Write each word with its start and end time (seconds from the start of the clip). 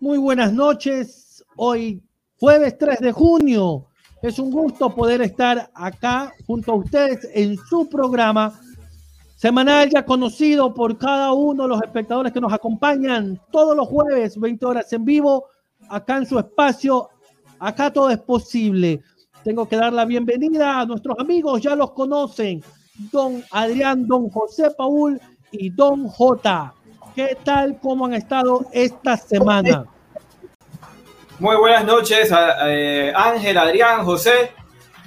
Muy 0.00 0.16
buenas 0.16 0.52
noches. 0.54 1.44
Hoy, 1.56 2.02
jueves 2.38 2.78
3 2.78 3.00
de 3.00 3.12
junio, 3.12 3.86
es 4.22 4.38
un 4.38 4.50
gusto 4.50 4.94
poder 4.94 5.20
estar 5.20 5.70
acá 5.74 6.32
junto 6.46 6.72
a 6.72 6.76
ustedes 6.76 7.28
en 7.34 7.58
su 7.68 7.86
programa 7.90 8.58
semanal 9.36 9.90
ya 9.90 10.04
conocido 10.04 10.72
por 10.72 10.96
cada 10.96 11.32
uno 11.32 11.64
de 11.64 11.68
los 11.68 11.82
espectadores 11.82 12.32
que 12.32 12.40
nos 12.40 12.52
acompañan 12.52 13.38
todos 13.52 13.76
los 13.76 13.88
jueves, 13.88 14.40
20 14.40 14.64
horas 14.64 14.90
en 14.94 15.04
vivo, 15.04 15.46
acá 15.90 16.16
en 16.16 16.26
su 16.26 16.38
espacio. 16.38 17.10
Acá 17.58 17.92
todo 17.92 18.08
es 18.08 18.18
posible. 18.18 19.02
Tengo 19.44 19.66
que 19.66 19.76
dar 19.76 19.92
la 19.92 20.04
bienvenida 20.04 20.80
a 20.80 20.86
nuestros 20.86 21.18
amigos, 21.18 21.62
ya 21.62 21.74
los 21.74 21.92
conocen, 21.92 22.62
don 23.10 23.42
Adrián, 23.50 24.06
don 24.06 24.28
José 24.28 24.70
Paul 24.76 25.18
y 25.50 25.70
don 25.70 26.08
J. 26.08 26.74
¿Qué 27.14 27.38
tal? 27.42 27.78
¿Cómo 27.80 28.04
han 28.04 28.14
estado 28.14 28.66
esta 28.72 29.16
semana? 29.16 29.86
Muy 31.38 31.56
buenas 31.56 31.86
noches, 31.86 32.30
eh, 32.66 33.12
Ángel, 33.16 33.56
Adrián, 33.56 34.04
José. 34.04 34.52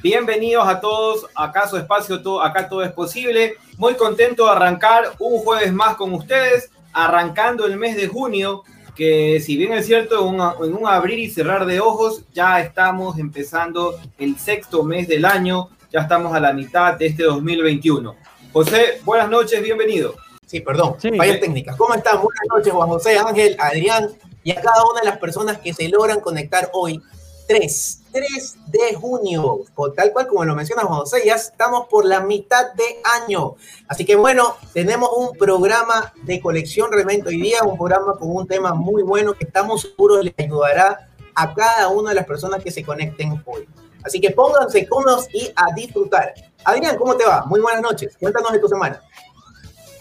Bienvenidos 0.02 0.68
a 0.68 0.82
todos. 0.82 1.28
Acá 1.36 1.68
su 1.68 1.78
espacio, 1.78 2.24
todo, 2.24 2.42
acá 2.42 2.68
todo 2.68 2.82
es 2.82 2.92
posible. 2.92 3.58
Muy 3.78 3.94
contento 3.94 4.46
de 4.46 4.52
arrancar 4.52 5.12
un 5.20 5.38
jueves 5.38 5.72
más 5.72 5.96
con 5.96 6.12
ustedes, 6.12 6.72
arrancando 6.92 7.68
el 7.68 7.78
mes 7.78 7.96
de 7.96 8.08
junio, 8.08 8.64
que 8.96 9.40
si 9.40 9.58
bien 9.58 9.74
es 9.74 9.86
cierto, 9.86 10.28
en, 10.28 10.36
en 10.66 10.74
un 10.76 10.88
abrir 10.88 11.20
y 11.20 11.30
cerrar 11.30 11.66
de 11.66 11.80
ojos, 11.80 12.24
ya 12.34 12.62
estamos 12.62 13.18
empezando 13.18 14.00
el 14.18 14.38
sexto 14.38 14.84
mes 14.84 15.08
del 15.08 15.26
año, 15.26 15.70
ya 15.92 16.02
estamos 16.02 16.34
a 16.34 16.40
la 16.40 16.54
mitad 16.54 16.96
de 16.96 17.08
este 17.08 17.24
2021. 17.24 18.16
José, 18.52 19.02
buenas 19.04 19.30
noches, 19.30 19.62
bienvenido. 19.62 20.16
Sí, 20.46 20.60
perdón, 20.60 20.96
sí. 21.00 21.10
fallas 21.18 21.40
técnicas. 21.40 21.76
¿Cómo 21.76 21.96
están? 21.96 22.22
Buenas 22.22 22.44
noches, 22.50 22.72
Juan 22.72 22.90
José, 22.90 23.18
Ángel, 23.18 23.56
Adrián 23.60 24.10
y 24.44 24.52
a 24.52 24.62
cada 24.62 24.84
una 24.92 25.00
de 25.00 25.08
las 25.08 25.18
personas 25.18 25.58
que 25.58 25.74
se 25.74 25.90
logran 25.90 26.20
conectar 26.20 26.70
hoy. 26.74 27.02
3, 27.48 28.03
3 28.14 28.58
de 28.68 28.94
junio, 28.94 29.62
tal 29.96 30.14
cual 30.14 30.28
como 30.28 30.46
lo 30.46 30.56
menciona 30.56 30.84
Juan 30.84 31.00
José, 31.00 31.24
ya 31.26 31.36
estamos 31.36 31.88
por 31.88 32.06
la 32.06 32.22
mitad 32.22 32.72
de 32.74 33.02
año. 33.22 33.56
Así 33.88 34.06
que 34.06 34.16
bueno, 34.16 34.56
tenemos 34.72 35.10
un 35.18 35.36
programa 35.36 36.14
de 36.24 36.40
colección 36.40 36.92
realmente 36.92 37.30
hoy 37.30 37.42
día, 37.42 37.64
un 37.64 37.76
programa 37.76 38.16
con 38.18 38.34
un 38.34 38.48
tema 38.48 38.74
muy 38.74 39.02
bueno 39.02 39.34
que 39.34 39.46
estamos 39.46 39.82
seguros 39.82 40.24
les 40.24 40.34
ayudará 40.38 41.10
a 41.36 41.54
cada 41.54 41.88
una 41.90 42.10
de 42.10 42.16
las 42.16 42.26
personas 42.26 42.64
que 42.64 42.72
se 42.72 42.84
conecten 42.84 43.44
hoy. 43.46 43.68
Así 44.04 44.22
que 44.22 44.32
pónganse 44.32 44.88
cómodos 44.88 45.28
y 45.34 45.52
a 45.56 45.74
disfrutar. 45.74 46.34
Adrián, 46.64 46.98
¿cómo 46.98 47.16
te 47.16 47.26
va? 47.26 47.46
Muy 47.46 47.60
buenas 47.60 47.82
noches. 47.82 48.16
Cuéntanos 48.20 48.52
de 48.52 48.60
tu 48.60 48.68
semana. 48.68 49.02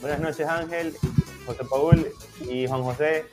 Buenas 0.00 0.20
noches, 0.20 0.46
Ángel, 0.46 0.94
José 1.46 1.64
Paul 1.64 2.12
y 2.40 2.66
Juan 2.66 2.82
José. 2.82 3.24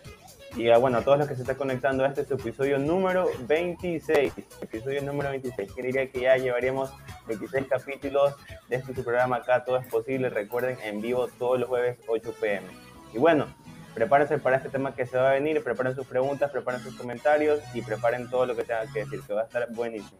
Y 0.55 0.69
ah, 0.69 0.77
bueno, 0.77 0.97
a 0.97 1.01
todos 1.01 1.19
los 1.19 1.27
que 1.27 1.35
se 1.35 1.41
están 1.41 1.55
conectando 1.55 2.03
a 2.03 2.07
este 2.07 2.21
episodio 2.21 2.79
número 2.79 3.29
26. 3.47 4.33
Episodio 4.61 5.01
número 5.03 5.29
26. 5.29 5.73
Que 5.73 5.83
diría 5.83 6.11
que 6.11 6.21
ya 6.21 6.37
llevaríamos 6.37 6.91
26 7.27 7.67
capítulos 7.67 8.33
de 8.67 8.77
este 8.77 8.93
programa 8.93 9.37
acá. 9.37 9.63
Todo 9.63 9.77
es 9.77 9.87
posible. 9.87 10.29
Recuerden, 10.29 10.77
en 10.83 11.01
vivo 11.01 11.27
todos 11.37 11.59
los 11.59 11.69
jueves 11.69 11.99
8 12.07 12.33
pm. 12.41 12.67
Y 13.13 13.19
bueno, 13.19 13.45
prepárense 13.93 14.39
para 14.39 14.57
este 14.57 14.69
tema 14.69 14.95
que 14.95 15.05
se 15.05 15.17
va 15.17 15.29
a 15.29 15.33
venir. 15.33 15.63
Preparen 15.63 15.95
sus 15.95 16.07
preguntas, 16.07 16.51
preparen 16.51 16.81
sus 16.81 16.95
comentarios 16.95 17.61
y 17.73 17.81
preparen 17.81 18.29
todo 18.29 18.45
lo 18.45 18.55
que 18.55 18.63
tengan 18.63 18.91
que 18.91 18.99
decir, 19.05 19.21
que 19.21 19.33
va 19.33 19.41
a 19.41 19.45
estar 19.45 19.67
buenísimo. 19.71 20.17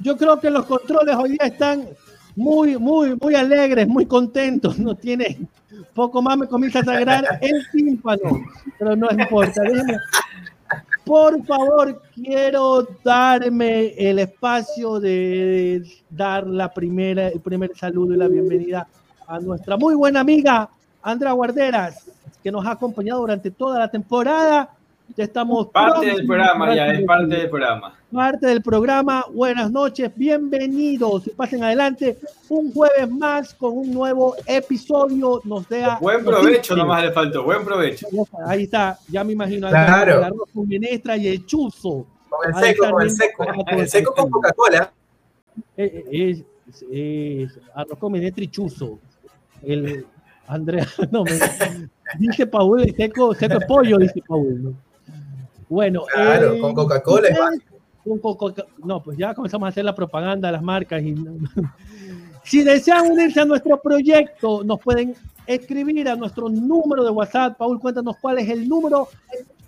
Yo 0.00 0.16
creo 0.16 0.40
que 0.40 0.48
los 0.48 0.64
controles 0.64 1.14
hoy 1.16 1.30
día 1.30 1.46
están 1.46 1.86
muy, 2.36 2.76
muy, 2.76 3.16
muy 3.20 3.34
alegres, 3.34 3.86
muy 3.88 4.06
contentos. 4.06 4.78
No 4.78 4.94
tiene, 4.94 5.38
poco 5.94 6.22
más 6.22 6.36
me 6.36 6.46
comienza 6.46 6.80
a 6.80 6.84
sagrar 6.84 7.38
el 7.40 7.66
tímpano, 7.72 8.42
pero 8.78 8.96
no 8.96 9.08
importa. 9.10 9.62
Por 11.04 11.44
favor, 11.44 12.02
quiero 12.14 12.86
darme 13.02 13.94
el 13.96 14.20
espacio 14.20 15.00
de 15.00 15.82
dar 16.08 16.46
la 16.46 16.72
primera, 16.72 17.28
el 17.28 17.40
primer 17.40 17.76
saludo 17.76 18.14
y 18.14 18.18
la 18.18 18.28
bienvenida 18.28 18.86
a 19.26 19.40
nuestra 19.40 19.76
muy 19.76 19.94
buena 19.94 20.20
amiga 20.20 20.68
Andrea 21.02 21.32
Guarderas, 21.32 22.06
que 22.42 22.52
nos 22.52 22.64
ha 22.66 22.72
acompañado 22.72 23.20
durante 23.20 23.50
toda 23.50 23.78
la 23.78 23.88
temporada 23.88 24.70
ya 25.16 25.24
estamos. 25.24 25.68
Parte 25.68 26.06
del 26.06 26.26
programa, 26.26 26.74
ya 26.74 26.88
es 26.88 27.04
parte 27.04 27.36
del 27.36 27.50
programa. 27.50 27.94
Parte 28.12 28.46
del 28.46 28.62
programa. 28.62 29.24
Buenas 29.32 29.70
noches, 29.70 30.10
bienvenidos. 30.14 31.30
Pasen 31.36 31.62
adelante. 31.62 32.18
Un 32.48 32.72
jueves 32.72 33.10
más 33.10 33.54
con 33.54 33.78
un 33.78 33.92
nuevo 33.92 34.36
episodio. 34.46 35.40
Nos 35.44 35.68
da. 35.68 35.98
Buen 36.00 36.24
provecho, 36.24 36.76
nomás 36.76 37.04
le 37.04 37.12
faltó. 37.12 37.44
Buen 37.44 37.64
provecho. 37.64 38.06
Ahí 38.46 38.64
está, 38.64 38.98
ya 39.08 39.24
me 39.24 39.32
imagino. 39.32 39.68
Claro. 39.68 40.18
El 40.18 40.24
arroz 40.24 40.48
con 40.52 40.68
menestra 40.68 41.16
y 41.16 41.28
el 41.28 41.46
chuzo. 41.46 42.06
Con 42.28 42.48
el 42.48 42.62
seco, 42.62 42.90
con 42.90 43.02
el 43.02 43.10
seco. 43.10 43.44
El 43.68 43.88
seco 43.88 44.14
con 44.14 44.30
Coca-Cola. 44.30 44.92
Es, 45.76 45.92
es, 46.10 46.84
es, 46.90 47.60
arroz 47.74 47.98
con 47.98 48.12
menestra 48.12 48.44
y 48.44 48.48
chuzo. 48.48 48.98
El. 49.62 50.06
Andrea, 50.46 50.84
no 51.12 51.22
me. 51.22 51.38
Dice 52.18 52.44
Paul, 52.44 52.92
seco, 52.96 53.34
seco 53.34 53.60
pollo, 53.68 53.98
dice 53.98 54.20
Paul. 54.26 54.64
¿no? 54.64 54.89
Bueno, 55.70 56.04
claro, 56.12 56.54
eh, 56.54 56.60
con 56.60 56.74
Coca-Cola 56.74 57.28
con 58.04 58.18
Coca 58.18 58.64
No, 58.84 59.02
pues 59.02 59.16
ya 59.16 59.34
comenzamos 59.34 59.66
a 59.66 59.68
hacer 59.70 59.84
la 59.84 59.94
propaganda 59.94 60.48
de 60.48 60.52
las 60.52 60.62
marcas. 60.62 61.02
Y... 61.02 61.14
si 62.44 62.62
desean 62.64 63.10
unirse 63.10 63.40
a 63.40 63.44
nuestro 63.44 63.80
proyecto, 63.80 64.64
nos 64.64 64.80
pueden 64.80 65.14
escribir 65.46 66.08
a 66.08 66.16
nuestro 66.16 66.48
número 66.48 67.04
de 67.04 67.10
WhatsApp. 67.10 67.56
Paul, 67.56 67.78
cuéntanos 67.78 68.16
cuál 68.20 68.38
es 68.38 68.48
el 68.48 68.68
número 68.68 69.08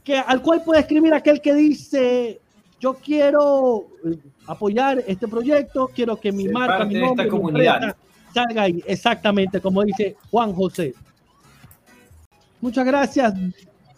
que, 0.03 0.19
al 0.19 0.43
cual 0.43 0.63
puede 0.65 0.81
escribir 0.81 1.15
aquel 1.15 1.41
que 1.41 1.55
dice: 1.55 2.41
Yo 2.81 2.95
quiero 2.95 3.87
eh, 4.05 4.19
apoyar 4.49 5.05
este 5.07 5.29
proyecto, 5.29 5.89
quiero 5.95 6.17
que 6.17 6.33
mi 6.33 6.49
marca, 6.49 6.85
mi 6.85 6.95
nombre, 6.95 7.27
esta 7.27 7.37
comunidad. 7.37 7.97
salga 8.35 8.63
ahí. 8.63 8.83
Exactamente, 8.87 9.61
como 9.61 9.85
dice 9.85 10.17
Juan 10.33 10.53
José. 10.53 10.95
Muchas 12.61 12.87
gracias, 12.87 13.35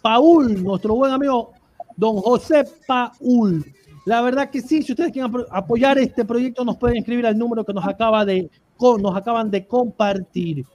Paul, 0.01 0.63
nuestro 0.63 0.95
buen 0.95 1.11
amigo 1.11 1.54
don 1.95 2.17
José 2.17 2.65
Paul. 2.87 3.65
La 4.05 4.21
verdad 4.21 4.49
que 4.49 4.61
sí, 4.61 4.83
si 4.83 4.91
ustedes 4.91 5.11
quieren 5.11 5.31
apoyar 5.49 5.97
este 5.97 6.23
proyecto, 6.25 6.63
nos 6.63 6.77
pueden 6.77 6.97
escribir 6.97 7.25
al 7.25 7.37
número 7.37 7.63
que 7.63 7.73
nos, 7.73 7.85
acaba 7.85 8.23
de, 8.23 8.49
nos 8.79 9.15
acaban 9.15 9.49
de 9.49 9.65
compartir. 9.65 10.65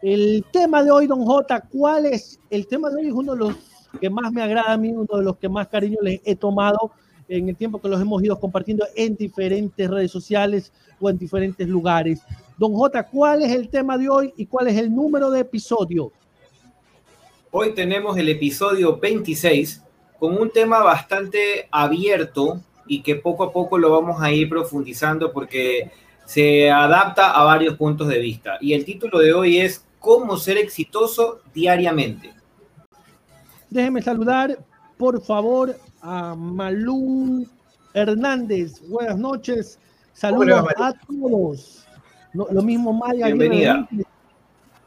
El 0.00 0.44
tema 0.52 0.82
de 0.82 0.90
hoy, 0.90 1.06
don 1.06 1.24
J, 1.24 1.60
¿cuál 1.70 2.06
es? 2.06 2.40
El 2.48 2.66
tema 2.66 2.88
de 2.88 2.96
hoy 2.96 3.08
es 3.08 3.12
uno 3.12 3.32
de 3.32 3.38
los 3.38 3.56
que 4.00 4.08
más 4.08 4.32
me 4.32 4.42
agrada 4.42 4.72
a 4.72 4.76
mí, 4.78 4.90
uno 4.90 5.18
de 5.18 5.22
los 5.22 5.36
que 5.36 5.48
más 5.48 5.68
cariño 5.68 5.98
les 6.02 6.20
he 6.24 6.34
tomado 6.34 6.92
en 7.28 7.48
el 7.48 7.56
tiempo 7.56 7.80
que 7.80 7.88
los 7.88 8.00
hemos 8.00 8.22
ido 8.22 8.38
compartiendo 8.40 8.86
en 8.96 9.16
diferentes 9.16 9.90
redes 9.90 10.10
sociales 10.10 10.72
o 10.98 11.10
en 11.10 11.18
diferentes 11.18 11.68
lugares. 11.68 12.22
Don 12.56 12.72
J, 12.72 13.02
¿cuál 13.04 13.42
es 13.42 13.52
el 13.52 13.68
tema 13.68 13.98
de 13.98 14.08
hoy 14.08 14.32
y 14.36 14.46
cuál 14.46 14.68
es 14.68 14.76
el 14.78 14.94
número 14.94 15.30
de 15.30 15.40
episodio? 15.40 16.10
Hoy 17.50 17.74
tenemos 17.74 18.16
el 18.16 18.28
episodio 18.30 18.98
26 18.98 19.82
con 20.18 20.36
un 20.36 20.50
tema 20.50 20.82
bastante 20.82 21.68
abierto 21.70 22.60
y 22.86 23.02
que 23.02 23.16
poco 23.16 23.44
a 23.44 23.52
poco 23.52 23.78
lo 23.78 23.90
vamos 23.90 24.20
a 24.20 24.30
ir 24.32 24.48
profundizando 24.48 25.32
porque 25.32 25.90
se 26.24 26.70
adapta 26.70 27.30
a 27.30 27.44
varios 27.44 27.76
puntos 27.76 28.08
de 28.08 28.18
vista. 28.18 28.58
Y 28.60 28.72
el 28.72 28.84
título 28.84 29.18
de 29.18 29.32
hoy 29.32 29.58
es 29.58 29.84
¿Cómo 29.98 30.36
ser 30.36 30.58
exitoso 30.58 31.40
diariamente? 31.52 32.32
Déjeme 33.68 34.00
saludar, 34.00 34.58
por 34.96 35.20
favor, 35.20 35.76
a 36.00 36.34
Malú 36.34 37.46
Hernández. 37.92 38.80
Buenas 38.88 39.18
noches. 39.18 39.78
Saludos 40.12 40.64
a 40.76 40.92
todos. 40.92 41.86
lo 42.32 42.62
mismo 42.62 42.92
Maya 42.92 43.26
Bienvenida. 43.26 43.86
Aguirre 43.90 44.04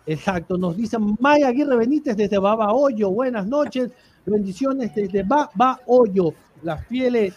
Exacto, 0.07 0.57
nos 0.57 0.75
dice 0.75 0.97
Maya 1.19 1.49
Aguirre 1.49 1.75
Benítez 1.75 2.17
desde 2.17 2.37
Baba 2.37 2.73
Hoyo. 2.73 3.11
Buenas 3.11 3.45
noches. 3.45 3.91
Bendiciones 4.25 4.93
desde 4.93 5.23
Ba, 5.23 5.49
ba 5.55 5.79
Hoyo, 5.87 6.33
las 6.63 6.85
fieles, 6.85 7.33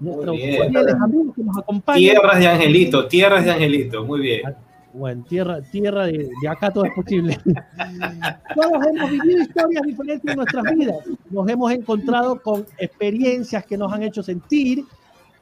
nuestros 0.00 0.36
fieles 0.36 0.94
amigos 0.94 1.34
que 1.34 1.42
nos 1.42 1.58
acompañan. 1.58 1.98
Tierras 1.98 2.38
de 2.38 2.48
Angelito, 2.48 3.06
tierras 3.06 3.44
de 3.44 3.50
Angelito, 3.50 4.04
muy 4.04 4.20
bien. 4.20 4.42
Bueno, 4.92 5.24
tierra, 5.28 5.60
tierra 5.60 6.06
de, 6.06 6.30
de 6.40 6.48
acá 6.48 6.70
todo 6.70 6.84
es 6.84 6.92
posible. 6.94 7.36
Todos 8.54 8.86
hemos 8.86 9.10
vivido 9.10 9.42
historias 9.42 9.82
diferentes 9.84 10.30
en 10.30 10.36
nuestras 10.36 10.64
vidas. 10.72 10.96
Nos 11.30 11.48
hemos 11.48 11.72
encontrado 11.72 12.40
con 12.40 12.64
experiencias 12.78 13.66
que 13.66 13.76
nos 13.76 13.92
han 13.92 14.04
hecho 14.04 14.22
sentir, 14.22 14.84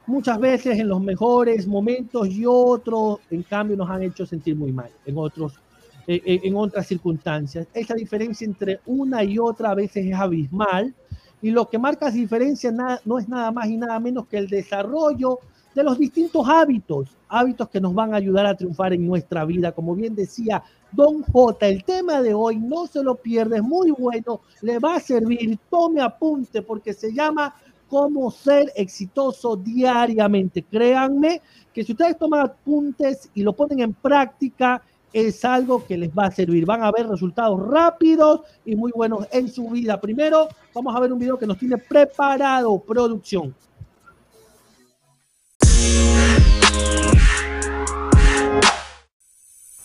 muchas 0.07 0.39
veces 0.41 0.79
en 0.79 0.89
los 0.89 1.01
mejores 1.01 1.67
momentos 1.67 2.29
y 2.29 2.45
otros, 2.47 3.21
en 3.31 3.43
cambio, 3.43 3.77
nos 3.77 3.91
han 3.91 4.03
hecho 4.03 4.25
sentir 4.27 4.57
muy 4.57 4.73
mal 4.73 4.91
en 5.05 5.19
otros 5.19 5.62
en 6.07 6.57
otras 6.57 6.87
circunstancias. 6.87 7.67
Esa 7.73 7.95
diferencia 7.95 8.45
entre 8.45 8.81
una 8.87 9.23
y 9.25 9.39
otra 9.39 9.71
a 9.71 9.75
veces 9.75 10.07
es 10.07 10.15
abismal 10.15 10.95
y 11.41 11.51
lo 11.51 11.69
que 11.69 11.79
marca 11.79 12.09
esa 12.09 12.17
diferencia 12.17 12.73
no 13.05 13.19
es 13.19 13.29
nada 13.29 13.51
más 13.51 13.69
y 13.69 13.77
nada 13.77 13.99
menos 13.99 14.27
que 14.27 14.39
el 14.39 14.49
desarrollo 14.49 15.41
de 15.75 15.83
los 15.83 15.99
distintos 15.99 16.47
hábitos, 16.49 17.17
hábitos 17.29 17.69
que 17.69 17.81
nos 17.81 17.95
van 17.95 18.13
a 18.15 18.19
ayudar 18.19 18.47
a 18.47 18.55
triunfar 18.55 18.93
en 18.93 19.07
nuestra 19.07 19.45
vida. 19.45 19.73
Como 19.73 19.95
bien 19.95 20.15
decía 20.15 20.63
Don 20.93 21.23
J, 21.23 21.67
el 21.67 21.83
tema 21.85 22.21
de 22.21 22.35
hoy 22.35 22.59
no 22.59 22.87
se 22.87 23.03
lo 23.03 23.17
pierde, 23.17 23.57
es 23.57 23.63
muy 23.63 23.91
bueno, 23.91 24.43
le 24.61 24.79
va 24.79 24.97
a 24.97 25.01
servir, 25.01 25.59
tome 25.71 26.01
apunte 26.01 26.63
porque 26.63 26.93
se 26.93 27.13
llama 27.13 27.55
cómo 27.89 28.31
ser 28.31 28.73
exitoso 28.77 29.57
diariamente. 29.57 30.63
Créanme 30.63 31.41
que 31.73 31.85
si 31.85 31.93
ustedes 31.93 32.19
toman 32.19 32.47
apuntes 32.47 33.31
y 33.35 33.43
lo 33.43 33.53
ponen 33.53 33.81
en 33.81 33.95
práctica, 33.95 34.83
es 35.13 35.45
algo 35.45 35.85
que 35.85 35.97
les 35.97 36.11
va 36.11 36.27
a 36.27 36.31
servir. 36.31 36.65
Van 36.67 36.83
a 36.83 36.91
ver 36.91 37.09
resultados 37.09 37.61
rápidos 37.69 38.41
y 38.65 38.77
muy 38.77 38.93
buenos 38.95 39.27
en 39.33 39.49
su 39.49 39.69
vida. 39.69 40.01
Primero, 40.01 40.49
vamos 40.75 40.95
a 40.95 41.01
ver 41.01 41.13
un 41.13 41.19
video 41.19 41.39
que 41.39 41.47
nos 41.47 41.59
tiene 41.59 41.79
preparado 41.79 42.79
producción. 42.81 43.55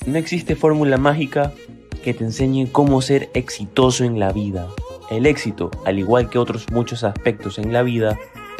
No 0.05 0.17
existe 0.17 0.55
fórmula 0.55 0.97
mágica 0.97 1.51
que 2.01 2.13
te 2.13 2.23
enseñe 2.23 2.71
cómo 2.71 3.01
ser 3.01 3.29
exitoso 3.33 4.05
en 4.05 4.19
la 4.19 4.31
vida. 4.31 4.69
El 5.09 5.25
éxito, 5.25 5.69
al 5.85 5.99
igual 5.99 6.29
que 6.29 6.37
otros 6.37 6.65
muchos 6.71 7.03
aspectos 7.03 7.59
en 7.59 7.73
la 7.73 7.83
vida, 7.83 8.17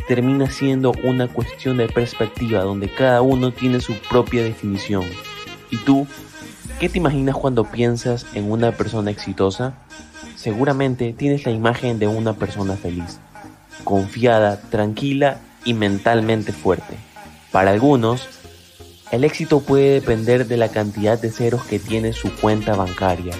termina 0.07 0.49
siendo 0.49 0.91
una 1.03 1.27
cuestión 1.27 1.77
de 1.77 1.87
perspectiva 1.87 2.63
donde 2.63 2.89
cada 2.89 3.21
uno 3.21 3.51
tiene 3.51 3.79
su 3.79 3.93
propia 4.09 4.43
definición. 4.43 5.05
¿Y 5.71 5.77
tú? 5.77 6.05
¿Qué 6.79 6.89
te 6.89 6.99
imaginas 6.99 7.35
cuando 7.35 7.63
piensas 7.63 8.27
en 8.35 8.51
una 8.51 8.71
persona 8.71 9.09
exitosa? 9.09 9.73
Seguramente 10.35 11.11
tienes 11.11 11.43
la 11.43 11.51
imagen 11.51 11.97
de 11.97 12.05
una 12.05 12.33
persona 12.33 12.75
feliz, 12.75 13.17
confiada, 13.83 14.61
tranquila 14.69 15.39
y 15.65 15.73
mentalmente 15.73 16.53
fuerte. 16.53 16.93
Para 17.51 17.71
algunos, 17.71 18.27
el 19.11 19.23
éxito 19.23 19.61
puede 19.61 19.93
depender 19.93 20.45
de 20.45 20.57
la 20.57 20.69
cantidad 20.69 21.19
de 21.19 21.31
ceros 21.31 21.63
que 21.63 21.79
tiene 21.79 22.13
su 22.13 22.31
cuenta 22.35 22.75
bancaria, 22.75 23.33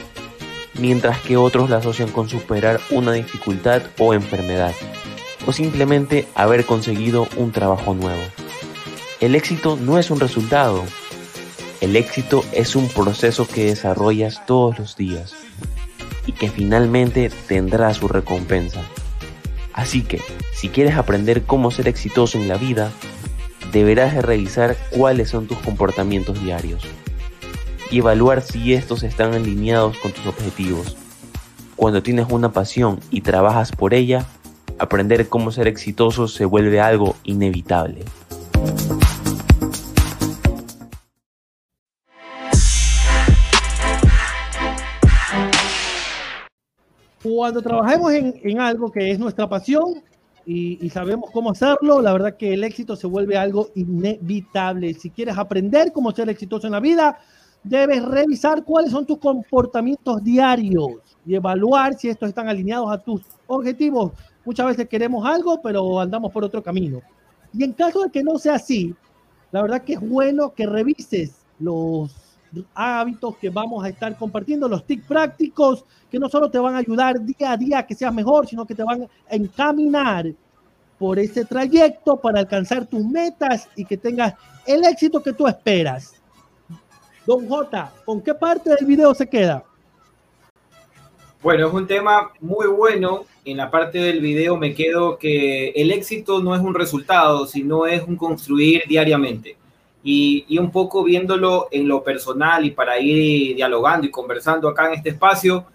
mientras 0.80 1.22
que 1.22 1.38
otros 1.38 1.70
la 1.70 1.78
asocian 1.78 2.10
con 2.10 2.30
superar 2.30 2.80
una 2.90 3.12
dificultad 3.12 3.84
o 4.00 4.16
enfermedad, 4.16 4.74
o 5.46 5.54
simplemente 5.54 6.28
haber 6.34 6.66
conseguido 6.66 7.28
un 7.38 7.52
trabajo 7.52 7.94
nuevo. 7.94 8.24
El 9.20 9.36
éxito 9.36 9.78
no 9.80 10.00
es 10.00 10.10
un 10.10 10.20
resultado, 10.20 10.84
el 11.82 11.96
éxito 11.96 12.44
es 12.54 12.76
un 12.76 12.88
proceso 12.88 13.48
que 13.48 13.66
desarrollas 13.66 14.46
todos 14.46 14.80
los 14.80 14.98
días 14.98 15.34
y 16.26 16.32
que 16.32 16.50
finalmente 16.50 17.30
tendrá 17.48 17.94
su 17.94 18.08
recompensa. 18.08 18.82
Así 19.74 20.02
que, 20.02 20.20
si 20.54 20.70
quieres 20.70 20.96
aprender 20.96 21.44
cómo 21.44 21.70
ser 21.70 21.88
exitoso 21.88 22.38
en 22.40 22.48
la 22.48 22.58
vida, 22.58 22.92
deberás 23.72 24.16
de 24.16 24.22
revisar 24.22 24.76
cuáles 24.90 25.30
son 25.30 25.46
tus 25.48 25.60
comportamientos 25.60 26.42
diarios 26.42 26.84
y 27.92 28.00
evaluar 28.00 28.42
si 28.42 28.74
estos 28.74 29.04
están 29.04 29.34
alineados 29.34 29.98
con 30.00 30.12
tus 30.12 30.26
objetivos. 30.26 30.98
Cuando 31.76 32.02
tienes 32.02 32.26
una 32.30 32.52
pasión 32.52 33.00
y 33.12 33.22
trabajas 33.22 33.72
por 33.72 33.94
ella, 33.94 34.26
aprender 34.80 35.30
cómo 35.30 35.52
ser 35.52 35.68
exitoso 35.68 36.28
se 36.28 36.46
vuelve 36.46 36.82
algo 36.82 37.16
inevitable. 37.24 38.04
Cuando 47.38 47.62
trabajemos 47.62 48.12
en, 48.14 48.60
algo 48.60 48.92
que 48.92 49.12
es 49.12 49.20
nuestra 49.20 49.48
pasión 49.48 50.02
y, 50.44 50.84
y, 50.84 50.90
sabemos 50.90 51.30
cómo 51.30 51.52
hacerlo, 51.52 52.02
la 52.02 52.12
verdad 52.12 52.36
que 52.36 52.52
el 52.56 52.64
éxito 52.64 52.96
se 52.96 53.06
vuelve 53.06 53.38
algo 53.38 53.70
inevitable. 53.76 54.96
Si 54.96 55.12
quieres 55.12 55.38
aprender 55.38 55.92
cómo 55.92 56.12
ser 56.14 56.30
exitoso 56.30 56.66
en 56.66 56.74
la 56.74 56.80
vida, 56.80 57.20
debes 57.64 58.04
revisar 58.04 58.64
cuáles 58.64 58.90
son 58.90 59.06
tus 59.06 59.20
comportamientos 59.20 60.24
diarios 60.24 60.94
y 61.28 61.36
evaluar 61.36 61.94
si 61.94 62.10
estos 62.10 62.30
están 62.30 62.50
alineados 62.50 62.92
a 62.92 62.98
tus 62.98 63.22
objetivos. 63.46 64.14
Muchas 64.44 64.66
veces 64.66 64.90
queremos 64.90 65.24
algo, 65.24 65.62
pero 65.62 66.00
andamos 66.00 66.32
por 66.32 66.44
otro 66.44 66.64
camino. 66.64 67.02
Y 67.54 67.64
en 67.64 67.74
caso 67.74 68.02
de 68.02 68.10
que 68.10 68.24
no 68.24 68.40
sea 68.40 68.56
así, 68.56 68.96
la 69.52 69.62
verdad 69.62 69.84
que 69.84 69.94
es 69.94 70.00
bueno 70.00 70.56
que 70.56 70.66
revises 70.66 71.36
los 71.60 72.12
hábitos 72.74 73.38
que 73.38 73.50
vamos 73.50 73.84
a 73.84 73.90
estar 73.90 74.16
compartiendo, 74.18 74.68
los 74.68 74.86
tips 74.86 75.06
prácticos 75.06 75.86
que 76.10 76.20
no 76.20 76.30
solo 76.30 76.50
te 76.50 76.60
van 76.60 76.76
a 76.76 76.80
ayudar 76.80 77.24
día 77.24 77.52
a 77.52 77.58
día 77.58 77.80
a 77.80 77.86
que 77.86 77.96
seas 77.96 78.14
mejor, 78.14 78.48
sino 78.48 78.66
que 78.66 78.76
te 78.76 78.84
van 78.84 79.04
a 79.04 79.36
encaminar 79.36 80.34
por 80.98 81.20
ese 81.20 81.46
trayecto 81.46 82.18
para 82.18 82.40
alcanzar 82.40 82.86
tus 82.86 83.06
metas 83.06 83.70
y 83.76 83.86
que 83.86 83.98
tengas 83.98 84.34
el 84.66 84.84
éxito 84.86 85.22
que 85.22 85.34
tú 85.34 85.48
esperas. 85.48 86.14
Don 87.26 87.48
J, 87.48 87.94
¿con 88.06 88.22
qué 88.22 88.34
parte 88.34 88.70
del 88.70 88.86
video 88.86 89.14
se 89.14 89.28
queda? 89.28 89.64
Bueno, 91.44 91.68
es 91.68 91.74
un 91.74 91.86
tema 91.86 92.32
muy 92.40 92.68
bueno. 92.68 93.26
En 93.46 93.58
la 93.58 93.70
parte 93.70 94.00
del 94.00 94.22
video 94.22 94.58
me 94.58 94.74
quedo 94.74 95.18
que 95.18 95.70
el 95.70 95.92
éxito 95.92 96.42
no 96.42 96.56
es 96.56 96.62
un 96.62 96.74
resultado, 96.74 97.46
sino 97.46 97.86
es 97.86 98.02
un 98.04 98.16
construir 98.16 98.84
diariamente. 98.88 99.56
Y, 100.10 100.58
un 100.58 100.72
poco 100.72 101.04
viéndolo 101.04 101.68
en 101.70 101.88
lo 101.88 102.02
personal 102.02 102.64
y 102.66 102.72
para 102.72 102.98
ir 102.98 103.56
dialogando 103.58 104.08
y 104.08 104.12
conversando 104.12 104.70
acá 104.70 104.88
en 104.88 104.94
este 104.94 105.10
espacio, 105.10 105.66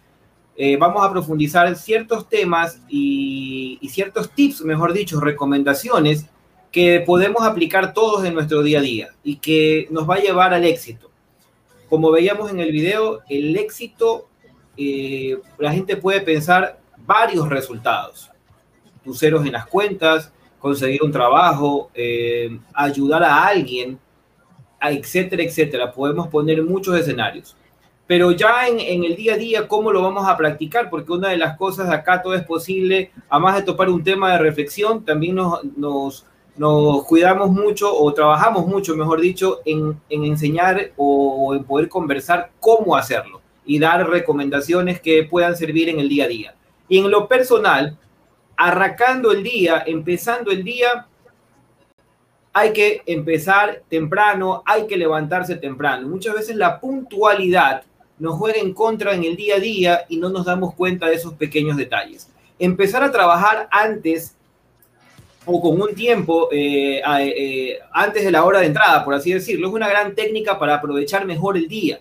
eh, 0.57 0.77
vamos 0.79 1.05
a 1.05 1.11
profundizar 1.13 1.75
ciertos 1.77 2.29
temas 2.29 2.81
y, 2.89 3.79
y 3.83 3.89
ciertos 3.91 4.31
tips, 4.31 4.63
mejor 4.63 4.95
dicho, 4.95 5.21
recomendaciones 5.21 6.27
que 6.71 7.01
podemos 7.01 7.43
aplicar 7.43 7.93
todos 7.93 8.25
en 8.25 8.33
nuestro 8.33 8.63
día 8.63 8.79
a 8.79 8.83
día 8.83 9.09
y 9.23 9.37
que 9.37 9.87
nos 9.91 10.09
va 10.09 10.15
a 10.15 10.21
llevar 10.21 10.55
al 10.55 10.65
éxito 10.65 11.13
como 11.93 12.11
veíamos 12.11 12.51
en 12.51 12.59
el 12.59 12.73
video, 12.73 13.21
el 13.29 13.55
éxito, 13.55 14.27
eh, 14.79 15.37
la 15.59 15.71
gente 15.73 15.99
puede 15.99 16.23
pensar 16.23 16.81
varios 16.97 17.51
resultados. 17.51 18.31
Tus 19.05 19.19
ceros 19.19 19.45
en 19.45 19.53
las 19.53 19.67
cuentas, 19.67 20.33
conseguir 20.59 21.03
un 21.03 21.13
trabajo, 21.13 21.91
eh, 21.93 22.59
ayudar 22.73 23.23
a 23.25 23.45
alguien, 23.45 23.99
etcétera, 24.91 25.43
etcétera. 25.43 25.93
Podemos 25.93 26.29
poner 26.29 26.63
muchos 26.63 26.99
escenarios. 26.99 27.57
Pero 28.07 28.33
ya 28.33 28.67
en, 28.67 29.05
el 29.05 29.17
día 29.17 29.35
a 29.35 29.39
día, 29.39 29.69
¿cómo 29.69 29.93
lo 29.93 30.03
vamos 30.03 30.29
a 30.29 30.37
practicar? 30.37 30.91
Porque 30.91 31.13
una 31.13 31.31
de 31.31 31.39
las 31.39 31.57
cosas 31.57 31.89
acá 31.89 32.21
todo 32.21 32.35
es 32.35 32.43
posible, 32.43 33.11
además 33.29 33.57
de 33.57 33.63
topar 33.63 33.89
un 33.89 34.03
tema 34.03 34.33
de 34.33 34.39
reflexión, 34.39 35.05
también 35.05 35.37
nos, 35.37 35.65
nos 35.77 36.27
nos 36.57 37.05
cuidamos 37.05 37.51
mucho 37.51 37.95
o 37.95 38.13
trabajamos 38.13 38.67
mucho, 38.67 38.95
mejor 38.95 39.21
dicho, 39.21 39.61
en, 39.65 39.99
enseñar 40.11 40.93
o, 40.97 41.55
en 41.55 41.65
poder 41.65 41.89
conversar 41.89 42.51
cómo 42.61 42.97
hacerlo 42.97 43.41
y 43.65 43.79
dar 43.79 44.09
recomendaciones 44.09 45.01
que 45.01 45.25
puedan 45.25 45.57
servir 45.57 45.89
en 45.89 46.01
el 46.01 46.09
día 46.09 46.25
a 46.25 46.29
día. 46.29 46.55
Y 46.89 46.99
en 46.99 47.11
lo 47.11 47.27
personal, 47.27 47.97
arrancando 48.57 49.33
el 49.33 49.43
día, 49.43 49.83
empezando 49.87 50.51
el 50.51 50.63
día, 50.63 51.07
hay 52.53 52.73
que 52.73 53.03
empezar 53.07 53.83
temprano, 53.89 54.63
hay 54.67 54.87
que 54.87 54.97
levantarse 54.97 55.57
temprano. 55.57 56.09
Muchas 56.09 56.35
veces 56.35 56.57
la 56.57 56.81
puntualidad 56.81 57.83
nos 58.19 58.37
juega 58.37 58.61
en 58.61 58.75
contra 58.75 59.15
en 59.15 59.25
el 59.25 59.37
día 59.37 59.57
a 59.57 59.61
día 59.61 60.05
y 60.09 60.17
no 60.19 60.29
nos 60.29 60.45
damos 60.45 60.75
cuenta 60.75 61.07
de 61.07 61.15
esos 61.15 61.35
pequeños 61.35 61.77
detalles. 61.77 62.29
Empezar 62.59 63.03
a 63.03 63.11
trabajar 63.11 63.69
antes 63.71 64.37
o 65.45 65.61
con 65.61 65.81
un 65.81 65.95
tiempo 65.95 66.49
eh, 66.53 67.03
eh, 67.05 67.79
antes 67.91 68.25
de 68.25 68.31
la 68.31 68.45
hora 68.45 68.61
de 68.61 68.67
entrada, 68.67 69.05
por 69.05 69.15
así 69.15 69.33
decirlo. 69.33 69.69
Es 69.69 69.75
una 69.75 69.89
gran 69.89 70.15
técnica 70.15 70.59
para 70.59 70.75
aprovechar 70.75 71.27
mejor 71.27 71.57
el 71.57 71.69
día. 71.69 72.01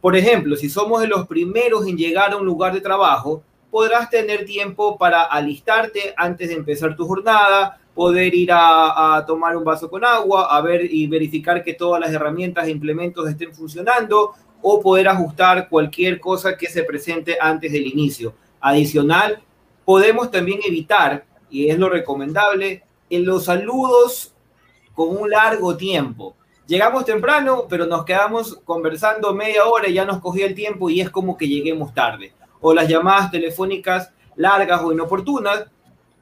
Por 0.00 0.16
ejemplo, 0.16 0.56
si 0.56 0.68
somos 0.68 1.00
de 1.00 1.08
los 1.08 1.26
primeros 1.26 1.86
en 1.86 1.96
llegar 1.96 2.32
a 2.32 2.36
un 2.36 2.44
lugar 2.44 2.74
de 2.74 2.80
trabajo, 2.80 3.42
podrás 3.70 4.10
tener 4.10 4.44
tiempo 4.44 4.98
para 4.98 5.22
alistarte 5.22 6.12
antes 6.16 6.48
de 6.48 6.54
empezar 6.54 6.96
tu 6.96 7.06
jornada, 7.06 7.80
poder 7.96 8.34
ir 8.34 8.50
a, 8.52 9.24
tomar 9.26 9.56
un 9.56 9.64
vaso 9.64 9.90
con 9.90 10.04
agua, 10.04 10.54
a 10.54 10.60
ver 10.60 10.84
y 10.84 11.06
verificar 11.06 11.64
que 11.64 11.74
todas 11.74 11.98
las 11.98 12.12
herramientas 12.12 12.66
e 12.68 12.70
implementos 12.70 13.28
estén 13.28 13.54
funcionando 13.54 14.34
o 14.60 14.80
poder 14.80 15.08
ajustar 15.08 15.68
cualquier 15.68 16.20
cosa 16.20 16.56
que 16.56 16.68
se 16.68 16.84
presente 16.84 17.38
antes 17.40 17.72
del 17.72 17.86
inicio. 17.86 18.34
Adicional, 18.60 19.42
podemos 19.84 20.30
también 20.30 20.60
evitar 20.64 21.24
y 21.48 21.70
es 21.70 21.78
lo 21.78 21.88
recomendable, 21.88 22.82
en 23.08 23.24
los 23.24 23.46
saludos 23.46 24.34
con 24.94 25.16
un 25.16 25.30
largo 25.30 25.76
tiempo. 25.76 26.36
Llegamos 26.66 27.06
temprano, 27.06 27.64
pero 27.66 27.86
nos 27.86 28.04
quedamos 28.04 28.60
conversando 28.64 29.32
media 29.32 29.64
hora 29.64 29.88
y 29.88 29.94
ya 29.94 30.04
nos 30.04 30.20
cogía 30.20 30.46
el 30.46 30.54
tiempo 30.54 30.90
y 30.90 31.00
es 31.00 31.08
como 31.08 31.36
que 31.36 31.48
lleguemos 31.48 31.94
tarde. 31.94 32.32
O 32.60 32.74
las 32.74 32.88
llamadas 32.88 33.30
telefónicas 33.30 34.12
largas 34.36 34.82
o 34.82 34.92
inoportunas. 34.92 35.64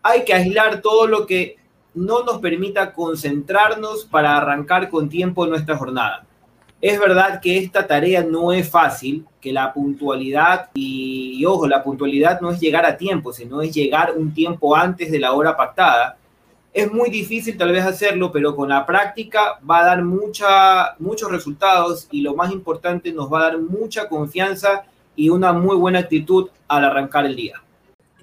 Hay 0.02 0.24
que 0.24 0.34
aislar 0.34 0.80
todo 0.80 1.06
lo 1.06 1.26
que 1.26 1.56
no 1.94 2.24
nos 2.24 2.38
permita 2.38 2.92
concentrarnos 2.92 4.04
para 4.04 4.36
arrancar 4.36 4.90
con 4.90 5.08
tiempo 5.08 5.46
nuestra 5.46 5.76
jornada. 5.76 6.26
Es 6.80 7.00
verdad 7.00 7.40
que 7.40 7.56
esta 7.56 7.86
tarea 7.86 8.22
no 8.22 8.52
es 8.52 8.68
fácil, 8.68 9.24
que 9.40 9.52
la 9.52 9.72
puntualidad, 9.72 10.68
y, 10.74 11.42
ojo, 11.46 11.66
la 11.66 11.82
puntualidad 11.82 12.40
no 12.42 12.50
es 12.50 12.60
llegar 12.60 12.84
a 12.84 12.98
tiempo, 12.98 13.32
sino 13.32 13.62
es 13.62 13.74
llegar 13.74 14.12
un 14.16 14.34
tiempo 14.34 14.76
antes 14.76 15.10
de 15.10 15.18
la 15.18 15.32
hora 15.32 15.56
pactada. 15.56 16.18
Es 16.74 16.92
muy 16.92 17.08
difícil 17.08 17.56
tal 17.56 17.72
vez 17.72 17.86
hacerlo, 17.86 18.30
pero 18.30 18.54
con 18.54 18.68
la 18.68 18.84
práctica 18.84 19.58
va 19.68 19.78
a 19.78 19.84
dar 19.86 20.04
mucha, 20.04 20.94
muchos 20.98 21.30
resultados 21.30 22.06
y 22.10 22.20
lo 22.20 22.34
más 22.34 22.52
importante, 22.52 23.12
nos 23.12 23.32
va 23.32 23.38
a 23.38 23.44
dar 23.44 23.58
mucha 23.58 24.06
confianza 24.08 24.84
y 25.16 25.30
una 25.30 25.54
muy 25.54 25.76
buena 25.76 26.00
actitud 26.00 26.50
al 26.68 26.84
arrancar 26.84 27.24
el 27.24 27.36
día. 27.36 27.63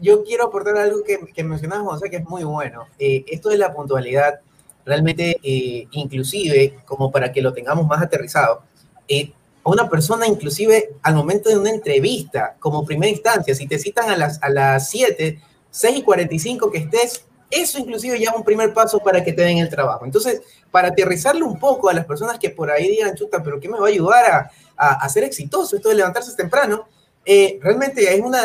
Yo 0.01 0.23
quiero 0.23 0.45
aportar 0.45 0.77
algo 0.77 1.03
que, 1.03 1.19
que 1.33 1.43
mencionabas, 1.43 1.85
José, 1.85 2.09
que 2.09 2.17
es 2.17 2.25
muy 2.25 2.43
bueno. 2.43 2.87
Eh, 2.97 3.23
esto 3.27 3.49
de 3.49 3.57
la 3.57 3.71
puntualidad, 3.71 4.39
realmente, 4.83 5.37
eh, 5.43 5.87
inclusive, 5.91 6.79
como 6.85 7.11
para 7.11 7.31
que 7.31 7.41
lo 7.41 7.53
tengamos 7.53 7.85
más 7.85 8.01
aterrizado, 8.01 8.63
eh, 9.07 9.31
a 9.63 9.69
una 9.69 9.87
persona, 9.87 10.25
inclusive 10.25 10.95
al 11.03 11.13
momento 11.13 11.49
de 11.49 11.57
una 11.57 11.69
entrevista, 11.69 12.55
como 12.59 12.83
primera 12.83 13.11
instancia, 13.11 13.53
si 13.53 13.67
te 13.67 13.77
citan 13.77 14.09
a 14.09 14.17
las, 14.17 14.41
a 14.41 14.49
las 14.49 14.89
7, 14.89 15.39
6 15.69 15.97
y 15.97 16.01
45 16.01 16.71
que 16.71 16.79
estés, 16.79 17.25
eso 17.51 17.77
inclusive 17.77 18.19
ya 18.19 18.31
es 18.31 18.35
un 18.35 18.43
primer 18.43 18.73
paso 18.73 18.99
para 18.99 19.23
que 19.23 19.33
te 19.33 19.43
den 19.43 19.59
el 19.59 19.69
trabajo. 19.69 20.05
Entonces, 20.05 20.41
para 20.71 20.87
aterrizarle 20.87 21.43
un 21.43 21.59
poco 21.59 21.89
a 21.89 21.93
las 21.93 22.05
personas 22.05 22.39
que 22.39 22.49
por 22.49 22.71
ahí 22.71 22.89
digan, 22.89 23.13
chuta, 23.13 23.43
pero 23.43 23.59
¿qué 23.59 23.69
me 23.69 23.77
va 23.77 23.85
a 23.85 23.89
ayudar 23.89 24.49
a, 24.77 24.93
a, 24.93 25.09
ser 25.09 25.25
exitoso 25.25 25.75
esto 25.75 25.89
de 25.89 25.95
levantarse 25.95 26.35
temprano? 26.35 26.87
Eh, 27.25 27.59
realmente 27.61 28.13
es 28.13 28.19
una, 28.19 28.39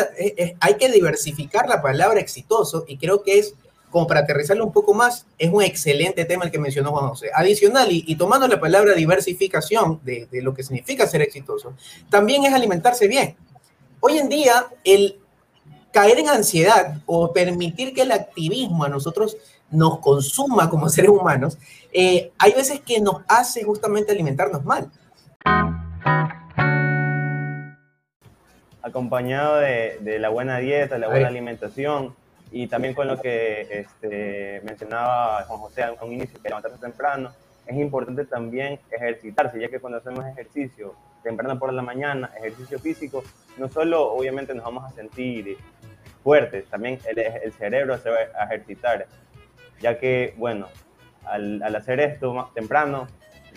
hay 0.59 0.73
que 0.75 0.91
diversificar 0.91 1.67
la 1.67 1.81
palabra 1.81 2.19
exitoso 2.19 2.85
y 2.87 2.97
creo 2.97 3.23
que 3.23 3.39
es, 3.39 3.55
como 3.89 4.05
para 4.05 4.19
aterrizarlo 4.21 4.65
un 4.65 4.73
poco 4.73 4.93
más, 4.93 5.25
es 5.37 5.51
un 5.51 5.63
excelente 5.63 6.25
tema 6.25 6.45
el 6.45 6.51
que 6.51 6.59
mencionó 6.59 6.91
Juan 6.91 7.09
José. 7.09 7.31
Adicional, 7.33 7.91
y, 7.91 8.03
y 8.05 8.15
tomando 8.15 8.47
la 8.47 8.59
palabra 8.59 8.93
diversificación 8.93 9.99
de, 10.03 10.27
de 10.31 10.41
lo 10.41 10.53
que 10.53 10.63
significa 10.63 11.07
ser 11.07 11.21
exitoso, 11.21 11.73
también 12.09 12.45
es 12.45 12.53
alimentarse 12.53 13.07
bien. 13.07 13.35
Hoy 13.99 14.19
en 14.19 14.29
día, 14.29 14.67
el 14.83 15.19
caer 15.91 16.19
en 16.19 16.29
ansiedad 16.29 17.01
o 17.07 17.33
permitir 17.33 17.93
que 17.93 18.03
el 18.03 18.11
activismo 18.11 18.83
a 18.83 18.89
nosotros 18.89 19.37
nos 19.71 19.99
consuma 19.99 20.69
como 20.69 20.89
seres 20.89 21.09
humanos, 21.09 21.57
eh, 21.91 22.31
hay 22.37 22.53
veces 22.53 22.81
que 22.81 22.99
nos 22.99 23.23
hace 23.27 23.63
justamente 23.63 24.11
alimentarnos 24.11 24.63
mal. 24.63 24.91
Acompañado 28.87 29.57
de, 29.57 29.97
de 30.01 30.19
la 30.19 30.29
buena 30.29 30.57
dieta, 30.59 30.97
la 30.97 31.07
buena 31.07 31.27
Ahí. 31.27 31.35
alimentación 31.35 32.15
y 32.51 32.67
también 32.67 32.93
con 32.93 33.07
lo 33.07 33.19
que 33.19 33.67
este, 33.69 34.61
mencionaba 34.63 35.43
Juan 35.43 35.59
José 35.59 35.83
a 35.83 35.91
un 36.01 36.13
inicio, 36.13 36.41
que 36.41 36.47
levantarse 36.47 36.77
temprano, 36.77 37.31
es 37.65 37.75
importante 37.75 38.25
también 38.25 38.79
ejercitarse, 38.89 39.59
ya 39.59 39.67
que 39.67 39.79
cuando 39.79 39.99
hacemos 39.99 40.25
ejercicio 40.25 40.95
temprano 41.23 41.59
por 41.59 41.73
la 41.73 41.81
mañana, 41.81 42.31
ejercicio 42.37 42.79
físico, 42.79 43.23
no 43.57 43.67
solo 43.67 44.13
obviamente 44.13 44.53
nos 44.53 44.63
vamos 44.63 44.85
a 44.85 44.91
sentir 44.95 45.57
fuertes, 46.23 46.65
también 46.67 46.99
el, 47.09 47.19
el 47.19 47.51
cerebro 47.51 47.97
se 47.97 48.09
va 48.09 48.17
a 48.39 48.45
ejercitar, 48.45 49.07
ya 49.81 49.97
que, 49.99 50.33
bueno, 50.37 50.67
al, 51.25 51.61
al, 51.61 51.75
hacer 51.75 51.99
esto 51.99 52.49
temprano, 52.55 53.07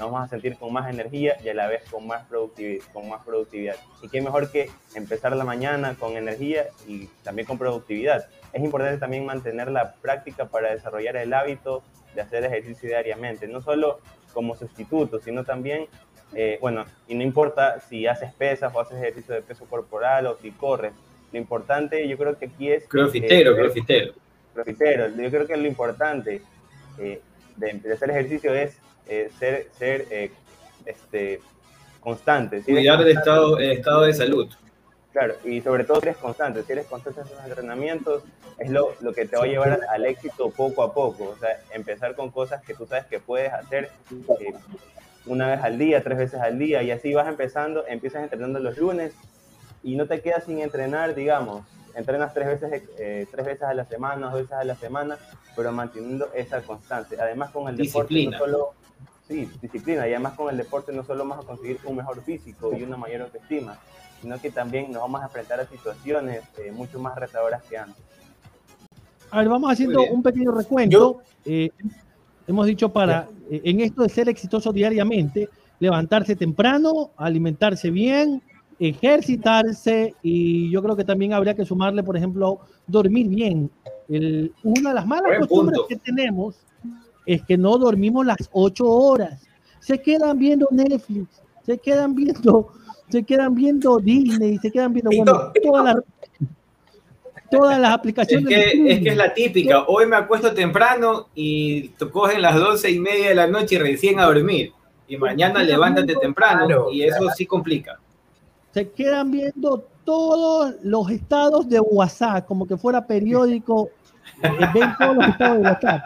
nos 0.00 0.10
vamos 0.10 0.26
a 0.26 0.30
sentir 0.30 0.56
con 0.56 0.72
más 0.72 0.90
energía 0.90 1.36
y 1.44 1.50
a 1.50 1.54
la 1.54 1.68
vez 1.68 1.82
con 1.90 2.06
más, 2.06 2.26
productividad, 2.26 2.84
con 2.92 3.08
más 3.08 3.22
productividad. 3.22 3.76
Y 4.02 4.08
qué 4.08 4.22
mejor 4.22 4.50
que 4.50 4.70
empezar 4.94 5.36
la 5.36 5.44
mañana 5.44 5.94
con 5.94 6.16
energía 6.16 6.68
y 6.88 7.06
también 7.22 7.46
con 7.46 7.58
productividad. 7.58 8.26
Es 8.54 8.64
importante 8.64 8.98
también 8.98 9.26
mantener 9.26 9.70
la 9.70 9.92
práctica 9.92 10.46
para 10.46 10.72
desarrollar 10.72 11.16
el 11.16 11.34
hábito 11.34 11.82
de 12.14 12.22
hacer 12.22 12.44
ejercicio 12.44 12.88
diariamente, 12.88 13.46
no 13.46 13.60
solo 13.60 14.00
como 14.32 14.56
sustituto, 14.56 15.20
sino 15.20 15.44
también 15.44 15.86
eh, 16.32 16.58
bueno, 16.60 16.86
y 17.06 17.14
no 17.14 17.22
importa 17.22 17.80
si 17.80 18.06
haces 18.06 18.32
pesas 18.32 18.72
o 18.74 18.80
haces 18.80 18.96
ejercicio 18.98 19.34
de 19.34 19.42
peso 19.42 19.66
corporal 19.66 20.28
o 20.28 20.36
si 20.36 20.50
corres, 20.52 20.92
lo 21.32 21.38
importante 21.38 22.08
yo 22.08 22.16
creo 22.16 22.38
que 22.38 22.46
aquí 22.46 22.70
es... 22.70 22.86
Crofitero, 22.88 23.52
eh, 23.52 23.56
crofitero. 23.56 24.14
Crofitero, 24.54 25.08
yo 25.08 25.30
creo 25.30 25.46
que 25.46 25.56
lo 25.56 25.66
importante 25.66 26.40
eh, 26.98 27.20
de, 27.56 27.72
de, 27.74 27.92
hacer 27.92 28.10
ejercicio 28.10 28.54
es 28.54 28.78
eh, 29.10 29.30
ser, 29.38 29.68
ser 29.76 30.06
este, 30.86 31.40
constante. 32.00 32.62
Si 32.62 32.72
Cuidar 32.72 33.02
el 33.02 33.08
estado, 33.08 33.58
el 33.58 33.72
estado 33.72 34.02
de 34.02 34.14
salud. 34.14 34.48
Claro, 35.12 35.34
y 35.44 35.60
sobre 35.60 35.82
todo 35.82 36.00
si 36.00 36.06
eres 36.06 36.18
constante, 36.18 36.62
si 36.62 36.72
eres 36.72 36.86
constante 36.86 37.20
en 37.20 37.26
tus 37.26 37.44
entrenamientos, 37.44 38.22
es 38.58 38.70
lo, 38.70 38.94
lo 39.00 39.12
que 39.12 39.26
te 39.26 39.36
va 39.36 39.42
a 39.42 39.46
llevar 39.46 39.72
al, 39.72 39.82
al, 39.88 40.06
éxito 40.06 40.50
poco 40.50 40.84
a 40.84 40.94
poco. 40.94 41.24
O 41.24 41.36
sea, 41.36 41.60
empezar 41.74 42.14
con 42.14 42.30
cosas 42.30 42.62
que 42.62 42.74
tú 42.74 42.86
sabes 42.86 43.06
que 43.06 43.18
puedes 43.18 43.52
hacer 43.52 43.90
una 45.26 45.48
vez 45.48 45.60
al 45.62 45.78
día, 45.78 46.02
tres 46.02 46.16
veces 46.16 46.40
al 46.40 46.58
día, 46.58 46.82
y 46.84 46.92
así 46.92 47.12
vas 47.12 47.26
empezando, 47.26 47.84
empiezas 47.88 48.22
entrenando 48.22 48.60
los 48.60 48.78
lunes 48.78 49.12
y 49.82 49.96
no 49.96 50.06
te 50.06 50.20
quedas 50.20 50.44
sin 50.44 50.60
entrenar, 50.60 51.14
digamos, 51.14 51.66
entrenas 51.94 52.32
tres 52.34 52.60
veces, 52.60 52.82
eh, 52.98 53.26
tres 53.30 53.46
veces 53.46 53.62
a 53.62 53.74
la 53.74 53.84
semana, 53.84 54.26
dos 54.26 54.42
veces 54.42 54.52
a 54.52 54.64
la 54.64 54.74
semana, 54.74 55.18
pero 55.56 55.72
manteniendo 55.72 56.28
esa 56.34 56.62
constancia. 56.62 57.18
Además 57.20 57.50
con 57.50 57.68
el 57.68 57.76
disciplina. 57.76 58.36
deporte 58.36 58.52
no 58.52 58.58
solo, 58.58 58.74
sí, 59.26 59.50
disciplina, 59.60 60.06
y 60.08 60.10
además 60.10 60.34
con 60.34 60.50
el 60.50 60.56
deporte 60.56 60.92
no 60.92 61.04
solo 61.04 61.26
vamos 61.26 61.44
a 61.44 61.46
conseguir 61.46 61.78
un 61.84 61.96
mejor 61.96 62.22
físico 62.22 62.72
y 62.76 62.82
una 62.82 62.96
mayor 62.96 63.22
autoestima, 63.22 63.78
sino 64.20 64.40
que 64.40 64.50
también 64.50 64.92
nos 64.92 65.02
vamos 65.02 65.22
a 65.22 65.24
enfrentar 65.24 65.60
a 65.60 65.66
situaciones 65.66 66.42
eh, 66.58 66.72
mucho 66.72 66.98
más 66.98 67.16
retadoras 67.16 67.62
que 67.64 67.78
antes. 67.78 68.02
A 69.30 69.38
ver, 69.38 69.48
vamos 69.48 69.72
haciendo 69.72 70.02
un 70.02 70.22
pequeño 70.22 70.50
recuento. 70.50 71.22
Eh, 71.44 71.70
hemos 72.46 72.66
dicho 72.66 72.88
para, 72.88 73.28
eh, 73.50 73.60
en 73.64 73.80
esto 73.80 74.02
de 74.02 74.08
ser 74.08 74.28
exitoso 74.28 74.72
diariamente, 74.72 75.48
levantarse 75.78 76.36
temprano, 76.36 77.10
alimentarse 77.16 77.90
bien, 77.90 78.42
ejercitarse 78.80 80.14
y 80.22 80.70
yo 80.70 80.82
creo 80.82 80.96
que 80.96 81.04
también 81.04 81.34
habría 81.34 81.54
que 81.54 81.66
sumarle, 81.66 82.02
por 82.02 82.16
ejemplo, 82.16 82.60
dormir 82.86 83.28
bien. 83.28 83.70
El, 84.08 84.52
una 84.64 84.88
de 84.90 84.94
las 84.94 85.06
malas 85.06 85.26
Buen 85.26 85.40
costumbres 85.40 85.78
punto. 85.78 85.88
que 85.88 85.96
tenemos 85.96 86.56
es 87.26 87.42
que 87.42 87.58
no 87.58 87.76
dormimos 87.76 88.24
las 88.24 88.48
ocho 88.52 88.88
horas. 88.88 89.46
Se 89.80 90.00
quedan 90.00 90.38
viendo 90.38 90.66
Netflix, 90.70 91.42
se 91.64 91.78
quedan 91.78 92.14
viendo, 92.14 92.72
se 93.10 93.22
quedan 93.22 93.54
viendo 93.54 93.98
Disney, 93.98 94.56
se 94.58 94.70
quedan 94.70 94.94
viendo 94.94 95.10
bueno, 95.14 95.52
todas 95.62 95.84
las 95.84 96.04
todas 97.50 97.78
las 97.78 97.92
aplicaciones. 97.92 98.50
Es 98.50 98.72
que, 98.72 98.92
es 98.92 99.00
que, 99.00 99.08
es 99.10 99.16
la 99.16 99.34
típica. 99.34 99.84
Hoy 99.88 100.06
me 100.06 100.16
acuesto 100.16 100.54
temprano 100.54 101.28
y 101.34 101.88
te 101.90 102.08
cogen 102.08 102.40
las 102.40 102.54
doce 102.54 102.90
y 102.90 102.98
media 102.98 103.28
de 103.30 103.34
la 103.34 103.46
noche 103.46 103.74
y 103.74 103.78
recién 103.78 104.20
a 104.20 104.24
dormir. 104.24 104.72
Y 105.08 105.16
mañana 105.16 105.62
levántate 105.62 106.14
temprano 106.14 106.66
claro, 106.66 106.92
y 106.92 107.02
eso 107.02 107.18
claro. 107.18 107.34
sí 107.36 107.44
complica. 107.44 107.98
Se 108.72 108.90
quedan 108.90 109.30
viendo 109.30 109.84
todos 110.04 110.74
los 110.82 111.10
estados 111.10 111.68
de 111.68 111.80
WhatsApp, 111.80 112.46
como 112.46 112.66
que 112.66 112.76
fuera 112.76 113.06
periódico. 113.06 113.90
ven 114.42 114.94
todos 114.98 115.16
los 115.16 115.28
estados 115.28 115.56
de 115.58 115.62
WhatsApp. 115.64 116.02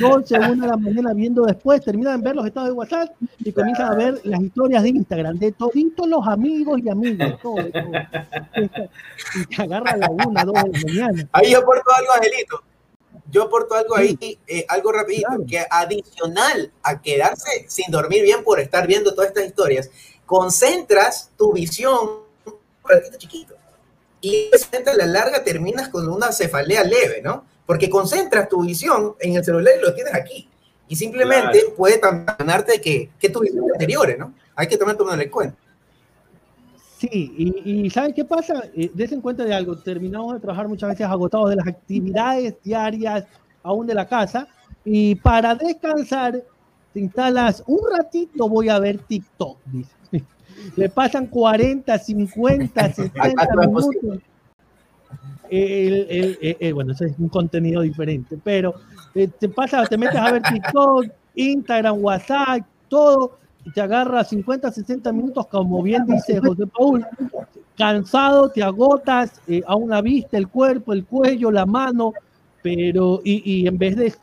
12, 0.00 0.38
1 0.38 0.62
de 0.62 0.66
la 0.68 0.76
mañana 0.76 1.12
viendo 1.14 1.42
después, 1.44 1.80
terminan 1.82 2.20
de 2.20 2.28
ver 2.28 2.36
los 2.36 2.46
estados 2.46 2.68
de 2.68 2.74
WhatsApp 2.74 3.10
y 3.38 3.52
comienzan 3.52 3.92
a 3.92 3.94
ver 3.94 4.20
las 4.24 4.40
historias 4.40 4.82
de 4.82 4.90
Instagram, 4.90 5.38
de 5.38 5.52
toditos 5.52 6.06
los 6.06 6.26
amigos 6.26 6.80
y 6.84 6.88
amigas, 6.88 7.40
todo, 7.42 7.56
todo. 7.56 7.92
Y 9.34 9.46
te 9.46 9.62
agarra 9.62 9.96
la 9.96 10.08
1, 10.10 10.24
2 10.24 10.36
de 10.36 10.52
la 10.52 10.62
mañana. 10.86 11.28
Ahí 11.32 11.52
yo 11.52 11.58
aporto 11.58 11.90
algo, 11.96 12.12
Angelito. 12.14 12.62
Yo 13.30 13.42
aporto 13.42 13.74
algo 13.74 13.94
ahí, 13.94 14.38
eh, 14.46 14.64
algo 14.68 14.90
rapidito, 14.90 15.28
claro. 15.28 15.44
que 15.46 15.66
adicional 15.70 16.72
a 16.82 17.02
quedarse 17.02 17.66
sin 17.68 17.90
dormir 17.90 18.22
bien 18.22 18.42
por 18.42 18.58
estar 18.58 18.86
viendo 18.86 19.12
todas 19.14 19.28
estas 19.28 19.46
historias, 19.46 19.90
concentras 20.28 21.30
tu 21.38 21.54
visión 21.54 22.06
un 22.44 23.16
chiquito. 23.16 23.54
Y 24.20 24.50
a 24.52 24.94
la 24.94 25.06
larga 25.06 25.42
terminas 25.42 25.88
con 25.88 26.06
una 26.06 26.32
cefalea 26.32 26.84
leve, 26.84 27.22
¿no? 27.24 27.46
Porque 27.64 27.88
concentras 27.88 28.46
tu 28.46 28.62
visión 28.62 29.14
en 29.20 29.36
el 29.36 29.44
celular 29.44 29.72
y 29.78 29.82
lo 29.82 29.94
tienes 29.94 30.14
aquí. 30.14 30.46
Y 30.86 30.96
simplemente 30.96 31.60
claro. 31.60 31.76
puede 31.76 31.98
ganarte 31.98 32.78
que, 32.78 33.10
que 33.18 33.30
tu 33.30 33.40
visión 33.40 33.64
anteriores, 33.72 34.18
¿no? 34.18 34.34
Hay 34.54 34.66
que 34.68 34.76
tomar 34.76 34.96
tomar 34.98 35.20
en 35.20 35.30
cuenta. 35.30 35.56
Sí, 36.98 37.08
y, 37.38 37.86
y 37.86 37.90
¿saben 37.90 38.12
qué 38.12 38.26
pasa? 38.26 38.64
Eh, 38.76 38.90
en 38.94 39.20
cuenta 39.22 39.44
de 39.44 39.54
algo. 39.54 39.78
Terminamos 39.78 40.34
de 40.34 40.40
trabajar 40.40 40.68
muchas 40.68 40.90
veces 40.90 41.06
agotados 41.06 41.48
de 41.48 41.56
las 41.56 41.66
actividades 41.66 42.54
diarias, 42.62 43.24
aún 43.62 43.86
de 43.86 43.94
la 43.94 44.06
casa, 44.06 44.46
y 44.84 45.14
para 45.14 45.54
descansar 45.54 46.42
te 46.92 47.00
instalas 47.00 47.62
un 47.66 47.80
ratito, 47.96 48.46
voy 48.46 48.68
a 48.68 48.78
ver 48.78 48.98
TikTok, 48.98 49.58
dice 49.66 49.97
le 50.76 50.88
pasan 50.88 51.26
40, 51.26 51.98
50, 51.98 52.92
60 52.92 53.48
minutos. 53.66 54.18
El, 55.50 56.06
el, 56.10 56.38
el, 56.42 56.56
eh, 56.60 56.72
bueno, 56.72 56.92
ese 56.92 57.06
es 57.06 57.18
un 57.18 57.28
contenido 57.28 57.80
diferente, 57.80 58.38
pero 58.42 58.74
eh, 59.14 59.28
te 59.28 59.48
pasa, 59.48 59.84
te 59.86 59.96
metes 59.96 60.16
a 60.16 60.30
ver 60.32 60.42
TikTok, 60.42 61.06
Instagram, 61.34 62.04
WhatsApp, 62.04 62.60
todo, 62.88 63.38
y 63.64 63.70
te 63.72 63.80
agarra 63.80 64.24
50, 64.24 64.70
60 64.70 65.10
minutos, 65.12 65.46
como 65.46 65.82
bien 65.82 66.04
dice 66.06 66.38
José 66.40 66.66
Paul, 66.66 67.06
cansado, 67.78 68.50
te 68.50 68.62
agotas 68.62 69.40
eh, 69.48 69.62
a 69.66 69.74
una 69.74 70.02
vista, 70.02 70.36
el 70.36 70.48
cuerpo, 70.48 70.92
el 70.92 71.06
cuello, 71.06 71.50
la 71.50 71.64
mano, 71.64 72.12
pero 72.62 73.20
y, 73.24 73.62
y 73.62 73.66
en 73.66 73.78
vez 73.78 73.96
de 73.96 74.14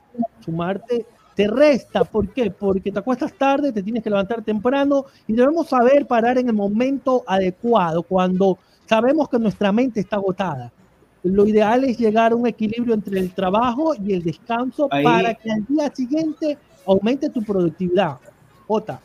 sumarte 0.43 1.07
te 1.35 1.47
resta. 1.47 2.03
¿Por 2.03 2.29
qué? 2.29 2.49
Porque 2.49 2.91
te 2.91 2.99
acuestas 2.99 3.33
tarde, 3.33 3.71
te 3.71 3.83
tienes 3.83 4.03
que 4.03 4.09
levantar 4.09 4.41
temprano 4.43 5.05
y 5.27 5.33
debemos 5.33 5.67
saber 5.67 6.07
parar 6.07 6.37
en 6.37 6.47
el 6.47 6.55
momento 6.55 7.23
adecuado, 7.27 8.03
cuando 8.03 8.57
sabemos 8.87 9.29
que 9.29 9.39
nuestra 9.39 9.71
mente 9.71 9.99
está 9.99 10.15
agotada. 10.15 10.71
lo 11.23 11.47
ideal 11.47 11.83
es 11.83 11.97
llegar 11.97 12.33
a 12.33 12.35
un 12.35 12.45
equilibrio 12.45 12.93
entre 12.93 13.19
el 13.19 13.33
trabajo 13.33 13.95
y 13.95 14.13
el 14.13 14.21
descanso 14.23 14.87
para 14.87 15.33
que 15.33 15.51
al 15.51 15.65
día 15.65 15.91
siguiente 15.93 16.57
aumente 16.85 17.29
tu 17.29 17.41
productividad. 17.43 18.17
Jota. 18.67 19.01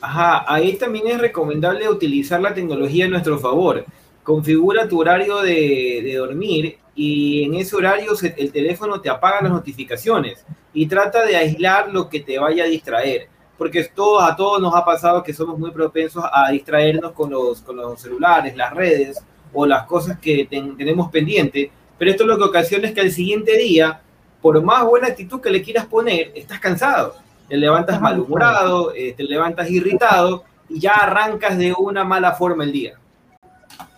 Ajá, 0.00 0.44
ahí 0.52 0.76
también 0.76 1.08
es 1.08 1.18
recomendable 1.20 1.88
utilizar 1.88 2.40
la 2.40 2.54
tecnología 2.54 3.06
a 3.06 3.08
nuestro 3.08 3.38
favor. 3.38 3.84
Configura 4.22 4.88
tu 4.88 5.00
horario 5.00 5.40
de, 5.40 6.14
dormir 6.16 6.78
y 6.96 7.44
en 7.44 7.54
ese 7.54 7.76
horario 7.76 8.12
el 8.36 8.50
teléfono 8.50 9.00
te 9.00 9.08
apaga 9.08 9.42
las 9.42 9.52
notificaciones 9.52 10.44
y 10.72 10.86
trata 10.86 11.24
de 11.24 11.36
aislar 11.36 11.92
lo 11.92 12.08
que 12.08 12.20
te 12.20 12.38
vaya 12.38 12.64
a 12.64 12.66
distraer, 12.66 13.28
porque 13.56 13.84
todo, 13.84 14.20
a 14.20 14.34
todos 14.34 14.60
nos 14.60 14.74
ha 14.74 14.84
pasado 14.84 15.22
que 15.22 15.32
somos 15.32 15.58
muy 15.58 15.70
propensos 15.70 16.24
a 16.32 16.50
distraernos 16.50 17.12
con 17.12 17.30
los, 17.30 17.60
con 17.60 17.76
los 17.76 18.00
celulares, 18.00 18.56
las 18.56 18.72
redes 18.72 19.22
o 19.52 19.64
las 19.64 19.86
cosas 19.86 20.18
que 20.18 20.48
tenemos 20.50 21.10
pendiente, 21.10 21.70
pero 21.98 22.10
esto 22.10 22.26
lo 22.26 22.36
que 22.36 22.44
ocasiona 22.44 22.88
es 22.88 22.94
que 22.94 23.02
al 23.02 23.12
siguiente 23.12 23.56
día, 23.56 24.00
por 24.42 24.60
más 24.62 24.84
buena 24.84 25.06
actitud 25.06 25.40
que 25.40 25.50
le 25.50 25.62
quieras 25.62 25.86
poner, 25.86 26.32
estás 26.34 26.58
cansado 26.58 27.26
te 27.48 27.56
levantas 27.56 28.00
malhumorado, 28.00 28.94
eh, 28.94 29.14
te 29.16 29.24
levantas 29.24 29.70
irritado 29.70 30.44
y 30.68 30.80
ya 30.80 30.92
arrancas 30.92 31.56
de 31.58 31.72
una 31.72 32.04
mala 32.04 32.32
forma 32.32 32.64
el 32.64 32.72
día. 32.72 32.98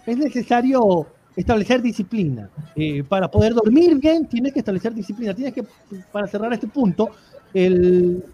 Es 0.06 0.16
necesario 0.16 1.06
establecer 1.40 1.80
disciplina. 1.83 2.50
Eh, 2.75 3.04
para 3.04 3.30
poder 3.30 3.54
dormir 3.54 3.97
bien, 3.97 4.26
tienes 4.26 4.52
que 4.52 4.59
establecer 4.59 4.95
disciplina. 4.95 5.35
Tienes 5.35 5.54
que, 5.54 5.64
para 6.12 6.26
cerrar 6.26 6.52
este 6.52 6.66
punto, 6.68 7.11
el, 7.54 8.25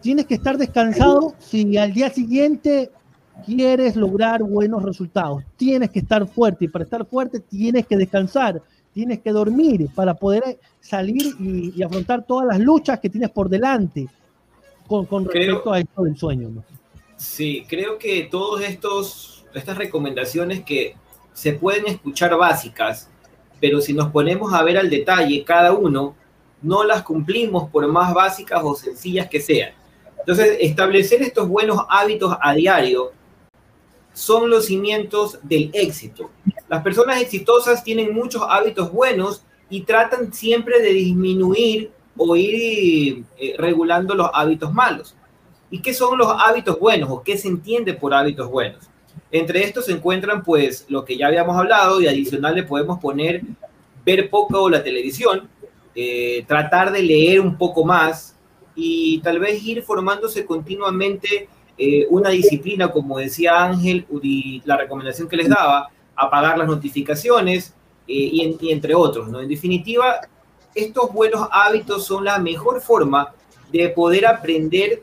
tienes 0.00 0.26
que 0.26 0.34
estar 0.34 0.58
descansado 0.58 1.34
si 1.38 1.76
al 1.76 1.92
día 1.92 2.10
siguiente 2.10 2.90
quieres 3.44 3.96
lograr 3.96 4.42
buenos 4.42 4.82
resultados. 4.82 5.44
Tienes 5.56 5.90
que 5.90 6.00
estar 6.00 6.26
fuerte 6.26 6.64
y 6.64 6.68
para 6.68 6.84
estar 6.84 7.06
fuerte 7.06 7.40
tienes 7.40 7.86
que 7.86 7.96
descansar, 7.96 8.60
tienes 8.92 9.20
que 9.20 9.30
dormir 9.30 9.88
para 9.94 10.14
poder 10.14 10.58
salir 10.80 11.34
y, 11.38 11.74
y 11.76 11.82
afrontar 11.82 12.24
todas 12.24 12.46
las 12.46 12.58
luchas 12.58 12.98
que 12.98 13.10
tienes 13.10 13.30
por 13.30 13.48
delante 13.48 14.08
con, 14.86 15.24
respecto 15.24 15.72
a 15.72 15.78
esto 15.78 16.02
del 16.02 16.16
sueño. 16.16 16.48
¿no? 16.48 16.64
Sí, 17.16 17.64
creo 17.68 17.98
que 17.98 18.28
todas 18.30 18.64
estas 18.68 19.78
recomendaciones 19.78 20.64
que 20.64 20.96
se 21.36 21.52
pueden 21.52 21.86
escuchar 21.86 22.34
básicas, 22.34 23.10
pero 23.60 23.82
si 23.82 23.92
nos 23.92 24.10
ponemos 24.10 24.54
a 24.54 24.62
ver 24.62 24.78
al 24.78 24.88
detalle 24.88 25.44
cada 25.44 25.74
uno, 25.74 26.14
no 26.62 26.82
las 26.82 27.02
cumplimos 27.02 27.68
por 27.68 27.86
más 27.88 28.14
básicas 28.14 28.62
o 28.64 28.74
sencillas 28.74 29.28
que 29.28 29.42
sean. 29.42 29.72
Entonces, 30.18 30.56
establecer 30.60 31.20
estos 31.20 31.46
buenos 31.46 31.80
hábitos 31.90 32.34
a 32.40 32.54
diario 32.54 33.12
son 34.14 34.48
los 34.48 34.64
cimientos 34.64 35.38
del 35.42 35.70
éxito. 35.74 36.30
Las 36.70 36.82
personas 36.82 37.20
exitosas 37.20 37.84
tienen 37.84 38.14
muchos 38.14 38.42
hábitos 38.48 38.90
buenos 38.90 39.42
y 39.68 39.82
tratan 39.82 40.32
siempre 40.32 40.80
de 40.80 40.94
disminuir 40.94 41.90
o 42.16 42.34
ir 42.34 43.26
eh, 43.36 43.54
regulando 43.58 44.14
los 44.14 44.30
hábitos 44.32 44.72
malos. 44.72 45.14
¿Y 45.70 45.82
qué 45.82 45.92
son 45.92 46.16
los 46.16 46.28
hábitos 46.28 46.80
buenos 46.80 47.10
o 47.10 47.22
qué 47.22 47.36
se 47.36 47.48
entiende 47.48 47.92
por 47.92 48.14
hábitos 48.14 48.48
buenos? 48.48 48.88
Entre 49.30 49.64
estos 49.64 49.86
se 49.86 49.92
encuentran 49.92 50.42
pues 50.42 50.86
lo 50.88 51.04
que 51.04 51.16
ya 51.16 51.26
habíamos 51.26 51.56
hablado 51.56 52.00
y 52.00 52.06
adicional 52.06 52.54
le 52.54 52.62
podemos 52.62 52.98
poner 53.00 53.42
ver 54.04 54.30
poco 54.30 54.70
la 54.70 54.82
televisión, 54.82 55.48
eh, 55.94 56.44
tratar 56.46 56.92
de 56.92 57.02
leer 57.02 57.40
un 57.40 57.58
poco 57.58 57.84
más 57.84 58.36
y 58.74 59.20
tal 59.20 59.40
vez 59.40 59.62
ir 59.62 59.82
formándose 59.82 60.46
continuamente 60.46 61.48
eh, 61.76 62.06
una 62.10 62.30
disciplina, 62.30 62.90
como 62.90 63.18
decía 63.18 63.64
Ángel, 63.64 64.06
la 64.64 64.76
recomendación 64.76 65.28
que 65.28 65.36
les 65.36 65.48
daba, 65.48 65.88
apagar 66.14 66.56
las 66.56 66.68
notificaciones 66.68 67.74
y, 68.06 68.56
y, 68.60 68.70
entre 68.70 68.94
otros. 68.94 69.28
¿no? 69.28 69.40
En 69.40 69.48
definitiva, 69.48 70.20
estos 70.74 71.12
buenos 71.12 71.48
hábitos 71.50 72.06
son 72.06 72.24
la 72.24 72.38
mejor 72.38 72.80
forma 72.80 73.34
de 73.72 73.88
poder 73.88 74.26
aprender 74.26 75.02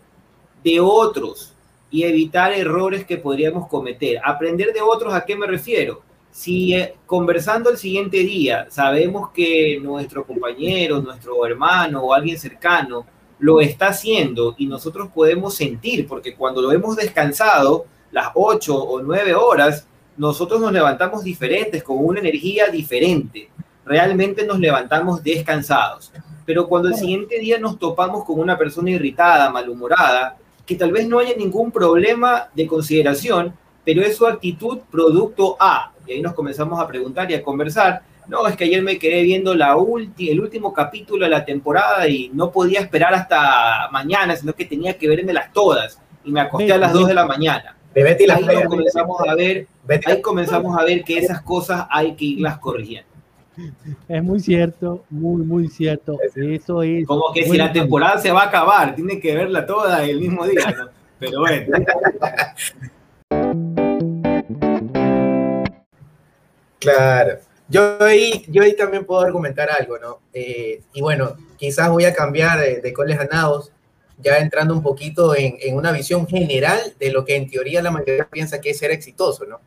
de 0.63 0.79
otros 0.79 1.52
y 1.93 2.05
evitar 2.05 2.51
errores 2.51 3.05
que 3.05 3.17
podríamos 3.17 3.67
cometer. 3.67 4.19
Aprender 4.25 4.73
de 4.73 4.81
otros, 4.81 5.13
¿a 5.13 5.23
qué 5.23 5.35
me 5.35 5.45
refiero? 5.45 6.01
Si 6.31 6.73
eh, 6.73 6.95
conversando 7.05 7.69
el 7.69 7.77
siguiente 7.77 8.17
día 8.17 8.65
sabemos 8.71 9.29
que 9.29 9.79
nuestro 9.79 10.25
compañero, 10.25 10.99
nuestro 11.03 11.45
hermano 11.45 12.01
o 12.01 12.11
alguien 12.15 12.39
cercano 12.39 13.05
lo 13.37 13.61
está 13.61 13.89
haciendo 13.89 14.55
y 14.57 14.65
nosotros 14.65 15.09
podemos 15.13 15.53
sentir, 15.53 16.07
porque 16.07 16.33
cuando 16.35 16.63
lo 16.63 16.71
hemos 16.71 16.95
descansado 16.95 17.85
las 18.09 18.29
ocho 18.33 18.75
o 18.75 18.99
nueve 19.03 19.35
horas, 19.35 19.87
nosotros 20.17 20.59
nos 20.59 20.71
levantamos 20.71 21.23
diferentes, 21.23 21.83
con 21.83 22.03
una 22.03 22.21
energía 22.21 22.69
diferente 22.69 23.51
realmente 23.85 24.47
nos 24.47 24.59
levantamos 24.59 25.23
descansados. 25.23 26.11
Pero 26.43 26.67
cuando 26.67 26.89
el 26.89 26.95
siguiente 26.95 27.39
día 27.39 27.59
nos 27.59 27.77
topamos 27.77 28.25
con 28.25 28.39
una 28.39 28.57
persona 28.57 28.89
irritada, 28.89 29.51
malhumorada, 29.51 30.37
que 30.65 30.75
tal 30.75 30.91
vez 30.91 31.07
no 31.07 31.19
haya 31.19 31.35
ningún 31.35 31.71
problema 31.71 32.49
de 32.53 32.67
consideración, 32.67 33.53
pero 33.83 34.01
es 34.01 34.15
su 34.15 34.25
actitud 34.25 34.79
producto 34.89 35.57
A. 35.59 35.91
Y 36.07 36.13
ahí 36.13 36.21
nos 36.21 36.33
comenzamos 36.33 36.79
a 36.79 36.87
preguntar 36.87 37.29
y 37.29 37.33
a 37.33 37.43
conversar. 37.43 38.03
No, 38.27 38.47
es 38.47 38.55
que 38.55 38.63
ayer 38.63 38.81
me 38.81 38.97
quedé 38.97 39.21
viendo 39.23 39.53
la 39.53 39.75
el 40.17 40.39
último 40.39 40.73
capítulo 40.73 41.25
de 41.25 41.31
la 41.31 41.43
temporada 41.43 42.07
y 42.07 42.29
no 42.33 42.51
podía 42.51 42.79
esperar 42.79 43.13
hasta 43.13 43.89
mañana, 43.91 44.35
sino 44.35 44.53
que 44.53 44.65
tenía 44.65 44.97
que 44.97 45.09
vermelas 45.09 45.51
todas. 45.51 45.99
Y 46.23 46.31
me 46.31 46.39
acosté 46.39 46.71
a 46.71 46.77
las 46.77 46.93
2 46.93 47.09
de 47.09 47.13
la 47.13 47.25
mañana. 47.25 47.75
ahí 48.49 48.63
comenzamos 48.65 49.21
a 49.27 49.35
ver, 49.35 49.67
ahí 50.05 50.21
comenzamos 50.21 50.77
a 50.79 50.83
ver 50.83 51.03
que 51.03 51.17
esas 51.17 51.41
cosas 51.41 51.85
hay 51.89 52.15
que 52.15 52.25
irlas 52.25 52.57
corrigiendo. 52.59 53.12
Es 54.07 54.23
muy 54.23 54.39
cierto, 54.39 55.03
muy, 55.09 55.43
muy 55.43 55.67
cierto. 55.67 56.17
Eso 56.35 56.83
es. 56.83 57.05
Como 57.05 57.31
que 57.33 57.45
si 57.45 57.57
la 57.57 57.71
temporada 57.71 58.17
se 58.19 58.31
va 58.31 58.43
a 58.43 58.47
acabar, 58.47 58.95
tiene 58.95 59.19
que 59.19 59.35
verla 59.35 59.65
toda 59.65 60.03
el 60.03 60.19
mismo 60.19 60.45
día, 60.45 60.91
Pero 61.19 61.39
bueno. 61.39 61.77
Claro. 66.79 67.37
Yo 67.69 68.03
ahí, 68.03 68.43
yo 68.49 68.61
ahí 68.61 68.75
también 68.75 69.05
puedo 69.05 69.21
argumentar 69.21 69.69
algo, 69.71 69.97
¿no? 69.97 70.19
Eh, 70.33 70.81
y 70.93 71.01
bueno, 71.01 71.37
quizás 71.57 71.89
voy 71.89 72.05
a 72.05 72.13
cambiar 72.13 72.59
de, 72.59 72.81
de 72.81 72.93
coles 72.93 73.17
a 73.19 73.25
nados, 73.25 73.71
ya 74.17 74.37
entrando 74.37 74.73
un 74.73 74.83
poquito 74.83 75.35
en, 75.35 75.55
en, 75.61 75.75
una 75.75 75.91
visión 75.91 76.27
general 76.27 76.79
de 76.99 77.11
lo 77.11 77.23
que 77.23 77.35
en 77.35 77.49
teoría 77.49 77.81
la 77.81 77.89
mayoría 77.89 78.27
piensa 78.29 78.59
que 78.59 78.71
es 78.71 78.77
ser 78.77 78.91
exitoso, 78.91 79.45
¿no? 79.45 79.61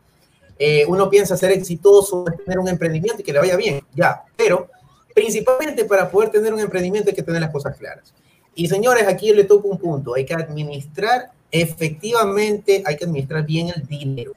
Eh, 0.59 0.85
uno 0.87 1.11
piensa 1.11 1.37
ser 1.37 1.53
exitoso, 1.53 2.25
tener 2.45 2.59
un 2.59 2.69
emprendimiento 2.69 3.21
y 3.21 3.25
que 3.25 3.33
le 3.33 3.41
vaya 3.41 3.57
bien, 3.57 3.85
ya, 3.95 4.23
pero 4.37 4.69
principalmente 5.15 5.85
para 5.85 6.11
poder 6.11 6.31
tener 6.31 6.53
un 6.53 6.61
emprendimiento 6.61 7.11
hay 7.11 7.17
que 7.17 7.23
tener 7.23 7.41
las 7.41 7.51
cosas 7.51 7.77
claras. 7.77 8.15
Y 8.55 8.69
señores, 8.69 9.07
aquí 9.07 9.33
le 9.33 9.45
toco 9.45 9.69
un 9.69 9.79
punto, 9.79 10.15
hay 10.15 10.25
que 10.25 10.35
administrar 10.35 11.31
efectivamente, 11.51 12.83
hay 12.87 12.97
que 12.97 13.05
administrar 13.05 13.45
bien 13.45 13.69
el 13.75 13.87
dinero. 13.87 14.33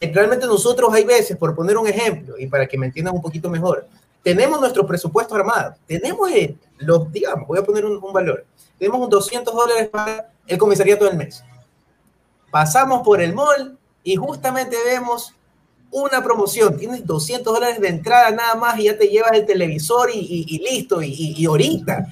Realmente 0.00 0.46
nosotros 0.46 0.92
hay 0.92 1.04
veces, 1.04 1.36
por 1.36 1.54
poner 1.54 1.76
un 1.76 1.88
ejemplo, 1.88 2.38
y 2.38 2.46
para 2.46 2.66
que 2.66 2.78
me 2.78 2.86
entiendan 2.86 3.14
un 3.14 3.22
poquito 3.22 3.50
mejor, 3.50 3.86
tenemos 4.22 4.60
nuestro 4.60 4.86
presupuesto 4.86 5.34
armado, 5.34 5.74
tenemos 5.86 6.30
los, 6.78 7.10
digamos, 7.12 7.48
voy 7.48 7.58
a 7.58 7.62
poner 7.62 7.84
un, 7.84 8.02
un 8.02 8.12
valor, 8.12 8.44
tenemos 8.78 9.00
un 9.00 9.08
200 9.08 9.54
dólares 9.54 9.88
para 9.88 10.30
el 10.46 10.58
comisariato 10.58 11.04
del 11.04 11.16
mes. 11.16 11.42
Pasamos 12.50 13.02
por 13.02 13.20
el 13.20 13.34
mall, 13.34 13.78
y 14.06 14.14
justamente 14.14 14.76
vemos 14.84 15.34
una 15.90 16.22
promoción, 16.22 16.76
tienes 16.76 17.04
200 17.04 17.52
dólares 17.52 17.80
de 17.80 17.88
entrada 17.88 18.30
nada 18.30 18.54
más 18.54 18.78
y 18.78 18.84
ya 18.84 18.96
te 18.96 19.08
llevas 19.08 19.32
el 19.32 19.44
televisor 19.44 20.10
y, 20.14 20.60
listo, 20.64 21.02
y, 21.02 21.44
ahorita. 21.44 22.06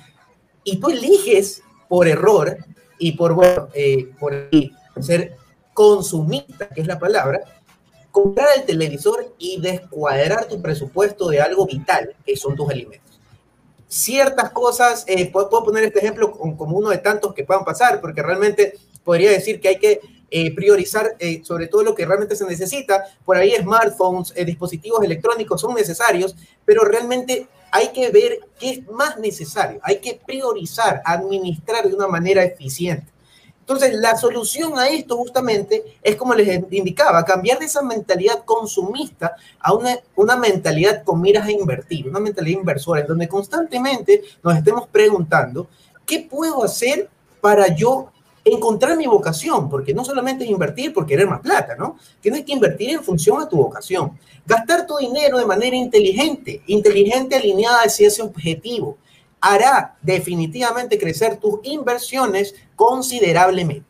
Y 0.64 0.78
tú 0.80 0.90
eliges 0.90 1.62
por 1.88 2.08
error 2.08 2.58
y 2.98 3.12
por, 3.12 3.34
bueno, 3.34 3.68
eh, 3.74 4.10
por 4.18 4.50
ser 5.00 5.36
consumista, 5.72 6.68
que 6.68 6.80
es 6.80 6.88
la 6.88 6.98
palabra, 6.98 7.42
comprar 8.10 8.48
el 8.56 8.64
televisor 8.64 9.32
y 9.38 9.60
descuadrar 9.60 10.48
tu 10.48 10.60
presupuesto 10.60 11.28
de 11.28 11.42
algo 11.42 11.64
vital, 11.64 12.16
que 12.26 12.36
son 12.36 12.56
tus 12.56 12.68
alimentos. 12.68 13.20
Ciertas 13.86 14.50
cosas, 14.50 15.04
eh, 15.06 15.30
puedo, 15.30 15.48
poner 15.48 15.84
este 15.84 16.00
ejemplo 16.00 16.32
como 16.32 16.76
uno 16.76 16.90
de 16.90 16.98
tantos 16.98 17.34
que 17.34 17.44
puedan 17.44 17.64
pasar, 17.64 18.00
porque 18.00 18.20
realmente 18.20 18.76
podría 19.04 19.30
decir 19.30 19.60
que 19.60 19.68
hay 19.68 19.78
que 19.78 20.00
eh, 20.30 20.54
priorizar 20.54 21.16
eh, 21.18 21.42
sobre 21.44 21.68
todo 21.68 21.82
lo 21.82 21.94
que 21.94 22.06
realmente 22.06 22.36
se 22.36 22.46
necesita. 22.46 23.04
Por 23.24 23.36
ahí 23.36 23.54
smartphones, 23.56 24.32
eh, 24.36 24.44
dispositivos 24.44 25.02
electrónicos 25.04 25.60
son 25.60 25.74
necesarios, 25.74 26.34
pero 26.64 26.84
realmente 26.84 27.48
hay 27.70 27.88
que 27.88 28.10
ver 28.10 28.38
qué 28.58 28.70
es 28.70 28.88
más 28.88 29.18
necesario. 29.18 29.80
Hay 29.82 29.98
que 29.98 30.20
priorizar, 30.26 31.02
administrar 31.04 31.88
de 31.88 31.94
una 31.94 32.06
manera 32.06 32.44
eficiente. 32.44 33.12
Entonces, 33.60 33.94
la 33.94 34.14
solución 34.14 34.78
a 34.78 34.88
esto 34.88 35.16
justamente 35.16 35.96
es 36.02 36.16
como 36.16 36.34
les 36.34 36.62
indicaba, 36.70 37.24
cambiar 37.24 37.58
de 37.58 37.64
esa 37.64 37.80
mentalidad 37.80 38.44
consumista 38.44 39.36
a 39.58 39.72
una, 39.72 39.98
una 40.16 40.36
mentalidad 40.36 41.02
con 41.02 41.22
miras 41.22 41.46
a 41.46 41.50
invertir, 41.50 42.06
una 42.06 42.20
mentalidad 42.20 42.58
inversora, 42.58 43.00
en 43.00 43.06
donde 43.06 43.26
constantemente 43.26 44.22
nos 44.42 44.54
estemos 44.54 44.86
preguntando, 44.88 45.66
¿qué 46.04 46.28
puedo 46.30 46.62
hacer 46.62 47.08
para 47.40 47.74
yo 47.74 48.12
encontrar 48.44 48.96
mi 48.96 49.06
vocación, 49.06 49.70
porque 49.70 49.94
no 49.94 50.04
solamente 50.04 50.44
es 50.44 50.50
invertir 50.50 50.92
por 50.92 51.06
querer 51.06 51.26
más 51.26 51.40
plata, 51.40 51.74
¿no? 51.76 51.96
Tienes 52.20 52.44
que 52.44 52.52
invertir 52.52 52.90
en 52.90 53.02
función 53.02 53.40
a 53.40 53.48
tu 53.48 53.56
vocación. 53.56 54.18
Gastar 54.46 54.86
tu 54.86 54.98
dinero 54.98 55.38
de 55.38 55.46
manera 55.46 55.74
inteligente, 55.74 56.62
inteligente 56.66 57.36
alineada 57.36 57.82
hacia 57.84 58.08
ese 58.08 58.22
objetivo, 58.22 58.98
hará 59.40 59.96
definitivamente 60.02 60.98
crecer 60.98 61.36
tus 61.36 61.60
inversiones 61.64 62.54
considerablemente. 62.76 63.86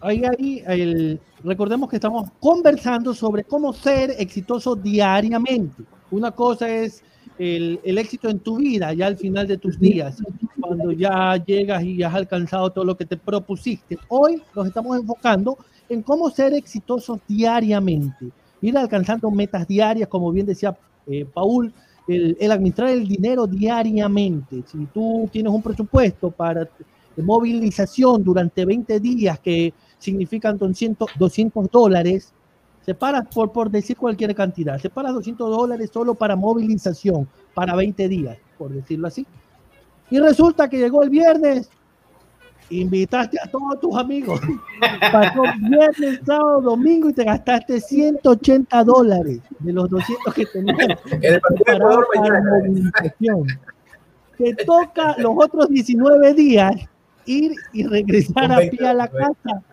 Ahí, 0.00 0.22
ahí, 0.66 1.20
recordemos 1.42 1.88
que 1.88 1.96
estamos 1.96 2.30
conversando 2.38 3.14
sobre 3.14 3.44
cómo 3.44 3.72
ser 3.72 4.14
exitoso 4.18 4.76
diariamente. 4.76 5.82
Una 6.10 6.30
cosa 6.30 6.68
es 6.68 7.02
el, 7.38 7.80
el, 7.84 7.98
éxito 7.98 8.28
en 8.28 8.38
tu 8.38 8.56
vida, 8.56 8.92
ya 8.92 9.06
al 9.06 9.16
final 9.16 9.46
de 9.46 9.58
tus 9.58 9.78
días, 9.78 10.22
cuando 10.60 10.92
ya 10.92 11.36
llegas 11.44 11.82
y 11.84 12.02
has 12.02 12.14
alcanzado 12.14 12.70
todo 12.70 12.84
lo 12.84 12.96
que 12.96 13.06
te 13.06 13.16
propusiste. 13.16 13.98
Hoy 14.08 14.42
nos 14.54 14.66
estamos 14.66 14.96
enfocando 14.98 15.58
en 15.88 16.02
cómo 16.02 16.30
ser 16.30 16.54
exitosos 16.54 17.20
diariamente, 17.28 18.30
ir 18.60 18.76
alcanzando 18.76 19.30
metas 19.30 19.66
diarias, 19.66 20.08
como 20.08 20.32
bien 20.32 20.46
decía 20.46 20.76
eh, 21.06 21.24
Paul, 21.32 21.72
el, 22.08 22.36
el, 22.40 22.50
administrar 22.50 22.90
el 22.90 23.06
dinero 23.06 23.46
diariamente. 23.46 24.62
Si 24.66 24.86
tú 24.86 25.28
tienes 25.32 25.52
un 25.52 25.62
presupuesto 25.62 26.30
para 26.30 26.68
movilización 27.22 28.22
durante 28.22 28.64
20 28.64 29.00
días 29.00 29.38
que 29.40 29.72
significan 29.98 30.58
200, 30.58 31.10
200 31.18 31.70
dólares, 31.70 32.32
Separas, 32.86 33.26
por, 33.34 33.50
por 33.50 33.68
decir 33.68 33.96
cualquier 33.96 34.32
cantidad, 34.32 34.78
separas 34.78 35.12
200 35.12 35.50
dólares 35.50 35.90
solo 35.92 36.14
para 36.14 36.36
movilización, 36.36 37.28
para 37.52 37.74
20 37.74 38.08
días, 38.08 38.38
por 38.56 38.70
decirlo 38.70 39.08
así. 39.08 39.26
Y 40.08 40.20
resulta 40.20 40.68
que 40.68 40.78
llegó 40.78 41.02
el 41.02 41.10
viernes, 41.10 41.68
invitaste 42.70 43.38
a 43.42 43.50
todos 43.50 43.80
tus 43.80 43.96
amigos, 43.96 44.40
pasó 45.12 45.42
viernes, 45.68 46.20
sábado, 46.24 46.60
domingo 46.60 47.10
y 47.10 47.12
te 47.12 47.24
gastaste 47.24 47.80
180 47.80 48.84
dólares 48.84 49.40
de 49.58 49.72
los 49.72 49.90
200 49.90 50.32
que 50.32 50.46
tenías 50.46 51.00
para 52.14 52.40
movilización. 52.40 53.48
Te 54.38 54.54
toca 54.64 55.16
los 55.18 55.32
otros 55.36 55.68
19 55.70 56.34
días 56.34 56.72
ir 57.24 57.52
y 57.72 57.84
regresar 57.84 58.52
a 58.52 58.58
pie 58.58 58.86
a 58.86 58.94
la 58.94 59.08
casa 59.08 59.64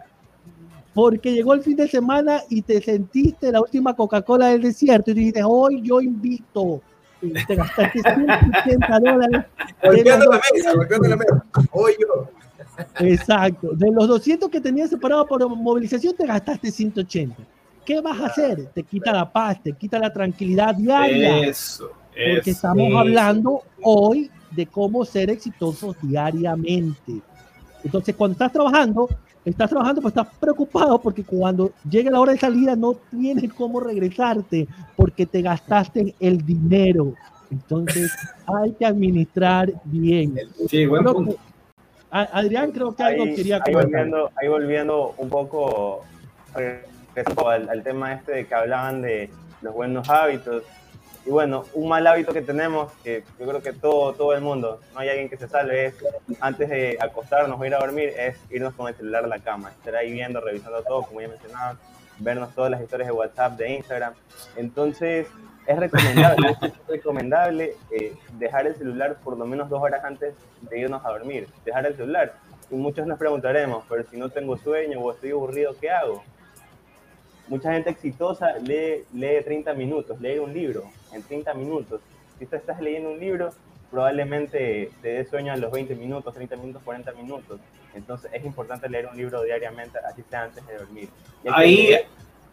porque 0.94 1.34
llegó 1.34 1.54
el 1.54 1.62
fin 1.62 1.76
de 1.76 1.88
semana 1.88 2.42
y 2.50 2.62
te 2.62 2.82
sentiste 2.82 3.52
la 3.52 3.62
última 3.62 3.96
Coca-Cola 3.96 4.48
del 4.50 4.62
desierto 4.62 5.12
y 5.12 5.16
dijiste, 5.16 5.42
hoy 5.44 5.82
yo 5.82 6.02
invito. 6.02 6.82
Y 7.22 7.32
te 7.46 7.56
gastaste 7.56 8.02
180 8.66 9.00
dólares. 9.00 9.46
Golpeando 9.84 10.26
la 10.26 10.42
mesa, 10.54 10.74
golpeando 10.74 11.08
la 11.08 11.16
mesa. 11.18 11.46
Hoy 11.72 11.94
yo. 12.00 12.30
Exacto. 13.00 13.70
De 13.74 13.92
los 13.92 14.08
200 14.08 14.50
que 14.50 14.62
tenías 14.62 14.90
separados 14.90 15.28
por 15.28 15.48
movilización, 15.50 16.16
te 16.16 16.26
gastaste 16.26 16.70
180. 16.72 17.36
¿Qué 17.86 18.00
vas 18.02 18.20
a 18.20 18.28
hacer? 18.28 18.68
Te 18.68 18.84
quita 18.84 19.12
la 19.12 19.32
paz, 19.32 19.62
te 19.64 19.74
quita 19.74 20.00
la 20.00 20.12
tranquilidad 20.12 20.76
diaria. 20.76 21.48
Eso. 21.48 21.92
Porque 22.10 22.52
estamos 22.52 22.88
eso. 22.88 23.00
hablando 23.00 23.62
hoy 23.82 24.30
de 24.52 24.68
cómo 24.68 25.04
ser 25.04 25.30
exitosos 25.30 25.96
diariamente. 26.02 27.14
Entonces, 27.84 28.16
cuando 28.16 28.34
estás 28.34 28.52
trabajando, 28.52 29.10
estás 29.46 29.70
trabajando, 29.70 30.02
pues 30.02 30.16
estás 30.16 30.28
preocupado 30.40 31.00
porque 31.02 31.24
cuando 31.24 31.72
llegue 31.90 32.10
la 32.10 32.20
hora 32.20 32.32
de 32.34 32.40
salida 32.40 32.76
no 32.76 32.94
tienes 33.12 33.54
cómo 33.54 33.80
regresarte 33.80 34.68
porque 34.96 35.26
te 35.26 35.42
gastaste 35.42 36.16
el 36.20 36.46
dinero. 36.46 37.14
Entonces 37.52 38.12
hay 38.62 38.72
que 38.74 38.86
administrar 38.86 39.72
bien. 39.86 40.36
Sí, 40.68 40.86
buen 40.86 41.04
punto. 41.04 41.32
que- 41.32 41.38
Adrián 42.16 42.72
creo 42.72 42.96
que 42.96 43.02
algo 43.04 43.24
ahí, 43.24 43.36
quería 43.36 43.56
ahí 43.56 43.74
comentar. 43.74 43.86
volviendo, 43.92 44.32
ahí 44.36 44.48
volviendo 44.48 45.16
un 45.18 45.30
poco 45.30 46.04
al 46.54 47.84
tema 47.84 48.14
este 48.14 48.32
de 48.34 48.46
que 48.48 48.54
hablaban 48.54 49.02
de 49.02 49.30
los 49.64 49.74
buenos 49.74 50.08
hábitos. 50.10 50.64
Y 51.26 51.30
bueno, 51.30 51.64
un 51.74 51.88
mal 51.88 52.06
hábito 52.06 52.34
que 52.34 52.42
tenemos, 52.42 52.92
que 53.04 53.24
yo 53.40 53.48
creo 53.48 53.62
que 53.62 53.72
todo, 53.72 54.14
todo 54.14 54.34
el 54.34 54.42
mundo, 54.42 54.82
no 54.94 55.00
hay 55.00 55.10
alguien 55.10 55.30
que 55.30 55.38
se 55.38 55.48
salve, 55.48 55.86
es 55.86 55.96
antes 56.42 56.70
de 56.70 56.98
acostarnos 57.00 57.60
o 57.60 57.66
ir 57.66 57.74
a 57.74 57.80
dormir, 57.80 58.14
es 58.18 58.36
irnos 58.50 58.74
con 58.74 58.90
el 58.90 58.96
celular 58.96 59.24
a 59.24 59.28
la 59.28 59.40
cama, 59.40 59.72
estar 59.72 59.96
ahí 59.96 60.12
viendo, 60.12 60.42
revisando 60.42 60.84
todo, 60.84 61.04
como 61.04 61.22
ya 61.22 61.30
mencionaba, 61.30 61.78
vernos 62.20 62.54
todas 62.54 62.72
las 62.72 62.82
historias 62.82 63.08
de 63.08 63.14
WhatsApp, 63.14 63.58
de 63.58 63.70
Instagram. 63.70 64.14
Entonces, 64.58 65.28
es 65.66 65.80
recomendable, 65.80 66.58
es 66.62 66.74
recomendable 66.90 67.76
eh, 67.92 68.14
dejar 68.38 68.68
el 68.68 68.76
celular 68.76 69.18
por 69.24 69.38
lo 69.38 69.46
menos 69.46 69.70
dos 69.70 69.82
horas 69.82 70.04
antes 70.04 70.36
de 70.62 70.80
irnos 70.80 71.06
a 71.06 71.10
dormir, 71.10 71.48
dejar 71.64 71.86
el 71.86 71.96
celular. 71.96 72.34
Y 72.70 72.76
muchos 72.76 73.08
nos 73.08 73.18
preguntaremos, 73.18 73.86
pero 73.88 74.04
si 74.04 74.18
no 74.18 74.30
tengo 74.30 74.58
sueño 74.58 75.00
o 75.00 75.12
estoy 75.12 75.32
aburrido, 75.32 75.76
¿qué 75.80 75.90
hago? 75.90 76.24
Mucha 77.54 77.72
gente 77.72 77.92
exitosa 77.92 78.58
lee, 78.58 79.06
lee 79.14 79.44
30 79.44 79.76
minutos, 79.76 80.20
lee 80.20 80.40
un 80.40 80.52
libro 80.52 80.90
en 81.12 81.22
30 81.22 81.54
minutos. 81.54 82.02
Si 82.40 82.48
tú 82.48 82.56
estás 82.56 82.82
leyendo 82.82 83.12
un 83.12 83.20
libro, 83.20 83.52
probablemente 83.92 84.90
te 85.04 85.10
dé 85.10 85.26
sueño 85.26 85.54
a 85.54 85.58
los 85.58 85.72
20 85.72 85.94
minutos, 85.94 86.34
30 86.34 86.56
minutos, 86.56 86.82
40 86.82 87.12
minutos. 87.12 87.60
Entonces 87.94 88.32
es 88.34 88.44
importante 88.44 88.90
leer 88.90 89.06
un 89.06 89.16
libro 89.16 89.44
diariamente, 89.44 90.00
así 90.00 90.24
sea 90.28 90.46
antes 90.46 90.66
de 90.66 90.80
dormir. 90.80 91.10
Y 91.44 91.44
que 91.44 91.54
Ahí- 91.54 91.88
leer, 91.90 92.06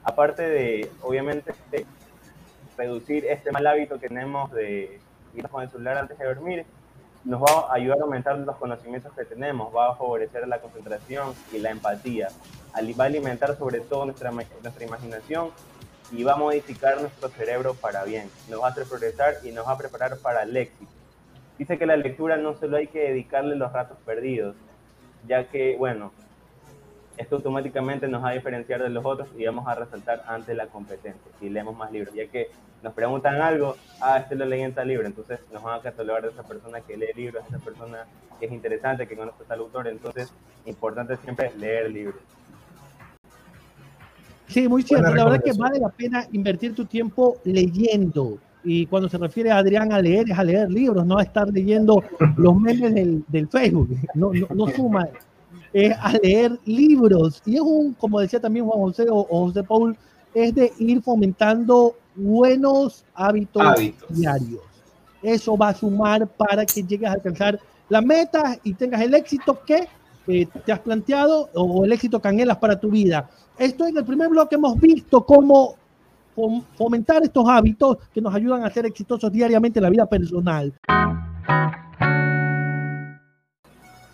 aparte 0.05 0.43
de, 0.43 0.91
obviamente, 1.01 1.55
de 1.71 1.87
reducir 2.77 3.25
este 3.25 3.53
mal 3.53 3.67
hábito 3.67 3.99
que 3.99 4.09
tenemos 4.09 4.53
de 4.53 5.01
ir 5.35 5.49
con 5.49 5.63
el 5.63 5.71
celular 5.71 5.97
antes 5.97 6.19
de 6.19 6.27
dormir, 6.27 6.67
nos 7.25 7.41
va 7.41 7.71
a 7.71 7.75
ayudar 7.75 8.01
a 8.01 8.03
aumentar 8.03 8.37
los 8.37 8.57
conocimientos 8.57 9.15
que 9.15 9.25
tenemos, 9.25 9.75
va 9.75 9.93
a 9.93 9.97
favorecer 9.97 10.47
la 10.47 10.59
concentración 10.61 11.33
y 11.55 11.59
la 11.59 11.71
empatía, 11.71 12.29
va 12.75 13.05
a 13.05 13.07
alimentar 13.07 13.57
sobre 13.57 13.81
todo 13.81 14.05
nuestra, 14.07 14.31
nuestra 14.31 14.85
imaginación 14.85 15.51
y 16.13 16.23
va 16.23 16.33
a 16.33 16.37
modificar 16.37 17.01
nuestro 17.01 17.29
cerebro 17.29 17.75
para 17.75 18.05
bien, 18.05 18.31
nos 18.49 18.63
va 18.63 18.69
a 18.69 18.71
hacer 18.71 18.85
progresar 18.85 19.35
y 19.45 19.53
nos 19.53 19.67
va 19.67 19.73
a 19.73 19.79
preparar 19.79 20.17
para 20.19 20.43
el 20.43 20.57
éxito. 20.57 20.91
Dice 21.59 21.79
que 21.79 21.87
la 21.87 21.97
lectura 21.97 22.37
no 22.37 22.55
solo 22.55 22.79
hay 22.79 22.87
que 22.87 23.01
dedicarle 23.01 23.55
los 23.55 23.73
ratos 23.73 23.99
perdidos, 24.05 24.57
ya 25.27 25.45
que, 25.45 25.77
bueno, 25.77 26.13
esto 27.17 27.37
automáticamente 27.37 28.09
nos 28.09 28.25
va 28.25 28.31
a 28.31 28.33
diferenciar 28.33 28.83
de 28.83 28.89
los 28.89 29.05
otros 29.05 29.29
y 29.37 29.45
vamos 29.45 29.69
a 29.69 29.75
resaltar 29.75 30.23
ante 30.27 30.55
la 30.55 30.67
competencia 30.69 31.31
si 31.39 31.51
leemos 31.51 31.77
más 31.77 31.93
libros, 31.93 32.15
ya 32.15 32.27
que 32.27 32.49
nos 32.83 32.95
preguntan 32.95 33.43
algo, 33.43 33.77
ah, 34.01 34.19
este 34.19 34.35
lo 34.35 34.47
leí 34.47 34.63
en 34.63 34.73
tal 34.73 34.89
libro, 34.89 35.07
entonces 35.07 35.39
nos 35.53 35.63
van 35.63 35.79
a 35.79 35.83
catalogar 35.83 36.23
de 36.23 36.31
esa 36.31 36.43
persona 36.45 36.81
que 36.81 36.97
lee 36.97 37.13
libros, 37.15 37.45
esa 37.47 37.59
persona 37.59 38.07
que 38.39 38.47
es 38.47 38.53
interesante, 38.53 39.07
que 39.07 39.17
conoce 39.17 39.45
tal 39.45 39.61
autor, 39.61 39.89
entonces 39.89 40.33
importante 40.65 41.17
siempre 41.19 41.53
leer 41.59 41.91
libros. 41.91 42.23
Sí, 44.51 44.69
muy 44.69 44.83
cierto. 44.83 45.15
La 45.15 45.25
verdad 45.25 45.43
que 45.43 45.53
vale 45.53 45.79
la 45.79 45.89
pena 45.89 46.27
invertir 46.33 46.75
tu 46.75 46.85
tiempo 46.85 47.37
leyendo. 47.45 48.39
Y 48.63 48.85
cuando 48.87 49.09
se 49.09 49.17
refiere 49.17 49.51
a 49.51 49.59
Adrián 49.59 49.93
a 49.93 50.03
leer, 50.03 50.31
es 50.31 50.39
a 50.39 50.45
leer 50.45 50.71
libros, 50.71 51.07
no 51.07 51.19
a 51.19 51.23
estar 51.23 51.49
leyendo 51.49 52.03
los 52.37 52.61
memes 52.61 52.95
del, 52.95 53.25
del 53.29 53.49
Facebook. 53.49 53.97
No, 54.15 54.33
no, 54.33 54.47
no 54.55 54.67
suma. 54.69 55.09
Es 55.73 55.97
a 55.99 56.13
leer 56.23 56.59
libros. 56.67 57.43
Y 57.47 57.55
es 57.55 57.61
un, 57.63 57.95
como 57.95 58.21
decía 58.21 58.41
también 58.41 58.67
Juan 58.67 58.81
José 58.81 59.07
o, 59.09 59.27
o 59.31 59.47
José 59.47 59.63
Paul, 59.63 59.97
es 60.35 60.55
de 60.55 60.73
ir 60.79 61.01
fomentando 61.03 61.95
buenos 62.15 63.05
hábitos, 63.15 63.63
Hábitos. 63.63 64.09
diarios. 64.11 64.61
Eso 65.23 65.57
va 65.57 65.69
a 65.69 65.75
sumar 65.75 66.27
para 66.27 66.65
que 66.67 66.83
llegues 66.83 67.09
a 67.09 67.13
alcanzar 67.13 67.59
la 67.89 68.01
meta 68.01 68.59
y 68.63 68.75
tengas 68.75 69.01
el 69.01 69.15
éxito 69.15 69.59
que 69.67 69.87
te 70.65 70.73
has 70.73 70.81
planteado 70.81 71.49
o 71.55 71.85
el 71.85 71.93
éxito 71.93 72.21
que 72.21 72.29
para 72.59 72.79
tu 72.79 72.91
vida. 72.91 73.29
Esto 73.59 73.87
en 73.87 73.97
el 73.97 74.05
primer 74.05 74.29
bloque 74.29 74.55
hemos 74.55 74.79
visto 74.81 75.25
cómo 75.25 75.75
fom- 76.37 76.65
fomentar 76.77 77.23
estos 77.23 77.49
hábitos 77.49 77.99
que 78.13 78.21
nos 78.21 78.35
ayudan 78.35 78.65
a 78.65 78.71
ser 78.71 78.87
exitosos 78.87 79.31
diariamente 79.31 79.79
en 79.79 79.85
la 79.85 79.91
vida 79.91 80.07
personal. 80.07 80.73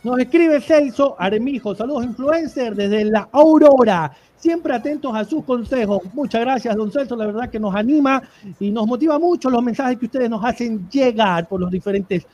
Nos 0.02 0.18
escribe 0.20 0.60
Celso 0.60 1.16
Aremijo, 1.18 1.74
saludos 1.74 2.04
influencer 2.04 2.76
desde 2.76 3.06
la 3.06 3.28
Aurora, 3.32 4.12
siempre 4.36 4.72
atentos 4.72 5.12
a 5.12 5.24
sus 5.24 5.42
consejos. 5.44 6.00
Muchas 6.14 6.42
gracias, 6.42 6.76
don 6.76 6.92
Celso, 6.92 7.16
la 7.16 7.26
verdad 7.26 7.50
que 7.50 7.58
nos 7.58 7.74
anima 7.74 8.22
y 8.60 8.70
nos 8.70 8.86
motiva 8.86 9.18
mucho 9.18 9.50
los 9.50 9.62
mensajes 9.64 9.98
que 9.98 10.06
ustedes 10.06 10.30
nos 10.30 10.44
hacen 10.44 10.88
llegar 10.88 11.48
por 11.48 11.60
los 11.60 11.72
diferentes 11.72 12.24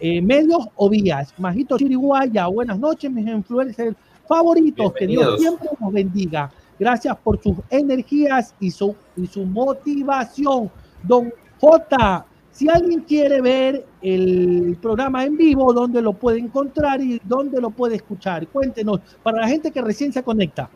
eh, 0.00 0.20
medios 0.20 0.68
o 0.76 0.88
vías. 0.88 1.32
Majito 1.38 1.78
Chiriguaya, 1.78 2.46
buenas 2.46 2.78
noches, 2.78 3.10
mis 3.10 3.26
influencers 3.26 3.96
favoritos, 4.28 4.92
que 4.92 5.06
Dios 5.06 5.40
siempre 5.40 5.68
nos 5.80 5.92
bendiga. 5.92 6.50
Gracias 6.78 7.16
por 7.22 7.42
sus 7.42 7.56
energías 7.70 8.54
y 8.60 8.70
su, 8.70 8.94
y 9.16 9.26
su 9.26 9.44
motivación. 9.44 10.70
Don 11.02 11.32
J, 11.60 12.26
si 12.50 12.68
alguien 12.68 13.00
quiere 13.00 13.40
ver 13.40 13.84
el 14.02 14.76
programa 14.80 15.24
en 15.24 15.36
vivo, 15.36 15.72
¿dónde 15.72 16.02
lo 16.02 16.12
puede 16.12 16.38
encontrar 16.38 17.00
y 17.00 17.20
dónde 17.24 17.60
lo 17.60 17.70
puede 17.70 17.96
escuchar? 17.96 18.46
Cuéntenos, 18.48 19.00
para 19.22 19.40
la 19.40 19.48
gente 19.48 19.70
que 19.70 19.80
recién 19.82 20.12
se 20.12 20.22
conecta. 20.22 20.68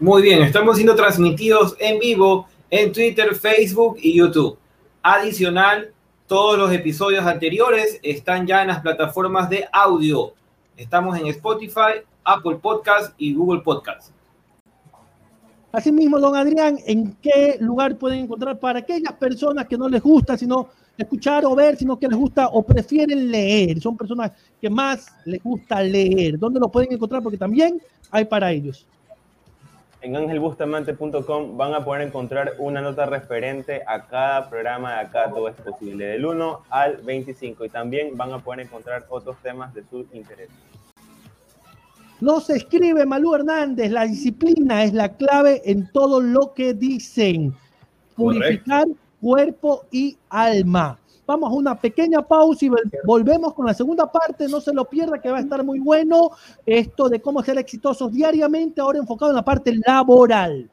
Muy 0.00 0.22
bien, 0.22 0.42
estamos 0.42 0.76
siendo 0.76 0.94
transmitidos 0.94 1.76
en 1.78 1.98
vivo 2.00 2.48
en 2.68 2.92
Twitter, 2.92 3.34
Facebook 3.34 3.96
y 4.00 4.16
YouTube. 4.16 4.58
Adicional, 5.02 5.93
todos 6.26 6.58
los 6.58 6.72
episodios 6.72 7.26
anteriores 7.26 8.00
están 8.02 8.46
ya 8.46 8.62
en 8.62 8.68
las 8.68 8.80
plataformas 8.80 9.50
de 9.50 9.68
audio. 9.70 10.32
Estamos 10.76 11.18
en 11.18 11.26
Spotify, 11.26 12.00
Apple 12.24 12.56
Podcast 12.56 13.14
y 13.18 13.34
Google 13.34 13.60
Podcast. 13.60 14.10
Asimismo, 15.70 16.18
don 16.18 16.34
Adrián, 16.34 16.78
¿en 16.86 17.16
qué 17.20 17.58
lugar 17.60 17.98
pueden 17.98 18.20
encontrar 18.20 18.58
para 18.58 18.78
aquellas 18.78 19.12
personas 19.14 19.66
que 19.66 19.76
no 19.76 19.88
les 19.88 20.00
gusta 20.00 20.38
sino 20.38 20.68
escuchar 20.96 21.44
o 21.44 21.54
ver, 21.54 21.76
sino 21.76 21.98
que 21.98 22.08
les 22.08 22.16
gusta 22.16 22.48
o 22.48 22.62
prefieren 22.62 23.30
leer? 23.30 23.80
Son 23.80 23.96
personas 23.96 24.32
que 24.60 24.70
más 24.70 25.08
les 25.26 25.42
gusta 25.42 25.82
leer. 25.82 26.38
¿Dónde 26.38 26.60
lo 26.60 26.70
pueden 26.70 26.92
encontrar? 26.92 27.22
Porque 27.22 27.38
también 27.38 27.82
hay 28.10 28.24
para 28.24 28.50
ellos. 28.50 28.86
En 30.04 30.14
angelbustamante.com 30.16 31.56
van 31.56 31.72
a 31.72 31.82
poder 31.82 32.02
encontrar 32.02 32.56
una 32.58 32.82
nota 32.82 33.06
referente 33.06 33.80
a 33.86 34.06
cada 34.06 34.50
programa 34.50 34.92
de 34.92 35.00
Acá 35.00 35.30
Todo 35.30 35.48
es 35.48 35.54
Posible, 35.54 36.04
del 36.04 36.26
1 36.26 36.60
al 36.68 36.98
25. 36.98 37.64
Y 37.64 37.70
también 37.70 38.14
van 38.14 38.34
a 38.34 38.38
poder 38.38 38.60
encontrar 38.60 39.06
otros 39.08 39.38
temas 39.42 39.72
de 39.72 39.82
su 39.88 40.04
interés. 40.12 40.50
No 42.20 42.38
se 42.40 42.56
escribe 42.56 43.06
Malú 43.06 43.34
Hernández, 43.34 43.90
la 43.90 44.04
disciplina 44.04 44.84
es 44.84 44.92
la 44.92 45.08
clave 45.16 45.62
en 45.64 45.90
todo 45.90 46.20
lo 46.20 46.52
que 46.52 46.74
dicen. 46.74 47.54
Purificar 48.14 48.84
cuerpo 49.22 49.86
y 49.90 50.18
alma. 50.28 50.98
Vamos 51.26 51.50
a 51.50 51.54
una 51.54 51.80
pequeña 51.80 52.20
pausa 52.20 52.66
y 52.66 52.70
volvemos 53.04 53.54
con 53.54 53.64
la 53.64 53.72
segunda 53.72 54.10
parte. 54.10 54.46
No 54.46 54.60
se 54.60 54.74
lo 54.74 54.84
pierda, 54.84 55.20
que 55.20 55.30
va 55.30 55.38
a 55.38 55.40
estar 55.40 55.64
muy 55.64 55.80
bueno. 55.80 56.30
Esto 56.66 57.08
de 57.08 57.20
cómo 57.20 57.42
ser 57.42 57.58
exitosos 57.58 58.12
diariamente, 58.12 58.80
ahora 58.80 58.98
enfocado 58.98 59.30
en 59.30 59.36
la 59.36 59.44
parte 59.44 59.74
laboral. 59.86 60.70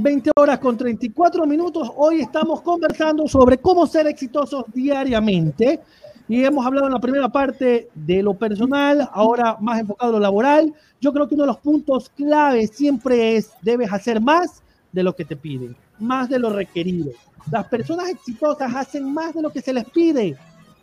...20 0.00 0.30
horas 0.36 0.60
con 0.60 0.76
34 0.76 1.44
minutos... 1.44 1.90
...hoy 1.96 2.20
estamos 2.20 2.60
conversando 2.60 3.26
sobre 3.26 3.58
cómo 3.58 3.84
ser 3.86 4.06
exitosos 4.06 4.64
diariamente... 4.72 5.80
Y 6.30 6.44
hemos 6.44 6.64
hablado 6.66 6.88
en 6.88 6.92
la 6.92 7.00
primera 7.00 7.30
parte 7.30 7.88
de 7.94 8.22
lo 8.22 8.34
personal, 8.34 9.08
ahora 9.14 9.56
más 9.60 9.80
enfocado 9.80 10.10
en 10.10 10.16
lo 10.16 10.20
laboral. 10.20 10.74
Yo 11.00 11.10
creo 11.10 11.26
que 11.26 11.34
uno 11.34 11.44
de 11.44 11.48
los 11.48 11.56
puntos 11.56 12.10
clave 12.10 12.66
siempre 12.66 13.36
es, 13.36 13.52
debes 13.62 13.90
hacer 13.90 14.20
más 14.20 14.62
de 14.98 15.04
lo 15.04 15.16
que 15.16 15.24
te 15.24 15.36
piden, 15.36 15.74
más 15.98 16.28
de 16.28 16.38
lo 16.38 16.50
requerido. 16.50 17.12
Las 17.50 17.66
personas 17.68 18.08
exitosas 18.10 18.74
hacen 18.74 19.12
más 19.12 19.34
de 19.34 19.42
lo 19.42 19.50
que 19.50 19.62
se 19.62 19.72
les 19.72 19.88
pide, 19.88 20.36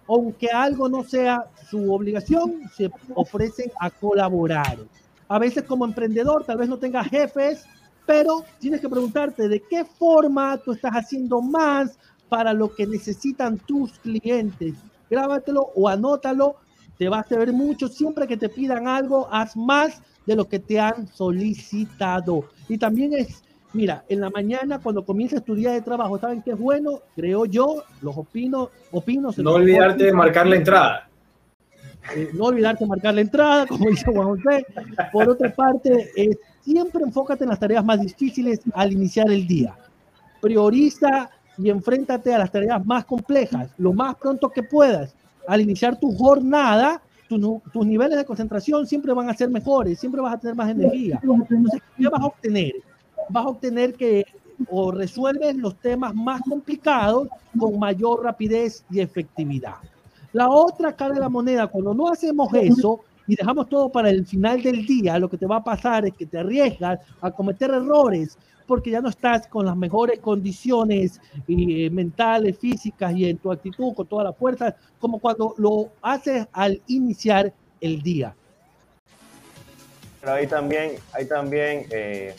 aunque 0.08 0.50
algo 0.50 0.90
no 0.90 1.04
sea 1.04 1.46
su 1.70 1.94
obligación, 1.94 2.62
se 2.76 2.90
ofrecen 3.14 3.72
a 3.80 3.90
colaborar. 3.90 4.78
A 5.28 5.40
veces 5.40 5.64
como 5.64 5.86
emprendedor 5.86 6.44
tal 6.44 6.58
vez 6.58 6.70
no 6.70 6.78
tengas 6.78 7.08
jefes, 7.08 7.66
pero 8.06 8.44
tienes 8.60 8.82
que 8.82 8.90
preguntarte 8.90 9.48
de 9.48 9.62
qué 9.62 9.86
forma 9.86 10.58
tú 10.58 10.74
estás 10.74 10.94
haciendo 10.94 11.42
más 11.42 11.98
para 12.30 12.54
lo 12.54 12.74
que 12.74 12.86
necesitan 12.86 13.58
tus 13.58 13.92
clientes 14.00 14.76
grábatelo 15.10 15.72
o 15.76 15.88
anótalo, 15.88 16.56
te 16.98 17.10
va 17.10 17.20
a 17.20 17.28
servir 17.28 17.54
mucho. 17.54 17.88
Siempre 17.88 18.28
que 18.28 18.38
te 18.38 18.50
pidan 18.50 18.88
algo, 18.88 19.28
haz 19.32 19.56
más 19.56 20.02
de 20.26 20.36
lo 20.36 20.48
que 20.48 20.60
te 20.60 20.80
han 20.80 21.08
solicitado. 21.08 22.46
Y 22.68 22.78
también 22.78 23.14
es, 23.14 23.44
mira, 23.76 24.06
en 24.10 24.22
la 24.22 24.30
mañana 24.30 24.80
cuando 24.80 25.06
comienza 25.06 25.42
tu 25.42 25.54
día 25.54 25.74
de 25.74 25.82
trabajo, 25.82 26.18
¿saben 26.18 26.42
qué 26.42 26.52
es 26.52 26.58
bueno? 26.58 27.02
Creo 27.16 27.46
yo, 27.46 27.84
los 28.02 28.18
opino, 28.18 28.70
opino. 28.92 29.32
No 29.38 29.52
olvidarte 29.52 30.06
de 30.06 30.14
marcar 30.14 30.48
la 30.48 30.56
entrada. 30.56 31.10
Eh, 32.16 32.30
no 32.34 32.46
olvidarte 32.46 32.86
de 32.86 32.90
marcar 32.90 33.14
la 33.14 33.22
entrada, 33.22 33.66
como 33.68 33.90
dice 33.90 34.06
Juan 34.12 34.30
José. 34.30 34.66
Por 35.12 35.30
otra 35.30 35.54
parte, 35.54 36.10
siempre 36.62 37.04
enfócate 37.04 37.44
en 37.44 37.50
las 37.50 37.60
tareas 37.60 37.84
más 37.84 38.02
difíciles 38.02 38.62
al 38.74 38.94
iniciar 38.94 39.30
el 39.30 39.46
día. 39.46 39.76
Prioriza 40.42 41.30
y 41.58 41.70
enfréntate 41.70 42.34
a 42.34 42.40
las 42.40 42.52
tareas 42.52 42.86
más 42.86 43.06
complejas 43.06 43.70
lo 43.78 43.94
más 43.94 44.16
pronto 44.16 44.50
que 44.50 44.64
puedas. 44.64 45.16
Al 45.48 45.62
iniciar 45.62 46.00
tu 46.00 46.16
jornada, 46.16 47.02
tus 47.28 47.86
niveles 47.86 48.18
de 48.18 48.26
concentración 48.26 48.88
siempre 48.88 49.14
van 49.14 49.30
a 49.30 49.34
ser 49.34 49.50
mejores, 49.50 50.00
siempre 50.00 50.22
vas 50.22 50.34
a 50.34 50.38
tener 50.40 50.56
más 50.56 50.70
energía. 50.70 51.20
Entonces, 51.22 51.82
¿qué 51.98 52.08
vas 52.08 52.22
a 52.22 52.26
obtener? 52.26 52.74
Vas 53.30 53.46
a 53.46 53.50
obtener 53.50 53.94
que 53.94 54.26
o 54.70 54.92
resuelves 54.92 55.56
los 55.56 55.76
temas 55.80 56.14
más 56.16 56.42
complicados 56.42 57.28
con 57.60 57.78
mayor 57.78 58.24
rapidez 58.24 58.86
y 58.90 59.02
efectividad. 59.02 59.76
La 60.34 60.50
otra 60.50 60.96
cara 60.96 61.14
de 61.14 61.20
la 61.20 61.30
moneda, 61.30 61.68
cuando 61.68 61.94
no 61.94 62.10
hacemos 62.10 62.54
eso 62.54 63.02
y 63.28 63.36
dejamos 63.36 63.70
todo 63.70 63.90
para 63.90 64.10
el 64.10 64.26
final 64.26 64.62
del 64.62 64.86
día, 64.86 65.18
lo 65.20 65.30
que 65.30 65.38
te 65.38 65.46
va 65.46 65.58
a 65.58 65.64
pasar 65.64 66.06
es 66.06 66.14
que 66.14 66.26
te 66.26 66.40
arriesgas 66.40 67.00
a 67.22 67.32
cometer 67.32 67.72
errores 67.72 68.38
porque 68.68 68.92
ya 68.92 69.02
no 69.02 69.10
estás 69.10 69.48
con 69.48 69.66
las 69.66 69.78
mejores 69.78 70.20
condiciones 70.20 71.22
eh, 71.48 71.90
mentales, 71.92 72.58
físicas 72.58 73.16
y 73.16 73.30
en 73.30 73.38
tu 73.38 73.52
actitud 73.52 73.94
con 73.94 74.08
toda 74.08 74.24
la 74.24 74.34
fuerza, 74.34 74.76
como 75.00 75.20
cuando 75.20 75.54
lo 75.58 75.90
haces 76.02 76.48
al 76.52 76.82
iniciar 76.88 77.54
el 77.80 78.02
día. 78.02 78.36
Pero 80.20 80.34
ahí 80.34 80.48
también, 80.48 80.94
hay 81.14 81.28
también 81.28 81.86
eh, 81.92 82.36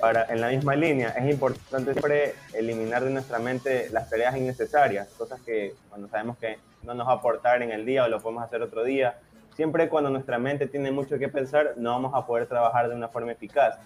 para, 0.00 0.24
en 0.26 0.40
la 0.40 0.48
misma 0.48 0.76
línea, 0.76 1.10
es 1.10 1.30
importante 1.30 1.92
siempre 1.92 2.34
eliminar 2.52 3.04
de 3.04 3.10
nuestra 3.10 3.38
mente 3.38 3.88
las 3.90 4.08
tareas 4.10 4.36
innecesarias, 4.36 5.08
cosas 5.16 5.40
que 5.40 5.74
cuando 5.88 6.08
sabemos 6.08 6.38
que 6.38 6.58
no 6.82 6.94
nos 6.94 7.08
va 7.08 7.12
a 7.12 7.16
aportar 7.16 7.62
en 7.62 7.72
el 7.72 7.84
día 7.84 8.04
o 8.04 8.08
lo 8.08 8.20
podemos 8.20 8.44
hacer 8.44 8.62
otro 8.62 8.84
día. 8.84 9.18
Siempre 9.56 9.88
cuando 9.88 10.10
nuestra 10.10 10.38
mente 10.38 10.66
tiene 10.68 10.92
mucho 10.92 11.18
que 11.18 11.28
pensar, 11.28 11.74
no 11.76 11.90
vamos 11.90 12.14
a 12.14 12.26
poder 12.26 12.46
trabajar 12.46 12.88
de 12.88 12.94
una 12.94 13.08
forma 13.08 13.32
eficaz 13.32 13.78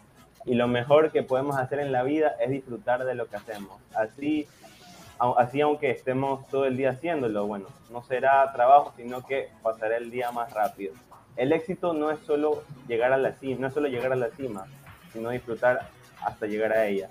y 0.44 0.54
lo 0.54 0.66
mejor 0.68 1.10
que 1.12 1.22
podemos 1.22 1.56
hacer 1.56 1.78
en 1.78 1.92
la 1.92 2.02
vida 2.02 2.34
es 2.40 2.50
disfrutar 2.50 3.04
de 3.04 3.14
lo 3.14 3.26
que 3.26 3.36
hacemos. 3.36 3.80
Así, 3.94 4.46
así 5.18 5.60
aunque 5.60 5.90
estemos 5.90 6.46
todo 6.48 6.66
el 6.66 6.76
día 6.76 6.90
haciéndolo, 6.90 7.46
bueno, 7.46 7.66
no 7.90 8.02
será 8.02 8.52
trabajo, 8.52 8.92
sino 8.96 9.24
que 9.24 9.50
pasará 9.62 9.96
el 9.96 10.10
día 10.10 10.30
más 10.32 10.52
rápido. 10.52 10.94
El 11.36 11.52
éxito 11.52 11.94
no 11.94 12.10
es 12.10 12.18
solo 12.20 12.62
llegar 12.88 13.12
a 13.12 13.16
la 13.16 13.32
cima, 13.32 13.60
no 13.60 13.66
es 13.68 13.74
solo 13.74 13.88
llegar 13.88 14.12
a 14.12 14.16
la 14.16 14.30
cima, 14.30 14.66
sino 15.12 15.30
disfrutar 15.30 15.88
hasta 16.24 16.46
llegar 16.46 16.72
a 16.72 16.86
ella. 16.86 17.08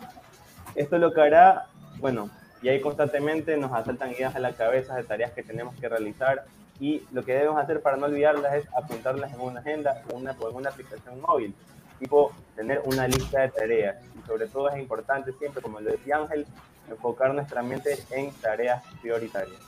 Esto 0.75 0.97
lo 0.97 1.13
que 1.13 1.21
hará, 1.21 1.67
bueno, 1.97 2.29
y 2.61 2.69
ahí 2.69 2.79
constantemente 2.79 3.57
nos 3.57 3.71
asaltan 3.73 4.11
ideas 4.11 4.35
a 4.35 4.39
la 4.39 4.53
cabeza 4.53 4.95
de 4.95 5.03
tareas 5.03 5.31
que 5.31 5.43
tenemos 5.43 5.75
que 5.75 5.89
realizar 5.89 6.45
y 6.79 7.03
lo 7.11 7.23
que 7.23 7.33
debemos 7.33 7.61
hacer 7.61 7.81
para 7.81 7.97
no 7.97 8.05
olvidarlas 8.07 8.55
es 8.55 8.65
apuntarlas 8.75 9.33
en 9.33 9.39
una 9.39 9.59
agenda 9.59 10.01
o 10.09 10.17
una, 10.17 10.31
o 10.39 10.49
en 10.49 10.55
una 10.55 10.69
aplicación 10.69 11.21
móvil 11.21 11.53
tipo 12.01 12.31
tener 12.55 12.81
una 12.85 13.07
lista 13.07 13.41
de 13.41 13.49
tareas. 13.49 13.95
Y 14.19 14.27
sobre 14.27 14.47
todo 14.47 14.69
es 14.69 14.79
importante 14.79 15.31
siempre, 15.33 15.61
como 15.61 15.79
lo 15.79 15.91
decía 15.91 16.17
Ángel, 16.17 16.45
enfocar 16.89 17.33
nuestra 17.33 17.61
mente 17.61 17.97
en 18.09 18.31
tareas 18.41 18.83
prioritarias. 19.01 19.59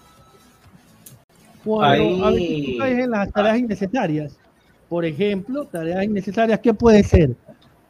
Bueno, 1.63 2.25
a 2.25 2.31
veces 2.31 2.99
en 2.99 3.11
las 3.11 3.31
tareas 3.31 3.59
innecesarias. 3.59 4.35
Por 4.89 5.05
ejemplo, 5.05 5.65
tareas 5.65 6.03
innecesarias, 6.03 6.59
¿qué 6.59 6.73
puede 6.73 7.03
ser? 7.03 7.35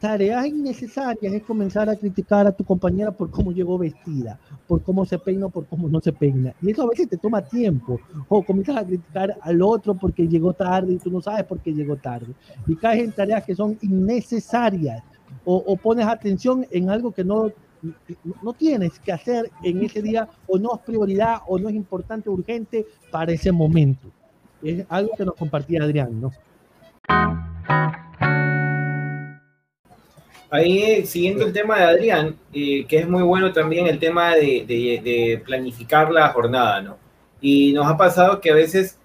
Tareas 0.04 0.46
innecesarias 0.46 1.34
es 1.34 1.44
comenzar 1.44 1.90
a 1.90 1.96
criticar 1.96 2.46
a 2.46 2.52
tu 2.52 2.66
compañera 2.66 3.10
por 3.10 3.32
cómo 3.32 3.54
llegó 3.54 3.78
vestida, 3.78 4.38
por 4.68 4.82
cómo 4.82 5.06
se 5.06 5.18
peina 5.18 5.46
o 5.46 5.50
por 5.50 5.66
cómo 5.66 5.88
no 5.88 6.02
se 6.02 6.12
peina. 6.12 6.54
Y 6.62 6.72
eso 6.72 6.84
a 6.84 6.90
veces 6.90 7.08
te 7.08 7.16
toma 7.16 7.42
tiempo. 7.42 8.02
O 8.28 8.44
comienzas 8.44 8.76
a 8.76 8.86
criticar 8.86 9.38
al 9.40 9.62
otro 9.62 9.96
porque 9.96 10.28
llegó 10.28 10.52
tarde 10.52 10.92
y 10.92 10.98
tú 10.98 11.10
no 11.10 11.22
sabes 11.22 11.46
por 11.46 11.62
qué 11.62 11.72
llegó 11.72 11.96
tarde. 11.96 12.34
Y 12.68 12.76
caes 12.76 13.02
en 13.02 13.14
tareas 13.14 13.46
que 13.46 13.56
son 13.56 13.78
innecesarias. 13.82 15.02
O, 15.46 15.78
pones 15.78 16.06
atención 16.06 16.68
en 16.70 16.90
algo 16.90 17.14
que 17.14 17.24
no, 17.24 17.54
no 18.42 18.52
tienes 18.52 19.00
que 19.00 19.14
hacer 19.14 19.52
en 19.64 19.84
ese 19.84 20.02
día 20.02 20.28
o 20.48 20.60
no 20.60 20.76
es 20.76 20.82
prioridad 20.82 21.38
o 21.48 21.58
no 21.58 21.70
es 21.70 21.76
importante, 21.76 22.30
urgente 22.30 22.86
para 23.10 23.32
ese 23.32 23.54
momento. 23.54 24.10
Es 24.62 24.86
algo 24.90 25.12
que 25.18 25.24
nos 25.24 25.36
compartía 25.36 25.82
Adrián, 25.82 26.20
¿no? 26.20 26.32
Ahí, 30.54 31.04
siguiendo 31.08 31.48
el 31.48 31.52
tema 31.52 31.80
de 31.80 31.84
Adrián, 31.86 32.36
eh, 32.54 32.86
que 32.86 33.00
es 33.00 33.10
muy 33.10 33.24
bueno 33.24 33.52
también 33.52 33.88
el 33.88 33.98
tema 33.98 34.36
de, 34.36 35.42
planificar 35.44 36.12
la 36.12 36.30
jornada, 36.30 36.80
¿no? 36.80 36.98
Y 37.42 37.74
nos 37.74 37.88
ha 37.88 37.98
pasado 37.98 38.40
que 38.40 38.52
a 38.52 38.54
veces 38.54 39.00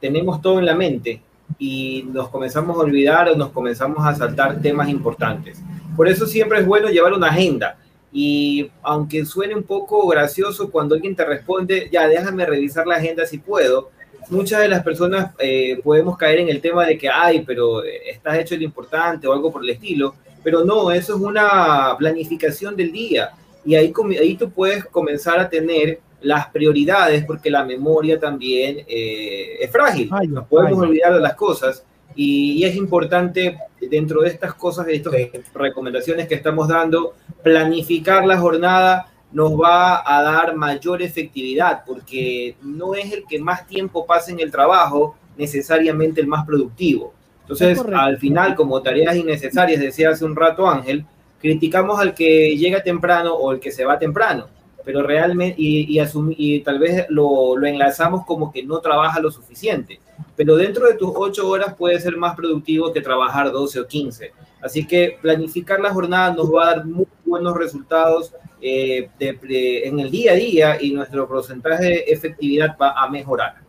tenemos 0.00 0.42
todo 0.42 0.58
en 0.58 0.66
la 0.66 0.74
mente 0.74 1.22
y 1.56 2.04
nos 2.12 2.30
comenzamos 2.30 2.76
a 2.76 2.80
olvidar 2.80 3.28
o 3.28 3.36
nos 3.36 3.50
comenzamos 3.50 4.04
a 4.04 4.16
saltar 4.16 4.60
temas 4.60 4.88
importantes. 4.88 5.62
Por 5.96 6.08
eso 6.08 6.26
siempre 6.26 6.58
es 6.58 6.66
bueno 6.66 6.88
llevar 6.88 7.12
una 7.12 7.28
agenda. 7.28 7.78
Y 8.12 8.68
aunque 8.82 9.24
suene 9.24 9.54
un 9.54 9.62
poco 9.62 10.04
gracioso 10.08 10.68
cuando 10.72 10.96
alguien 10.96 11.14
te 11.14 11.24
responde, 11.24 11.88
ya 11.92 12.08
déjame 12.08 12.44
revisar 12.44 12.88
la 12.88 12.96
agenda 12.96 13.24
si 13.24 13.38
puedo, 13.38 13.92
muchas 14.30 14.62
de 14.62 14.68
las 14.68 14.82
personas 14.82 15.30
eh, 15.38 15.80
podemos 15.84 16.18
caer 16.18 16.40
en 16.40 16.48
el 16.48 16.60
tema 16.60 16.84
de 16.86 16.98
que, 16.98 17.08
ay, 17.08 17.44
pero 17.46 17.84
eh, 17.84 18.10
estás 18.10 18.36
hecho 18.40 18.56
lo 18.56 18.64
importante 18.64 19.28
o 19.28 19.32
algo 19.32 19.52
por 19.52 19.62
el 19.62 19.70
estilo 19.70 20.16
pero 20.46 20.64
no, 20.64 20.92
eso 20.92 21.16
es 21.16 21.20
una 21.20 21.96
planificación 21.98 22.76
del 22.76 22.92
día. 22.92 23.30
Y 23.64 23.74
ahí, 23.74 23.92
ahí 24.16 24.36
tú 24.36 24.48
puedes 24.48 24.84
comenzar 24.84 25.40
a 25.40 25.48
tener 25.48 25.98
las 26.20 26.46
prioridades 26.50 27.24
porque 27.24 27.50
la 27.50 27.64
memoria 27.64 28.20
también 28.20 28.84
eh, 28.86 29.56
es 29.58 29.68
frágil, 29.72 30.08
nos 30.28 30.46
podemos 30.46 30.78
olvidar 30.78 31.14
de 31.14 31.18
las 31.18 31.34
cosas. 31.34 31.84
Y, 32.14 32.62
es 32.62 32.76
importante 32.76 33.58
dentro 33.90 34.20
de 34.20 34.28
estas 34.28 34.54
cosas, 34.54 34.86
de 34.86 34.94
estas 34.94 35.12
recomendaciones 35.52 36.28
que 36.28 36.36
estamos 36.36 36.68
dando, 36.68 37.14
planificar 37.42 38.24
la 38.24 38.38
jornada 38.38 39.12
nos 39.32 39.50
va 39.60 40.00
a 40.06 40.22
dar 40.22 40.54
mayor 40.54 41.02
efectividad, 41.02 41.82
porque 41.84 42.54
no 42.62 42.94
es 42.94 43.12
el 43.12 43.24
que 43.28 43.40
más 43.40 43.66
tiempo 43.66 44.06
pasa 44.06 44.30
en 44.30 44.38
el 44.38 44.52
trabajo 44.52 45.16
necesariamente 45.36 46.20
el 46.20 46.28
más 46.28 46.46
productivo. 46.46 47.15
Entonces, 47.48 47.80
al 47.94 48.18
final, 48.18 48.56
como 48.56 48.82
tareas 48.82 49.14
innecesarias, 49.14 49.80
decía 49.80 50.10
hace 50.10 50.24
un 50.24 50.34
rato 50.34 50.68
Ángel, 50.68 51.06
criticamos 51.40 52.00
al 52.00 52.12
que 52.12 52.56
llega 52.56 52.82
temprano 52.82 53.34
o 53.34 53.52
el 53.52 53.60
que 53.60 53.70
se 53.70 53.84
va 53.84 54.00
temprano, 54.00 54.48
pero 54.84 55.04
realmente, 55.04 55.54
y, 55.56 56.00
y, 56.36 56.60
tal 56.60 56.80
vez 56.80 57.06
lo, 57.08 57.56
lo, 57.56 57.66
enlazamos 57.66 58.26
como 58.26 58.50
que 58.50 58.64
no 58.64 58.80
trabaja 58.80 59.20
lo 59.20 59.30
suficiente, 59.30 60.00
pero 60.34 60.56
dentro 60.56 60.88
de 60.88 60.94
tus 60.94 61.12
ocho 61.14 61.48
horas 61.48 61.74
puede 61.74 62.00
ser 62.00 62.16
más 62.16 62.34
productivo 62.34 62.92
que 62.92 63.00
trabajar 63.00 63.52
12 63.52 63.78
o 63.80 63.86
15. 63.86 64.32
Así 64.60 64.84
que 64.84 65.16
planificar 65.22 65.78
la 65.78 65.92
jornada 65.92 66.34
nos 66.34 66.52
va 66.52 66.64
a 66.64 66.74
dar 66.74 66.84
muy 66.84 67.06
buenos 67.24 67.56
resultados 67.56 68.32
eh, 68.60 69.08
en 69.20 70.00
el 70.00 70.10
día 70.10 70.32
a 70.32 70.34
día 70.34 70.82
y 70.82 70.92
nuestro 70.92 71.28
porcentaje 71.28 71.84
de 71.84 72.04
efectividad 72.08 72.76
va 72.80 72.90
a 73.00 73.08
mejorar. 73.08 73.65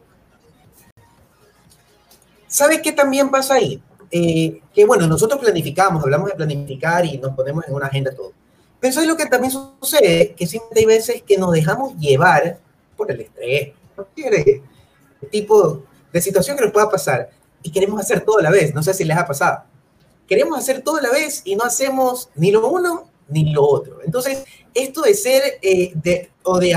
¿Sabes 2.47 2.81
qué 2.81 2.91
también 2.91 3.29
pasa 3.29 3.55
ahí? 3.55 3.81
Eh, 4.09 4.61
que 4.73 4.85
bueno, 4.85 5.05
nosotros 5.07 5.39
planificamos, 5.39 6.01
hablamos 6.01 6.29
de 6.29 6.35
planificar 6.35 7.05
y 7.05 7.17
nos 7.17 7.35
ponemos 7.35 7.67
en 7.67 7.73
una 7.73 7.87
agenda 7.87 8.15
todo. 8.15 8.31
Pero 8.79 8.93
¿sabes 8.93 9.09
lo 9.09 9.17
que 9.17 9.25
también 9.25 9.51
sucede? 9.51 10.33
Que 10.33 10.47
siempre 10.47 10.79
hay 10.79 10.85
veces 10.85 11.23
que 11.23 11.37
nos 11.37 11.51
dejamos 11.51 11.97
llevar 11.97 12.59
por 12.95 13.11
el 13.11 13.21
estrés, 13.21 13.73
cualquier 13.95 14.61
tipo 15.31 15.83
de 16.13 16.21
situación 16.21 16.55
que 16.57 16.63
nos 16.63 16.73
pueda 16.73 16.89
pasar 16.89 17.29
y 17.63 17.71
queremos 17.71 17.99
hacer 17.99 18.21
todo 18.21 18.39
a 18.39 18.43
la 18.43 18.51
vez. 18.51 18.73
No 18.73 18.83
sé 18.83 18.93
si 18.93 19.03
les 19.03 19.17
ha 19.17 19.25
pasado. 19.25 19.63
Queremos 20.27 20.57
hacer 20.57 20.81
todo 20.81 20.97
a 20.97 21.01
la 21.01 21.11
vez 21.11 21.41
y 21.45 21.55
no 21.55 21.63
hacemos 21.63 22.29
ni 22.35 22.51
lo 22.51 22.67
uno 22.69 23.09
ni 23.29 23.51
lo 23.51 23.65
otro. 23.65 24.01
Entonces, 24.03 24.43
esto 24.73 25.01
de 25.01 25.13
ser 25.13 25.43
eh, 25.61 25.91
de, 25.95 26.31
o 26.43 26.59
de 26.59 26.75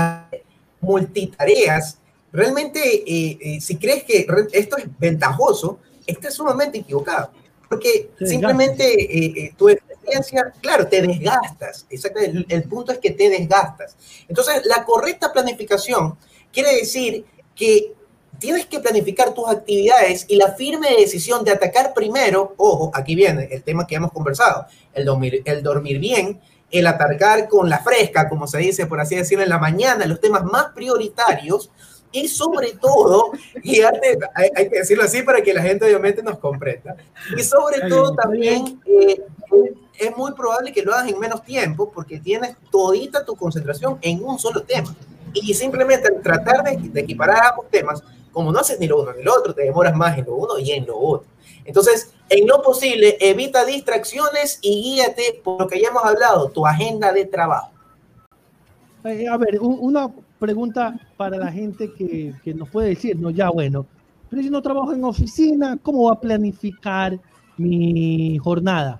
multitareas, 0.81 1.97
realmente, 2.31 2.79
eh, 2.79 3.37
eh, 3.41 3.61
si 3.61 3.77
crees 3.77 4.03
que 4.03 4.25
esto 4.53 4.77
es 4.77 4.85
ventajoso, 4.99 5.79
estás 6.05 6.33
sumamente 6.33 6.79
equivocado. 6.79 7.31
Porque 7.69 8.09
simplemente 8.19 9.53
tu 9.55 9.69
experiencia, 9.69 10.53
claro, 10.59 10.87
te 10.87 11.01
desgastas. 11.01 11.85
Exacto, 11.89 12.19
el, 12.19 12.45
el 12.49 12.63
punto 12.63 12.91
es 12.91 12.97
que 12.97 13.11
te 13.11 13.29
desgastas. 13.29 13.95
Entonces, 14.27 14.65
la 14.65 14.83
correcta 14.83 15.31
planificación 15.31 16.17
quiere 16.51 16.75
decir 16.75 17.25
que 17.55 17.93
tienes 18.41 18.65
que 18.65 18.79
planificar 18.79 19.33
tus 19.33 19.47
actividades 19.47 20.25
y 20.27 20.35
la 20.35 20.53
firme 20.53 20.89
decisión 20.97 21.45
de 21.45 21.51
atacar 21.51 21.93
primero, 21.93 22.55
ojo, 22.57 22.91
aquí 22.93 23.13
viene 23.13 23.47
el 23.51 23.61
tema 23.61 23.85
que 23.85 23.95
hemos 23.95 24.11
conversado, 24.11 24.65
el 24.93 25.05
dormir, 25.05 25.43
el 25.45 25.61
dormir 25.61 25.99
bien, 25.99 26.41
el 26.71 26.87
atacar 26.87 27.47
con 27.47 27.69
la 27.69 27.79
fresca, 27.79 28.27
como 28.27 28.47
se 28.47 28.57
dice, 28.57 28.87
por 28.87 28.99
así 28.99 29.15
decirlo, 29.15 29.43
en 29.43 29.49
la 29.49 29.59
mañana, 29.59 30.07
los 30.07 30.19
temas 30.19 30.43
más 30.43 30.67
prioritarios 30.73 31.69
y 32.11 32.27
sobre 32.27 32.73
todo, 32.73 33.31
y 33.63 33.81
hay, 33.81 33.93
hay, 34.55 34.69
que 34.69 34.79
decirlo 34.79 35.03
así 35.03 35.21
para 35.23 35.41
que 35.41 35.53
la 35.53 35.61
gente 35.61 35.85
obviamente 35.85 36.21
nos 36.21 36.37
comprenda, 36.39 36.95
y 37.37 37.43
sobre 37.43 37.87
todo 37.89 38.13
también 38.15 38.81
eh, 38.85 39.21
es 39.97 40.17
muy 40.17 40.33
probable 40.33 40.71
que 40.71 40.81
lo 40.81 40.93
hagas 40.93 41.09
en 41.11 41.19
menos 41.19 41.43
tiempo 41.43 41.91
porque 41.91 42.19
tienes 42.19 42.55
todita 42.71 43.23
tu 43.23 43.35
concentración 43.35 43.97
en 44.01 44.23
un 44.23 44.39
solo 44.39 44.63
tema. 44.63 44.95
Y 45.33 45.53
simplemente 45.53 46.09
al 46.09 46.21
tratar 46.21 46.63
de, 46.63 46.89
de 46.89 47.01
equiparar 47.01 47.51
ambos 47.51 47.69
temas, 47.69 48.03
como 48.31 48.51
no 48.51 48.59
haces 48.59 48.79
ni 48.79 48.87
lo 48.87 49.01
uno 49.01 49.13
ni 49.13 49.23
lo 49.23 49.33
otro, 49.33 49.53
te 49.53 49.63
demoras 49.63 49.95
más 49.95 50.17
en 50.17 50.25
lo 50.25 50.35
uno 50.35 50.57
y 50.57 50.71
en 50.71 50.85
lo 50.85 50.97
otro. 50.97 51.27
Entonces, 51.65 52.13
en 52.29 52.47
lo 52.47 52.61
posible, 52.61 53.17
evita 53.19 53.65
distracciones 53.65 54.59
y 54.61 54.81
guíate 54.81 55.41
por 55.43 55.61
lo 55.61 55.67
que 55.67 55.79
ya 55.79 55.89
hemos 55.89 56.03
hablado, 56.03 56.49
tu 56.49 56.65
agenda 56.65 57.11
de 57.11 57.25
trabajo. 57.25 57.71
Eh, 59.03 59.27
a 59.27 59.37
ver, 59.37 59.59
una 59.59 60.09
pregunta 60.41 60.99
para 61.17 61.37
la 61.37 61.51
gente 61.51 61.93
que, 61.93 62.33
que, 62.43 62.53
nos 62.55 62.67
puede 62.67 62.89
decir, 62.89 63.17
no, 63.17 63.29
ya 63.29 63.51
bueno, 63.51 63.85
pero 64.27 64.41
si 64.41 64.49
no 64.49 64.59
trabajo 64.59 64.91
en 64.91 65.03
oficina, 65.03 65.77
¿cómo 65.83 66.05
va 66.05 66.13
a 66.13 66.19
planificar 66.19 67.19
mi 67.57 68.39
jornada? 68.39 68.99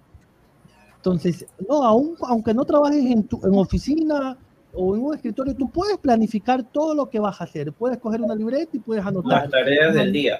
Entonces, 0.97 1.47
no, 1.67 1.83
aun, 1.83 2.15
aunque 2.27 2.53
no 2.53 2.63
trabajes 2.63 3.03
en, 3.03 3.23
tu, 3.23 3.41
en 3.43 3.55
oficina 3.55 4.37
o 4.71 4.95
en 4.95 5.01
un 5.01 5.15
escritorio, 5.15 5.55
tú 5.55 5.67
puedes 5.67 5.97
planificar 5.97 6.61
todo 6.61 6.93
lo 6.93 7.09
que 7.09 7.19
vas 7.19 7.41
a 7.41 7.45
hacer. 7.45 7.73
Puedes 7.73 7.97
coger 7.97 8.21
una 8.21 8.35
libreta 8.35 8.77
y 8.77 8.79
puedes 8.79 9.03
anotar. 9.03 9.41
Las 9.41 9.51
tareas 9.51 9.95
del 9.95 10.13
día 10.13 10.39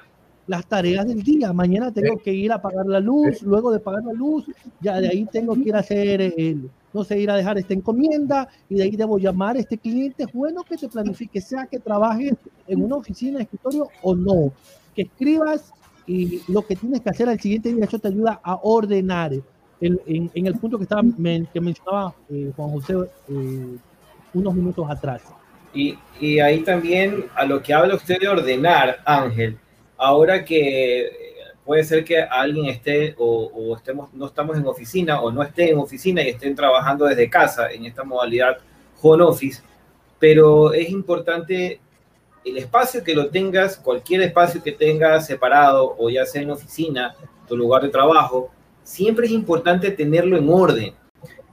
las 0.52 0.66
tareas 0.66 1.08
del 1.08 1.24
día. 1.24 1.54
Mañana 1.54 1.94
tengo 1.94 2.18
que 2.18 2.34
ir 2.34 2.52
a 2.52 2.56
apagar 2.56 2.86
la 2.86 3.00
luz, 3.00 3.42
luego 3.42 3.72
de 3.72 3.80
pagar 3.80 4.04
la 4.04 4.12
luz, 4.12 4.44
ya 4.82 5.00
de 5.00 5.08
ahí 5.08 5.26
tengo 5.32 5.56
que 5.56 5.70
ir 5.70 5.76
a 5.78 5.80
hacer, 5.80 6.20
el, 6.20 6.70
no 6.92 7.06
sé, 7.06 7.20
ir 7.20 7.32
a 7.32 7.38
dejar 7.38 7.58
esta 7.58 7.74
encomienda 7.74 8.50
y 8.68 8.76
de 8.76 8.84
ahí 8.84 8.98
debo 8.98 9.18
llamar 9.18 9.56
a 9.56 9.60
este 9.60 9.78
cliente. 9.78 10.24
Es 10.24 10.34
bueno 10.34 10.64
que 10.64 10.76
te 10.76 10.90
planifiques, 10.90 11.48
sea 11.48 11.68
que 11.68 11.80
trabajes 11.80 12.34
en 12.68 12.84
una 12.84 12.98
oficina, 12.98 13.38
de 13.38 13.44
escritorio 13.44 13.88
o 14.02 14.14
no, 14.14 14.52
que 14.94 15.04
escribas 15.04 15.72
y 16.06 16.42
lo 16.52 16.64
que 16.64 16.76
tienes 16.76 17.00
que 17.00 17.10
hacer 17.10 17.30
al 17.30 17.40
siguiente 17.40 17.74
día, 17.74 17.86
eso 17.86 17.98
te 17.98 18.10
ayuda 18.10 18.42
a 18.44 18.60
ordenar. 18.62 19.32
El, 19.80 20.02
en, 20.06 20.46
el 20.46 20.56
punto 20.56 20.78
que, 20.78 20.84
estaba, 20.84 21.02
que 21.02 21.62
mencionaba 21.62 22.14
eh, 22.30 22.52
Juan 22.56 22.70
José 22.72 22.94
eh, 23.30 23.78
unos 24.34 24.54
minutos 24.54 24.86
atrás. 24.90 25.24
Y, 25.74 25.98
y 26.20 26.40
ahí 26.40 26.60
también 26.60 27.26
a 27.36 27.46
lo 27.46 27.64
que 27.64 27.74
habla 27.74 27.96
usted 27.96 28.20
de 28.20 28.28
ordenar, 28.28 28.98
Ángel, 29.06 29.58
ahora 30.02 30.44
que 30.44 31.02
eh, 31.02 31.12
puede 31.64 31.84
ser 31.84 32.04
que 32.04 32.20
alguien 32.20 32.66
esté 32.66 33.14
o, 33.20 33.76
estemos, 33.78 34.12
no 34.14 34.26
estamos 34.26 34.58
en 34.58 34.66
oficina 34.66 35.22
o 35.22 35.32
no 35.32 35.44
esté 35.44 35.70
en 35.70 35.78
oficina 35.78 36.24
y 36.24 36.30
estén 36.30 36.56
trabajando 36.56 37.06
desde 37.06 37.30
casa 37.30 37.72
en 37.72 37.86
esta 37.86 38.04
modalidad 38.04 38.58
home 39.00 39.24
office, 39.24 39.62
pero 40.18 40.74
es 40.74 40.90
importante 40.90 41.80
el 42.44 42.58
espacio 42.58 43.04
que 43.04 43.14
lo 43.14 43.30
tengas, 43.30 43.78
cualquier 43.78 44.22
espacio 44.22 44.64
que 44.64 44.72
tengas 44.72 45.28
separado 45.28 45.96
o 46.00 46.10
ya 46.10 46.26
sea 46.26 46.42
en 46.42 46.50
oficina, 46.50 47.16
tu 47.48 47.56
lugar 47.56 47.84
de 47.84 47.90
trabajo, 47.90 48.50
siempre 48.84 49.28
es 49.28 49.32
importante 49.32 49.92
tenerlo 49.92 50.36
en 50.36 50.50
orden. 50.50 50.94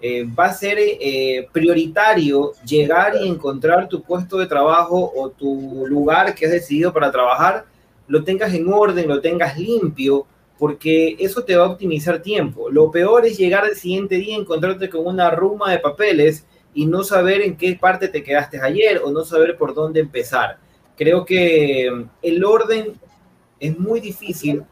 Eh, 0.01 0.25
va 0.25 0.47
a 0.47 0.55
ser 0.55 0.79
eh, 0.79 1.49
prioritario 1.53 2.53
llegar 2.65 3.15
y 3.21 3.29
encontrar 3.29 3.89
tu 3.89 4.01
puesto 4.03 4.39
de 4.39 4.47
trabajo 4.47 5.13
o 5.15 5.29
tu 5.29 5.85
lugar 5.87 6.35
que 6.35 6.47
has 6.47 6.53
decidido 6.53 6.93
para 6.93 7.11
trabajar 7.11 7.67
lo 8.09 8.25
tengas 8.25 8.53
en 8.55 8.73
orden, 8.73 9.09
lo 9.09 9.21
tengas 9.21 9.59
limpio, 9.59 10.27
porque 10.59 11.17
eso 11.21 11.45
te 11.45 11.57
va 11.57 11.67
a 11.67 11.71
optimizar 11.71 12.21
tiempo. 12.21 12.69
Lo 12.71 12.91
peor 12.91 13.25
es 13.25 13.39
llegar 13.39 13.65
al 13.65 13.77
siguiente 13.77 14.17
día 14.17 14.37
y 14.37 14.41
encontrarte 14.41 14.91
con 14.91 15.07
una 15.07 15.31
ruma 15.31 15.71
de 15.71 15.79
papeles 15.79 16.47
y 16.75 16.87
no 16.87 17.05
saber 17.05 17.43
en 17.43 17.57
qué 17.57 17.79
parte 17.81 18.09
te 18.09 18.23
quedaste 18.23 18.61
ayer 18.61 19.01
o 19.05 19.11
no 19.11 19.25
saber 19.25 19.57
por 19.57 19.75
dónde 19.75 20.01
empezar. 20.01 20.59
Creo 20.97 21.25
que 21.25 21.91
mm, 21.91 22.03
el 22.23 22.45
orden 22.45 22.95
es 23.61 23.79
muy 23.79 24.01
difícil, 24.01 24.65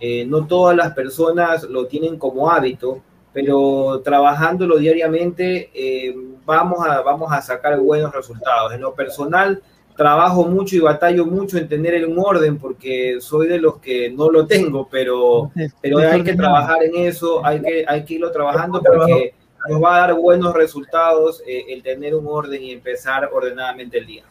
eh, 0.00 0.24
no 0.26 0.46
todas 0.46 0.76
las 0.76 0.92
personas 0.94 1.64
lo 1.64 1.86
tienen 1.86 2.18
como 2.18 2.50
hábito, 2.50 3.02
pero 3.32 4.00
trabajándolo 4.02 4.76
diariamente 4.76 5.70
eh, 5.74 6.14
vamos, 6.44 6.86
a, 6.86 7.02
vamos 7.02 7.32
a 7.32 7.42
sacar 7.42 7.78
buenos 7.80 8.12
resultados. 8.12 8.72
En 8.72 8.80
lo 8.80 8.94
personal, 8.94 9.62
trabajo 9.96 10.44
mucho 10.44 10.76
y 10.76 10.80
batallo 10.80 11.26
mucho 11.26 11.56
en 11.58 11.68
tener 11.68 12.06
un 12.06 12.18
orden 12.18 12.58
porque 12.58 13.18
soy 13.20 13.48
de 13.48 13.58
los 13.58 13.78
que 13.78 14.10
no 14.10 14.30
lo 14.30 14.46
tengo, 14.46 14.88
pero, 14.90 15.50
pero 15.80 15.98
hay 15.98 16.22
que 16.22 16.34
trabajar 16.34 16.82
en 16.82 17.06
eso, 17.06 17.44
hay 17.44 17.62
que, 17.62 17.84
hay 17.86 18.04
que 18.04 18.14
irlo 18.14 18.30
trabajando 18.32 18.82
porque 18.82 19.34
nos 19.68 19.82
va 19.82 19.96
a 19.96 20.00
dar 20.00 20.14
buenos 20.14 20.54
resultados 20.54 21.42
eh, 21.46 21.64
el 21.68 21.82
tener 21.82 22.14
un 22.14 22.26
orden 22.26 22.62
y 22.62 22.72
empezar 22.72 23.30
ordenadamente 23.32 23.98
el 23.98 24.06
día. 24.06 24.24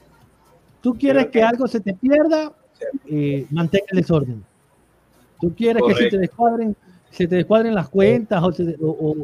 Tú 0.82 0.94
quieres 0.96 1.28
que 1.28 1.42
algo 1.42 1.68
se 1.68 1.80
te 1.80 1.94
pierda, 1.94 2.52
eh, 3.08 3.46
mantén 3.50 3.82
el 3.90 4.00
desorden. 4.00 4.44
Tú 5.40 5.54
quieres 5.56 5.82
que 5.88 5.96
se 5.96 6.10
te 6.10 6.18
descuadren, 6.18 6.76
se 7.10 7.28
te 7.28 7.36
descuadren 7.38 7.74
las 7.74 7.90
cuentas 7.90 8.42
o, 8.44 9.16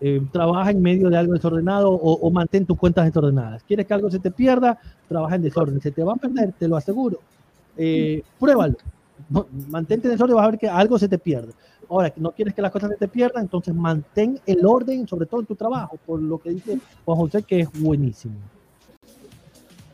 eh, 0.00 0.20
trabaja 0.30 0.70
en 0.70 0.82
medio 0.82 1.08
de 1.08 1.16
algo 1.16 1.32
desordenado 1.32 1.90
o, 1.90 2.30
mantén 2.30 2.66
tus 2.66 2.78
cuentas 2.78 3.06
desordenadas. 3.06 3.62
Quieres 3.62 3.86
que 3.86 3.94
algo 3.94 4.10
se 4.10 4.18
te 4.18 4.30
pierda, 4.30 4.78
trabaja 5.08 5.36
en 5.36 5.42
desorden. 5.42 5.80
Se 5.80 5.90
te 5.90 6.02
va 6.02 6.12
a 6.12 6.16
perder, 6.16 6.52
te 6.58 6.68
lo 6.68 6.76
aseguro. 6.76 7.20
Eh, 7.76 8.22
pruébalo. 8.38 8.76
Mantente 9.68 10.08
en 10.08 10.12
desorden 10.12 10.34
y 10.34 10.36
vas 10.36 10.46
a 10.46 10.50
ver 10.50 10.58
que 10.58 10.68
algo 10.68 10.98
se 10.98 11.08
te 11.08 11.18
pierde. 11.18 11.52
Ahora, 11.88 12.10
que 12.10 12.20
no 12.20 12.32
quieres 12.32 12.52
que 12.52 12.62
las 12.62 12.72
cosas 12.72 12.90
se 12.90 12.96
te 12.96 13.08
pierdan, 13.08 13.44
entonces 13.44 13.74
mantén 13.74 14.40
el 14.44 14.66
orden, 14.66 15.06
sobre 15.06 15.26
todo 15.26 15.40
en 15.40 15.46
tu 15.46 15.54
trabajo, 15.54 15.98
por 16.04 16.20
lo 16.20 16.38
que 16.38 16.50
dice 16.50 16.78
Juan 17.04 17.18
José, 17.18 17.42
que 17.42 17.60
es 17.60 17.72
buenísimo. 17.72 18.34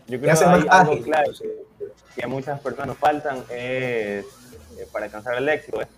Yo 0.08 0.18
creo 0.20 0.36
que 0.36 0.44
hay 0.44 0.64
algo 0.68 1.02
claro 1.02 1.32
que, 2.16 2.24
a 2.24 2.28
muchas 2.28 2.60
personas 2.60 2.96
faltan 2.96 3.38
es, 3.50 4.24
eh, 4.24 4.86
para 4.90 5.04
alcanzar 5.04 5.36
el 5.36 5.48
éxito, 5.48 5.80
es 5.80 5.88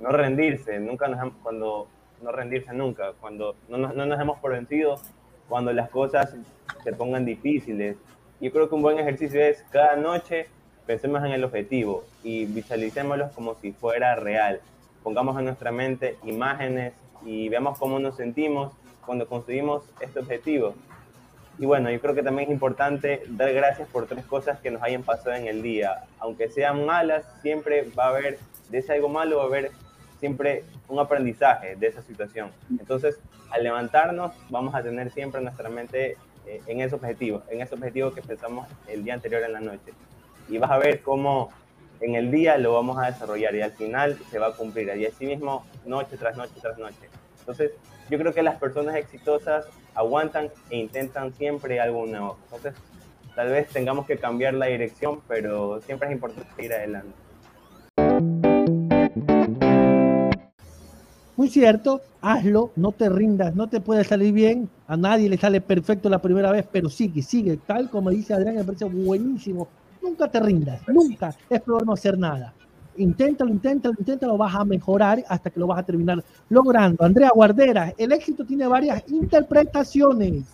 no 0.00 0.10
rendirse. 0.10 0.78
Nunca 0.80 1.08
nos, 1.08 1.32
cuando 1.42 1.88
no 2.22 2.32
rendirse 2.32 2.72
nunca, 2.72 3.12
cuando 3.20 3.56
no, 3.68 3.78
no, 3.78 4.06
nos 4.06 4.20
hemos 4.20 4.38
por 4.38 4.56
cuando 5.48 5.72
las 5.72 5.90
cosas 5.90 6.34
se 6.82 6.92
pongan 6.92 7.24
difíciles. 7.24 7.96
Yo 8.40 8.50
creo 8.50 8.68
que 8.68 8.74
un 8.74 8.82
buen 8.82 8.98
ejercicio 8.98 9.40
es 9.40 9.62
cada 9.70 9.96
noche 9.96 10.46
pensemos 10.86 11.24
en 11.24 11.32
el 11.32 11.44
objetivo 11.44 12.04
y 12.22 12.44
visualicémoslo 12.46 13.30
como 13.34 13.54
si 13.54 13.72
fuera 13.72 14.14
real. 14.16 14.60
Pongamos 15.02 15.38
en 15.38 15.46
nuestra 15.46 15.72
mente 15.72 16.16
imágenes 16.24 16.94
y 17.24 17.48
veamos 17.48 17.78
cómo 17.78 17.98
nos 17.98 18.16
sentimos 18.16 18.72
cuando 19.04 19.26
conseguimos 19.26 19.84
este 20.00 20.20
objetivo. 20.20 20.74
Y 21.58 21.66
bueno, 21.66 21.90
yo 21.90 22.00
creo 22.00 22.14
que 22.14 22.22
también 22.22 22.48
es 22.48 22.52
importante 22.52 23.22
dar 23.28 23.52
gracias 23.52 23.88
por 23.88 24.06
tres 24.06 24.24
cosas 24.24 24.58
que 24.60 24.70
nos 24.70 24.82
hayan 24.82 25.02
pasado 25.02 25.36
en 25.36 25.46
el 25.46 25.62
día. 25.62 26.04
Aunque 26.18 26.48
sean 26.48 26.86
malas, 26.86 27.24
siempre 27.42 27.88
va 27.98 28.06
a 28.06 28.08
haber, 28.08 28.38
de 28.70 28.78
ese 28.78 28.94
algo 28.94 29.08
malo 29.08 29.36
va 29.36 29.44
a 29.44 29.46
haber 29.46 29.70
siempre 30.22 30.62
un 30.86 31.00
aprendizaje 31.00 31.74
de 31.74 31.88
esa 31.88 32.00
situación. 32.00 32.52
Entonces, 32.70 33.18
al 33.50 33.64
levantarnos, 33.64 34.30
vamos 34.50 34.72
a 34.72 34.80
tener 34.80 35.10
siempre 35.10 35.40
nuestra 35.40 35.68
mente 35.68 36.16
eh, 36.46 36.62
en 36.68 36.80
ese 36.80 36.94
objetivo, 36.94 37.42
en 37.50 37.60
ese 37.60 37.74
objetivo 37.74 38.12
que 38.12 38.22
pensamos 38.22 38.68
el 38.86 39.02
día 39.02 39.14
anterior 39.14 39.42
en 39.42 39.52
la 39.52 39.58
noche. 39.58 39.92
Y 40.48 40.58
vas 40.58 40.70
a 40.70 40.78
ver 40.78 41.00
cómo 41.02 41.50
en 41.98 42.14
el 42.14 42.30
día 42.30 42.56
lo 42.56 42.72
vamos 42.72 42.98
a 42.98 43.06
desarrollar 43.06 43.52
y 43.56 43.62
al 43.62 43.72
final 43.72 44.16
se 44.30 44.38
va 44.38 44.46
a 44.46 44.52
cumplir. 44.52 44.96
Y 44.96 45.06
así 45.06 45.26
mismo, 45.26 45.66
noche 45.84 46.16
tras 46.16 46.36
noche 46.36 46.52
tras 46.62 46.78
noche. 46.78 47.10
Entonces, 47.40 47.72
yo 48.08 48.16
creo 48.16 48.32
que 48.32 48.44
las 48.44 48.60
personas 48.60 48.94
exitosas 48.94 49.66
aguantan 49.92 50.50
e 50.70 50.76
intentan 50.76 51.34
siempre 51.34 51.80
algo 51.80 52.06
nuevo. 52.06 52.38
Entonces, 52.44 52.74
tal 53.34 53.48
vez 53.48 53.66
tengamos 53.70 54.06
que 54.06 54.18
cambiar 54.18 54.54
la 54.54 54.66
dirección, 54.66 55.20
pero 55.26 55.80
siempre 55.80 56.06
es 56.06 56.14
importante 56.14 56.48
seguir 56.54 56.74
adelante. 56.74 57.21
Muy 61.34 61.48
cierto, 61.48 62.02
hazlo, 62.20 62.72
no 62.76 62.92
te 62.92 63.08
rindas, 63.08 63.54
no 63.54 63.66
te 63.66 63.80
puede 63.80 64.04
salir 64.04 64.34
bien, 64.34 64.68
a 64.86 64.98
nadie 64.98 65.30
le 65.30 65.38
sale 65.38 65.62
perfecto 65.62 66.10
la 66.10 66.20
primera 66.20 66.52
vez, 66.52 66.66
pero 66.70 66.90
sigue, 66.90 67.22
sigue, 67.22 67.56
tal 67.56 67.88
como 67.88 68.10
dice 68.10 68.34
Adrián, 68.34 68.56
me 68.56 68.64
parece 68.64 68.84
buenísimo. 68.84 69.66
Nunca 70.02 70.30
te 70.30 70.40
rindas, 70.40 70.82
nunca 70.88 71.34
es 71.48 71.60
peor 71.62 71.86
no 71.86 71.94
hacer 71.94 72.18
nada. 72.18 72.52
Inténtalo, 72.98 73.50
inténtalo, 73.50 73.94
inténtalo, 73.98 74.36
vas 74.36 74.54
a 74.54 74.64
mejorar 74.66 75.24
hasta 75.26 75.48
que 75.48 75.58
lo 75.58 75.66
vas 75.66 75.78
a 75.78 75.82
terminar 75.82 76.22
logrando. 76.50 77.02
Andrea 77.02 77.30
Guardera, 77.34 77.94
el 77.96 78.12
éxito 78.12 78.44
tiene 78.44 78.66
varias 78.66 79.02
interpretaciones. 79.08 80.44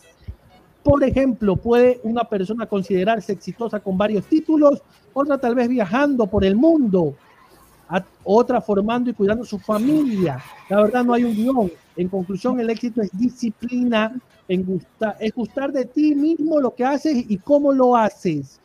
Por 0.84 1.02
ejemplo, 1.02 1.56
puede 1.56 1.98
una 2.04 2.22
persona 2.22 2.66
considerarse 2.66 3.32
exitosa 3.32 3.80
con 3.80 3.98
varios 3.98 4.26
títulos, 4.26 4.80
otra 5.12 5.38
tal 5.38 5.56
vez 5.56 5.68
viajando 5.68 6.28
por 6.28 6.44
el 6.44 6.54
mundo, 6.54 7.16
otra 8.24 8.60
formando 8.60 9.10
y 9.10 9.14
cuidando 9.14 9.44
su 9.44 9.58
familia. 9.58 10.42
La 10.68 10.82
verdad 10.82 11.04
no 11.04 11.14
hay 11.14 11.24
un 11.24 11.34
guion. 11.34 11.72
En 11.96 12.08
conclusión, 12.08 12.60
el 12.60 12.70
éxito 12.70 13.02
es 13.02 13.10
disciplina, 13.12 14.14
en 14.46 14.80
es 15.18 15.34
gustar 15.34 15.72
de 15.72 15.84
ti 15.84 16.14
mismo 16.14 16.60
lo 16.60 16.74
que 16.74 16.84
haces 16.84 17.24
y 17.28 17.36
cómo 17.38 17.72
lo 17.72 17.96
haces. 17.96 18.60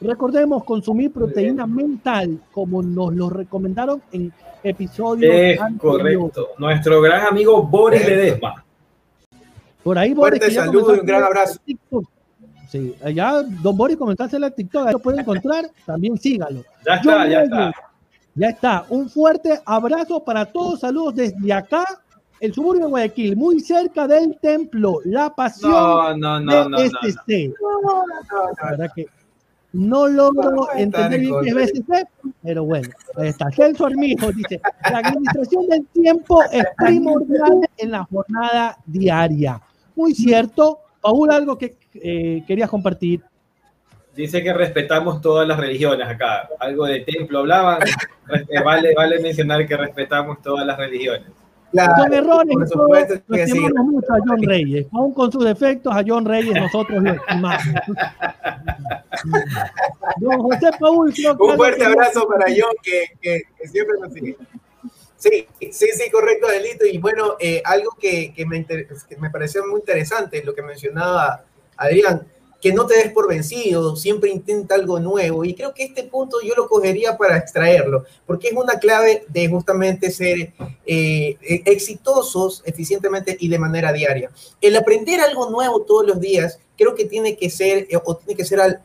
Recordemos 0.00 0.62
consumir 0.64 1.10
proteína 1.10 1.66
mental, 1.66 2.38
como 2.52 2.82
nos 2.82 3.14
lo 3.14 3.30
recomendaron 3.30 4.02
en 4.12 4.32
episodios. 4.62 5.34
Es 5.34 5.58
correcto. 5.78 6.48
Nuestro 6.58 7.00
gran 7.00 7.26
amigo 7.26 7.62
Boris 7.62 8.06
Ledesma. 8.06 8.62
Por 9.82 9.98
ahí, 9.98 10.12
Boris. 10.12 10.38
Fuerte 10.38 10.54
saludo 10.54 10.96
y 10.96 11.00
un 11.00 11.06
gran 11.06 11.22
abrazo. 11.22 11.60
Sí, 12.68 12.94
allá 13.02 13.42
Don 13.62 13.76
Boris 13.76 13.96
comenzó 13.96 14.24
a 14.24 14.26
hacer 14.26 14.40
la 14.40 14.50
TikTok, 14.50 14.86
ahí 14.88 14.92
lo 14.92 14.98
pueden 14.98 15.20
encontrar, 15.20 15.70
también 15.84 16.18
sígalo. 16.18 16.64
Ya 16.84 16.94
está, 16.96 17.28
ya 17.28 17.42
está. 17.44 17.72
Ya 18.36 18.50
está. 18.50 18.84
Un 18.90 19.08
fuerte 19.08 19.60
abrazo 19.64 20.22
para 20.22 20.44
todos. 20.44 20.80
Saludos 20.80 21.16
desde 21.16 21.52
acá, 21.52 21.84
el 22.38 22.52
suburbio 22.52 22.84
de 22.84 22.90
Guayaquil, 22.90 23.36
muy 23.36 23.60
cerca 23.60 24.06
del 24.06 24.38
templo. 24.38 25.00
La 25.04 25.34
pasión 25.34 25.70
no, 25.70 26.14
no, 26.16 26.40
no, 26.40 26.68
no, 26.68 26.76
BSC. 26.76 27.54
No, 27.60 28.04
La 28.62 28.70
verdad 28.70 28.90
que 28.94 29.06
no 29.72 30.06
logro 30.06 30.68
entender 30.74 31.20
bien 31.20 31.34
qué 31.42 31.62
es 31.62 31.72
pero 32.42 32.64
bueno, 32.64 32.88
ahí 33.16 33.28
está. 33.28 33.50
Celso 33.50 33.86
Armijo 33.86 34.30
dice: 34.32 34.60
La 34.90 34.98
administración 34.98 35.66
del 35.68 35.86
tiempo 35.86 36.42
es 36.44 36.64
primordial 36.76 37.68
en 37.78 37.90
la 37.90 38.04
jornada 38.04 38.78
diaria. 38.86 39.60
Muy 39.94 40.14
cierto. 40.14 40.80
Paul, 41.00 41.30
algo 41.30 41.56
que 41.56 41.76
eh, 41.94 42.44
querías 42.46 42.68
compartir. 42.68 43.22
Dice 44.16 44.42
que 44.42 44.52
respetamos 44.54 45.20
todas 45.20 45.46
las 45.46 45.58
religiones 45.58 46.08
acá. 46.08 46.48
Algo 46.58 46.86
de 46.86 47.00
templo 47.00 47.40
hablaban. 47.40 47.80
Eh, 48.48 48.62
vale, 48.64 48.94
vale 48.94 49.20
mencionar 49.20 49.66
que 49.68 49.76
respetamos 49.76 50.40
todas 50.42 50.66
las 50.66 50.78
religiones. 50.78 51.28
Claro, 51.70 52.02
Son 52.02 52.14
errores. 52.14 52.54
Por 52.54 52.68
supuesto 52.68 53.14
que 53.30 53.46
mucho 53.46 54.14
a 54.14 54.18
John 54.26 54.42
Reyes. 54.42 54.86
Aún 54.92 55.12
con 55.12 55.30
sus 55.30 55.44
defectos, 55.44 55.94
a 55.94 56.02
John 56.06 56.24
Reyes 56.24 56.54
nosotros 56.54 57.02
lo 57.02 57.12
estimamos. 57.12 57.62
Don 60.16 60.40
José 60.40 60.70
Paul, 60.80 61.12
Un 61.38 61.56
fuerte 61.56 61.84
abrazo 61.84 62.26
para 62.26 62.46
John, 62.46 62.74
que, 62.82 63.04
que, 63.20 63.42
siempre 63.68 63.96
nos 64.00 64.12
sigue. 64.12 64.36
Sí, 65.16 65.46
sí, 65.70 65.86
sí, 65.92 66.10
correcto, 66.10 66.48
Delito. 66.48 66.86
Y 66.86 66.98
bueno, 66.98 67.36
eh, 67.38 67.60
algo 67.64 67.90
que, 68.00 68.32
que, 68.34 68.46
me 68.46 68.64
que 68.64 69.16
me 69.18 69.30
pareció 69.30 69.66
muy 69.66 69.80
interesante, 69.80 70.42
lo 70.42 70.54
que 70.54 70.62
mencionaba 70.62 71.44
Adrián, 71.76 72.26
que 72.66 72.72
no 72.72 72.84
te 72.84 72.96
des 72.96 73.12
por 73.12 73.28
vencido, 73.28 73.94
siempre 73.94 74.28
intenta 74.28 74.74
algo 74.74 74.98
nuevo. 74.98 75.44
Y 75.44 75.54
creo 75.54 75.72
que 75.72 75.84
este 75.84 76.02
punto 76.02 76.38
yo 76.42 76.52
lo 76.56 76.66
cogería 76.66 77.16
para 77.16 77.36
extraerlo, 77.36 78.04
porque 78.26 78.48
es 78.48 78.54
una 78.54 78.80
clave 78.80 79.24
de 79.28 79.48
justamente 79.48 80.10
ser 80.10 80.52
eh, 80.84 81.36
e, 81.40 81.62
exitosos 81.66 82.64
eficientemente 82.66 83.36
y 83.38 83.48
de 83.48 83.60
manera 83.60 83.92
diaria. 83.92 84.32
El 84.60 84.74
aprender 84.74 85.20
algo 85.20 85.48
nuevo 85.48 85.82
todos 85.82 86.04
los 86.04 86.18
días, 86.18 86.58
creo 86.76 86.96
que 86.96 87.04
tiene 87.04 87.36
que 87.36 87.50
ser, 87.50 87.86
eh, 87.88 88.00
o 88.04 88.16
tiene 88.16 88.36
que 88.36 88.44
ser, 88.44 88.58
al, 88.58 88.82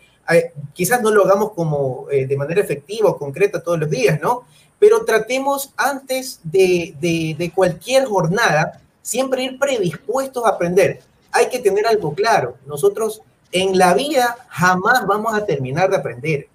quizás 0.73 1.01
no 1.01 1.09
lo 1.09 1.25
hagamos 1.25 1.53
como 1.53 2.05
eh, 2.11 2.27
de 2.27 2.37
manera 2.37 2.61
efectiva 2.61 3.09
o 3.09 3.17
concreta 3.17 3.63
todos 3.63 3.79
los 3.79 3.89
días, 3.89 4.21
¿no? 4.21 4.43
Pero 4.77 5.05
tratemos 5.05 5.73
antes 5.75 6.39
de, 6.43 6.93
de, 7.01 7.35
de 7.35 7.51
cualquier 7.51 8.05
jornada, 8.05 8.79
siempre 9.01 9.41
ir 9.41 9.57
predispuestos 9.57 10.45
a 10.45 10.49
aprender. 10.49 10.99
Hay 11.31 11.49
que 11.49 11.57
tener 11.57 11.87
algo 11.87 12.13
claro. 12.13 12.57
Nosotros 12.67 13.23
en 13.51 13.77
la 13.77 13.93
vida 13.93 14.37
jamás 14.49 15.05
vamos 15.07 15.33
a 15.33 15.45
terminar 15.45 15.89
de 15.89 15.97
aprender. 15.97 16.47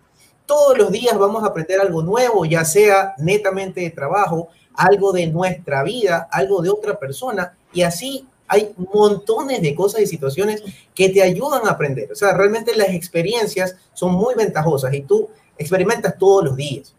Todos 0.47 0.79
los 0.79 0.93
días 0.93 1.19
vamos 1.19 1.43
a 1.43 1.49
aprender 1.49 1.81
algo 1.81 2.03
nuevo, 2.03 2.45
ya 2.45 2.65
sea 2.65 3.15
netamente 3.19 3.81
de 3.81 3.91
trabajo, 3.91 4.49
algo 4.75 5.13
de 5.13 5.27
nuestra 5.27 5.83
vida, 5.83 6.29
algo 6.31 6.63
de 6.63 6.71
otra 6.71 6.99
persona, 6.99 7.57
y 7.73 7.83
así 7.83 8.27
hay 8.49 8.73
montones 8.93 9.61
de 9.61 9.75
cosas 9.75 10.03
y 10.03 10.07
situaciones 10.07 10.63
que 10.95 11.09
te 11.09 11.23
ayudan 11.23 11.67
a 11.67 11.71
aprender. 11.71 12.13
O 12.13 12.15
sea, 12.15 12.33
realmente 12.33 12.77
las 12.77 12.91
experiencias 12.91 13.77
son 13.93 14.13
muy 14.13 14.35
ventajosas 14.35 14.95
y 14.95 15.01
tú 15.03 15.29
experimentas 15.59 16.17
todos 16.17 16.45
los 16.45 16.57
días. 16.57 16.95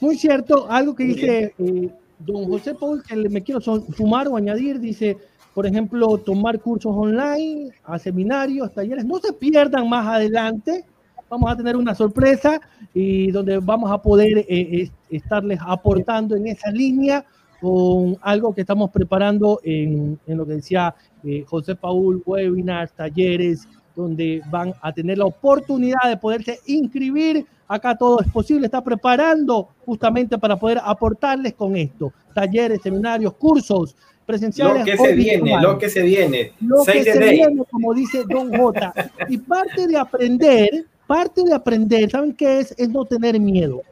Muy 0.00 0.18
cierto, 0.18 0.66
algo 0.68 0.94
que 0.94 1.04
dice 1.04 1.54
eh, 1.58 1.90
don 2.18 2.46
José 2.48 2.74
Paul, 2.74 3.02
que 3.02 3.16
me 3.16 3.42
quiero 3.42 3.60
sumar 3.60 4.28
o 4.28 4.36
añadir, 4.36 4.80
dice, 4.80 5.16
por 5.54 5.66
ejemplo, 5.66 6.18
tomar 6.18 6.60
cursos 6.60 6.92
online, 6.94 7.72
a 7.84 7.98
seminarios, 7.98 8.72
talleres. 8.72 9.04
No 9.04 9.18
se 9.18 9.32
pierdan 9.32 9.88
más 9.88 10.06
adelante. 10.06 10.84
Vamos 11.28 11.50
a 11.50 11.56
tener 11.56 11.76
una 11.76 11.94
sorpresa 11.94 12.60
y 12.92 13.30
donde 13.30 13.58
vamos 13.58 13.90
a 13.90 13.98
poder 13.98 14.44
eh, 14.48 14.90
estarles 15.10 15.60
aportando 15.64 16.34
en 16.34 16.48
esa 16.48 16.70
línea 16.70 17.24
con 17.60 18.16
algo 18.22 18.54
que 18.54 18.62
estamos 18.62 18.90
preparando 18.90 19.60
en, 19.62 20.18
en 20.26 20.36
lo 20.36 20.46
que 20.46 20.54
decía 20.54 20.94
eh, 21.22 21.44
José 21.46 21.76
Paul, 21.76 22.22
webinars, 22.24 22.92
talleres, 22.92 23.68
donde 23.94 24.42
van 24.50 24.72
a 24.80 24.92
tener 24.92 25.18
la 25.18 25.26
oportunidad 25.26 26.08
de 26.08 26.16
poderse 26.16 26.58
inscribir. 26.66 27.44
Acá 27.72 27.96
todo 27.96 28.20
es 28.20 28.26
posible, 28.32 28.66
está 28.66 28.82
preparando 28.82 29.68
justamente 29.86 30.36
para 30.36 30.56
poder 30.56 30.80
aportarles 30.82 31.54
con 31.54 31.76
esto. 31.76 32.12
Talleres, 32.34 32.82
seminarios, 32.82 33.32
cursos, 33.34 33.94
presenciales. 34.26 34.80
Lo 34.80 34.84
que 34.84 34.96
se 34.96 35.12
viene, 35.14 35.62
lo 35.62 35.78
que 35.78 35.88
se 35.88 36.02
viene. 36.02 36.52
Lo 36.60 36.84
que 36.84 37.04
se 37.04 37.16
viene, 37.16 37.62
como 37.70 37.94
dice 37.94 38.24
Don 38.28 38.52
J. 38.52 38.92
Y 39.28 39.38
parte 39.38 39.86
de 39.86 39.96
aprender, 39.96 40.84
parte 41.06 41.44
de 41.44 41.54
aprender, 41.54 42.10
¿saben 42.10 42.34
qué 42.34 42.58
es? 42.58 42.74
Es 42.76 42.88
no 42.88 43.04
tener 43.04 43.38
miedo. 43.38 43.82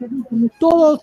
Todos 0.58 1.02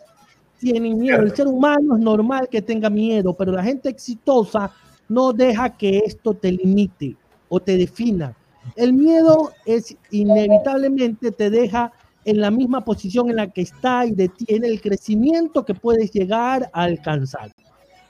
tienen 0.59 0.99
miedo. 0.99 1.21
El 1.21 1.33
ser 1.33 1.47
humano 1.47 1.95
es 1.95 2.01
normal 2.01 2.49
que 2.49 2.61
tenga 2.61 2.89
miedo, 2.89 3.33
pero 3.33 3.53
la 3.53 3.63
gente 3.63 3.87
exitosa 3.87 4.69
no 5.07 5.31
deja 5.31 5.69
que 5.69 5.99
esto 5.99 6.33
te 6.33 6.51
limite 6.51 7.15
o 7.47 7.61
te 7.61 7.77
defina. 7.77 8.35
El 8.75 8.91
miedo 8.91 9.53
es 9.65 9.95
inevitablemente 10.11 11.31
te 11.31 11.49
deja 11.49 11.93
en 12.25 12.41
la 12.41 12.51
misma 12.51 12.83
posición 12.83 13.29
en 13.29 13.37
la 13.37 13.51
que 13.51 13.61
está 13.61 14.05
y 14.05 14.11
detiene 14.11 14.67
el 14.67 14.81
crecimiento 14.81 15.63
que 15.63 15.75
puedes 15.75 16.11
llegar 16.11 16.69
a 16.73 16.83
alcanzar. 16.83 17.51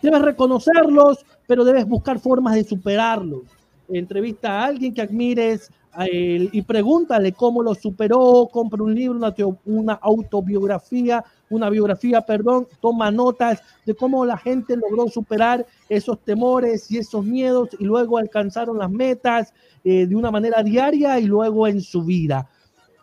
Debes 0.01 0.21
reconocerlos, 0.21 1.25
pero 1.47 1.65
debes 1.65 1.85
buscar 1.85 2.19
formas 2.19 2.55
de 2.55 2.63
superarlos. 2.63 3.43
Entrevista 3.89 4.51
a 4.51 4.65
alguien 4.65 4.93
que 4.93 5.01
admires 5.01 5.69
y 6.51 6.61
pregúntale 6.63 7.31
cómo 7.31 7.63
lo 7.63 7.73
superó, 7.73 8.49
compra 8.51 8.83
un 8.83 8.93
libro, 8.93 9.19
una, 9.65 9.93
autobiografía, 9.93 11.23
una 11.49 11.69
biografía, 11.69 12.21
perdón, 12.21 12.67
toma 12.81 13.11
notas 13.11 13.61
de 13.85 13.95
cómo 13.95 14.25
la 14.25 14.37
gente 14.37 14.75
logró 14.75 15.07
superar 15.07 15.65
esos 15.87 16.19
temores 16.19 16.91
y 16.91 16.97
esos 16.97 17.23
miedos 17.23 17.69
y 17.79 17.85
luego 17.85 18.17
alcanzaron 18.17 18.77
las 18.77 18.91
metas 18.91 19.53
eh, 19.83 20.05
de 20.05 20.15
una 20.15 20.31
manera 20.31 20.63
diaria 20.63 21.19
y 21.19 21.25
luego 21.25 21.67
en 21.67 21.81
su 21.81 22.03
vida. 22.03 22.49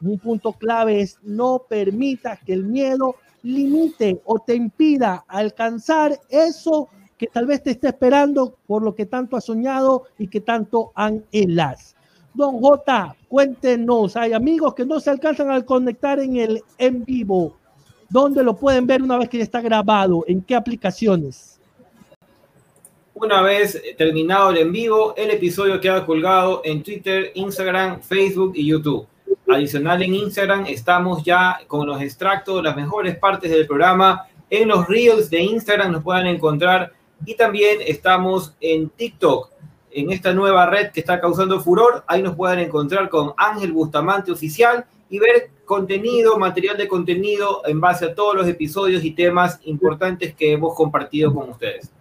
Un 0.03 0.19
punto 0.19 0.53
clave 0.53 1.01
es 1.01 1.19
no 1.23 1.63
permitas 1.69 2.39
que 2.45 2.53
el 2.53 2.65
miedo 2.65 3.17
limite 3.43 4.21
o 4.25 4.39
te 4.41 4.55
impida 4.55 5.25
alcanzar 5.29 6.19
eso 6.29 6.89
que 7.17 7.29
tal 7.29 7.47
vez 7.47 7.63
te 7.63 7.71
esté 7.71 7.89
esperando 7.89 8.57
por 8.67 8.83
lo 8.83 8.95
que 8.95 9.07
tanto 9.07 9.37
has 9.37 9.45
soñado 9.45 10.05
y 10.19 10.27
que 10.27 10.41
tanto 10.41 10.91
anhelas. 10.97 11.95
Don 12.35 12.61
J, 12.61 13.15
cuéntenos, 13.29 14.17
hay 14.17 14.33
amigos 14.33 14.75
que 14.75 14.85
no 14.85 14.99
se 14.99 15.11
alcanzan 15.11 15.51
a 15.51 15.65
conectar 15.65 16.19
en 16.19 16.37
el 16.37 16.63
en 16.79 17.05
vivo. 17.05 17.57
¿Dónde 18.09 18.43
lo 18.43 18.57
pueden 18.57 18.87
ver 18.87 19.03
una 19.03 19.19
vez 19.19 19.29
que 19.29 19.39
ya 19.39 19.45
está 19.45 19.61
grabado? 19.61 20.25
¿En 20.27 20.43
qué 20.43 20.55
aplicaciones? 20.55 21.61
Una 23.15 23.43
vez 23.43 23.81
terminado 23.97 24.51
el 24.51 24.59
en 24.59 24.73
vivo, 24.73 25.15
el 25.17 25.31
episodio 25.31 25.81
queda 25.81 26.05
colgado 26.05 26.63
en 26.65 26.83
Twitter, 26.83 27.31
Instagram, 27.35 28.01
Facebook 28.01 28.53
y 28.57 28.67
YouTube. 28.67 29.07
Adicional 29.55 30.03
en 30.03 30.15
Instagram 30.15 30.67
estamos 30.67 31.23
ya 31.25 31.61
con 31.67 31.87
los 31.87 32.01
extractos, 32.01 32.63
las 32.63 32.75
mejores 32.75 33.17
partes 33.17 33.51
del 33.51 33.67
programa. 33.67 34.27
En 34.49 34.69
los 34.69 34.87
reels 34.89 35.29
de 35.29 35.41
Instagram 35.41 35.93
nos 35.93 36.03
pueden 36.03 36.27
encontrar 36.27 36.93
y 37.27 37.35
también 37.35 37.79
estamos 37.87 38.55
en 38.61 38.89
TikTok, 38.89 39.51
en 39.91 40.11
esta 40.11 40.33
nueva 40.33 40.67
red 40.67 40.91
que 40.91 41.01
está 41.01 41.21
causando 41.21 41.61
furor. 41.61 42.03
Ahí 42.07 42.23
nos 42.23 42.35
pueden 42.35 42.61
encontrar 42.61 43.09
con 43.09 43.35
Ángel 43.37 43.73
Bustamante 43.73 44.33
Oficial 44.33 44.87
y 45.11 45.19
ver 45.19 45.51
contenido, 45.67 46.39
material 46.39 46.77
de 46.77 46.89
contenido 46.89 47.63
en 47.67 47.81
base 47.81 48.07
a 48.07 48.15
todos 48.15 48.35
los 48.35 48.49
episodios 48.49 49.05
y 49.05 49.13
temas 49.13 49.61
importantes 49.65 50.35
que 50.35 50.53
hemos 50.53 50.75
compartido 50.75 51.35
con 51.35 51.51
ustedes. 51.51 51.93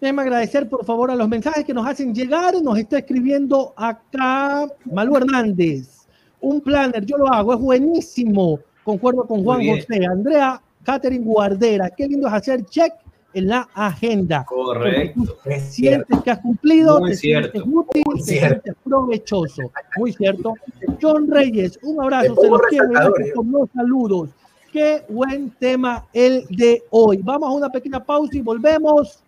Déjenme 0.00 0.22
agradecer 0.22 0.68
por 0.68 0.84
favor 0.84 1.10
a 1.10 1.14
los 1.14 1.28
mensajes 1.28 1.64
que 1.64 1.74
nos 1.74 1.86
hacen 1.86 2.14
llegar. 2.14 2.54
Nos 2.62 2.78
está 2.78 2.98
escribiendo 2.98 3.74
acá 3.76 4.66
Malú 4.86 5.16
Hernández. 5.16 6.06
Un 6.40 6.60
planner, 6.62 7.04
yo 7.04 7.18
lo 7.18 7.28
hago, 7.32 7.52
es 7.52 7.60
buenísimo. 7.60 8.58
Concuerdo 8.82 9.26
con 9.26 9.44
Juan 9.44 9.60
José. 9.66 10.06
Andrea 10.10 10.60
Catherine 10.84 11.24
Guardera. 11.24 11.90
Qué 11.90 12.08
lindo 12.08 12.28
es 12.28 12.32
hacer 12.32 12.64
check 12.64 12.94
en 13.34 13.48
la 13.48 13.68
agenda. 13.74 14.44
Correcto. 14.46 15.36
sientes 15.68 16.20
que 16.22 16.30
has 16.30 16.38
cumplido, 16.38 17.00
Muy 17.00 17.10
te 17.10 17.16
cierto. 17.16 17.50
sientes 17.52 17.72
útil, 17.74 18.02
Muy 18.06 18.18
te 18.20 18.24
cierto. 18.24 18.48
sientes 18.62 18.74
provechoso. 18.82 19.62
Muy 19.98 20.12
cierto. 20.14 20.54
John 21.00 21.30
Reyes, 21.30 21.78
un 21.82 22.02
abrazo, 22.02 22.34
Te 22.34 22.40
se 22.40 22.48
los 22.48 22.60
quiero, 22.70 22.88
por 23.34 23.46
los 23.46 23.68
saludos. 23.74 24.30
Qué 24.72 25.02
buen 25.10 25.50
tema 25.58 26.06
el 26.14 26.46
de 26.48 26.82
hoy. 26.90 27.18
Vamos 27.22 27.50
a 27.50 27.52
una 27.52 27.68
pequeña 27.68 28.02
pausa 28.02 28.36
y 28.36 28.40
volvemos 28.40 29.22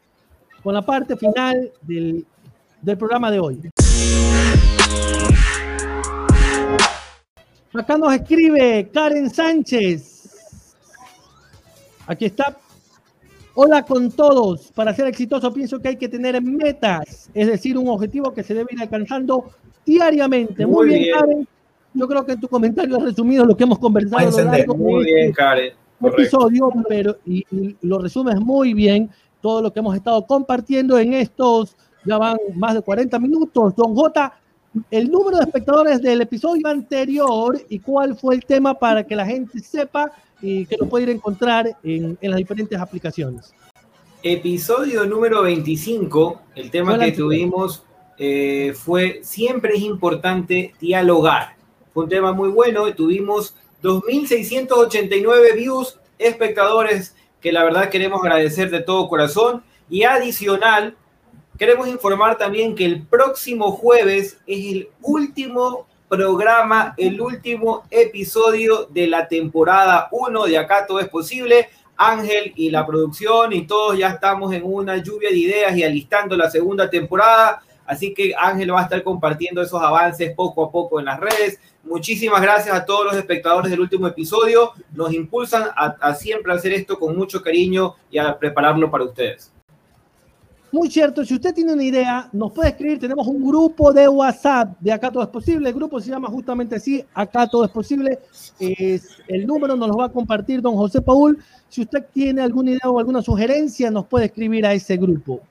con 0.63 0.75
la 0.75 0.83
parte 0.83 1.17
final 1.17 1.71
del, 1.83 2.25
del 2.81 2.99
programa 2.99 3.31
de 3.31 3.41
hoy. 3.41 3.61
Acá 7.75 7.97
nos 7.97 8.15
escribe 8.15 8.91
Karen 8.93 9.31
Sánchez. 9.31 10.37
Aquí 12.07 12.27
está. 12.27 12.57
Hola 13.55 13.83
con 13.83 14.11
todos. 14.13 14.71
Para 14.73 14.95
ser 14.95 15.07
exitoso 15.09 15.53
pienso 15.53 15.81
que 15.81 15.89
hay 15.89 15.97
que 15.97 16.09
tener 16.09 16.41
metas, 16.43 17.31
es 17.35 17.47
decir, 17.47 17.77
un 17.77 17.89
objetivo 17.89 18.33
que 18.33 18.43
se 18.43 18.55
debe 18.55 18.69
ir 18.73 18.83
alcanzando 18.83 19.51
diariamente. 19.85 20.67
Muy, 20.67 20.75
Muy 20.75 20.89
bien, 20.89 21.01
bien. 21.03 21.15
Karen. 21.15 21.49
Yo 21.95 22.09
creo 22.09 22.25
que 22.25 22.33
en 22.33 22.41
tu 22.41 22.49
comentario 22.49 22.97
has 22.97 23.03
resumido 23.03 23.45
lo 23.45 23.55
que 23.55 23.65
hemos 23.65 23.79
conversado 23.79 24.31
Muy 24.77 25.03
este 25.03 25.15
bien, 25.15 25.33
Karen. 25.33 25.73
Correcto. 26.01 26.21
episodio, 26.23 26.71
pero 26.89 27.17
y, 27.27 27.45
y 27.51 27.77
lo 27.83 27.99
resumes 27.99 28.37
muy 28.41 28.75
bien 28.75 29.11
todo 29.43 29.61
lo 29.61 29.73
que 29.73 29.81
hemos 29.81 29.95
estado 29.95 30.25
compartiendo 30.27 30.99
en 30.99 31.13
estos, 31.13 31.77
ya 32.05 32.17
van 32.17 32.39
más 32.55 32.75
de 32.75 32.83
40 32.83 33.19
minutos. 33.19 33.75
Don 33.77 33.95
J, 33.95 34.33
el 34.91 35.11
número 35.11 35.37
de 35.37 35.45
espectadores 35.45 36.01
del 36.01 36.23
episodio 36.23 36.67
anterior 36.69 37.61
y 37.69 37.79
cuál 37.81 38.17
fue 38.17 38.37
el 38.37 38.45
tema 38.47 38.79
para 38.79 39.05
que 39.05 39.15
la 39.15 39.27
gente 39.27 39.59
sepa 39.59 40.11
y 40.41 40.65
que 40.65 40.77
lo 40.79 40.89
puede 40.89 41.05
ir 41.05 41.11
a 41.11 41.13
encontrar 41.13 41.77
en, 41.83 42.17
en 42.21 42.31
las 42.31 42.39
diferentes 42.39 42.79
aplicaciones. 42.79 43.53
Episodio 44.23 45.05
número 45.05 45.43
25, 45.43 46.41
el 46.55 46.71
tema 46.71 46.97
que 46.97 47.05
anterior. 47.05 47.29
tuvimos 47.29 47.83
eh, 48.19 48.73
fue 48.75 49.21
siempre 49.25 49.75
es 49.75 49.83
importante 49.83 50.75
dialogar. 50.81 51.57
Fue 51.93 52.05
un 52.05 52.11
tema 52.11 52.33
muy 52.33 52.51
bueno 52.51 52.93
tuvimos 52.95 53.57
2.689 53.83 55.57
views, 55.57 55.99
espectadores 56.19 57.17
que 57.43 57.53
la 57.53 57.65
verdad 57.65 57.91
queremos 57.91 58.23
agradecer 58.23 58.71
de 58.71 58.81
todo 58.81 59.09
corazón. 59.09 59.63
Y 59.91 60.05
adicional, 60.05 60.97
queremos 61.59 61.89
informar 61.89 62.39
también 62.39 62.75
que 62.75 62.87
el 62.87 63.03
próximo 63.03 63.73
jueves 63.73 64.39
es 64.47 64.75
el 64.75 64.89
último 65.03 65.87
programa, 66.09 66.95
el 66.97 67.21
último 67.21 67.83
episodio 67.91 68.87
de 68.87 69.09
la 69.09 69.27
temporada 69.29 70.09
1 70.13 70.45
de 70.45 70.59
Acá 70.59 70.87
Todo 70.87 71.01
es 71.01 71.09
Posible. 71.09 71.69
Ángel 71.95 72.53
y 72.57 72.71
la 72.71 72.85
producción 72.85 73.53
y 73.53 73.67
todos 73.67 73.97
ya 73.97 74.09
estamos 74.09 74.53
en 74.53 74.63
una 74.65 74.97
lluvia 74.97 75.31
de 75.31 75.37
ideas 75.37 75.77
y 75.77 75.85
alistando 75.85 76.37
la 76.37 76.51
segunda 76.51 76.91
temporada. 76.91 77.63
Así 77.87 78.13
que 78.15 78.35
Ángel 78.37 78.75
va 78.75 78.81
a 78.81 78.85
estar 78.85 79.03
compartiendo 79.03 79.63
esos 79.63 79.81
avances 79.81 80.35
poco 80.35 80.65
a 80.65 80.73
poco 80.73 80.99
en 80.99 81.05
las 81.05 81.21
redes. 81.21 81.61
Muchísimas 81.85 82.41
gracias 82.41 82.75
a 82.75 82.85
todos 82.85 83.05
los 83.07 83.17
espectadores 83.17 83.71
del 83.71 83.81
último 83.81 84.07
episodio. 84.07 84.73
Nos 84.93 85.13
impulsan 85.13 85.65
a, 85.77 85.97
a 86.01 86.15
siempre 86.15 86.53
hacer 86.53 86.73
esto 86.73 86.99
con 86.99 87.17
mucho 87.17 87.43
cariño 87.43 87.95
y 88.11 88.19
a 88.19 88.39
prepararlo 88.39 88.91
para 88.91 89.05
ustedes. 89.05 89.53
Muy 90.73 90.91
cierto, 90.91 91.23
si 91.23 91.35
usted 91.35 91.53
tiene 91.53 91.75
una 91.75 91.85
idea, 91.85 92.31
nos 92.33 92.51
puede 92.51 92.71
escribir. 92.71 92.99
Tenemos 92.99 93.27
un 93.27 93.47
grupo 93.47 93.93
de 93.93 94.09
WhatsApp 94.09 94.75
de 94.81 94.91
Acá 94.91 95.11
Todo 95.11 95.23
es 95.23 95.29
Posible. 95.29 95.69
El 95.69 95.75
grupo 95.75 96.01
se 96.01 96.09
llama 96.09 96.29
justamente 96.29 96.77
así, 96.77 97.05
Acá 97.13 97.47
Todo 97.47 97.67
es 97.67 97.71
Posible. 97.71 98.19
Es, 98.59 99.19
el 99.29 99.47
número 99.47 99.77
nos 99.77 99.89
lo 99.89 99.97
va 99.97 100.07
a 100.07 100.09
compartir 100.09 100.63
don 100.63 100.75
José 100.75 101.03
Paul. 101.03 101.39
Si 101.69 101.83
usted 101.83 102.07
tiene 102.11 102.41
alguna 102.41 102.71
idea 102.71 102.89
o 102.89 102.99
alguna 102.99 103.21
sugerencia, 103.21 103.91
nos 103.91 104.07
puede 104.07 104.27
escribir 104.27 104.65
a 104.65 104.73
ese 104.73 104.97
grupo. 104.97 105.43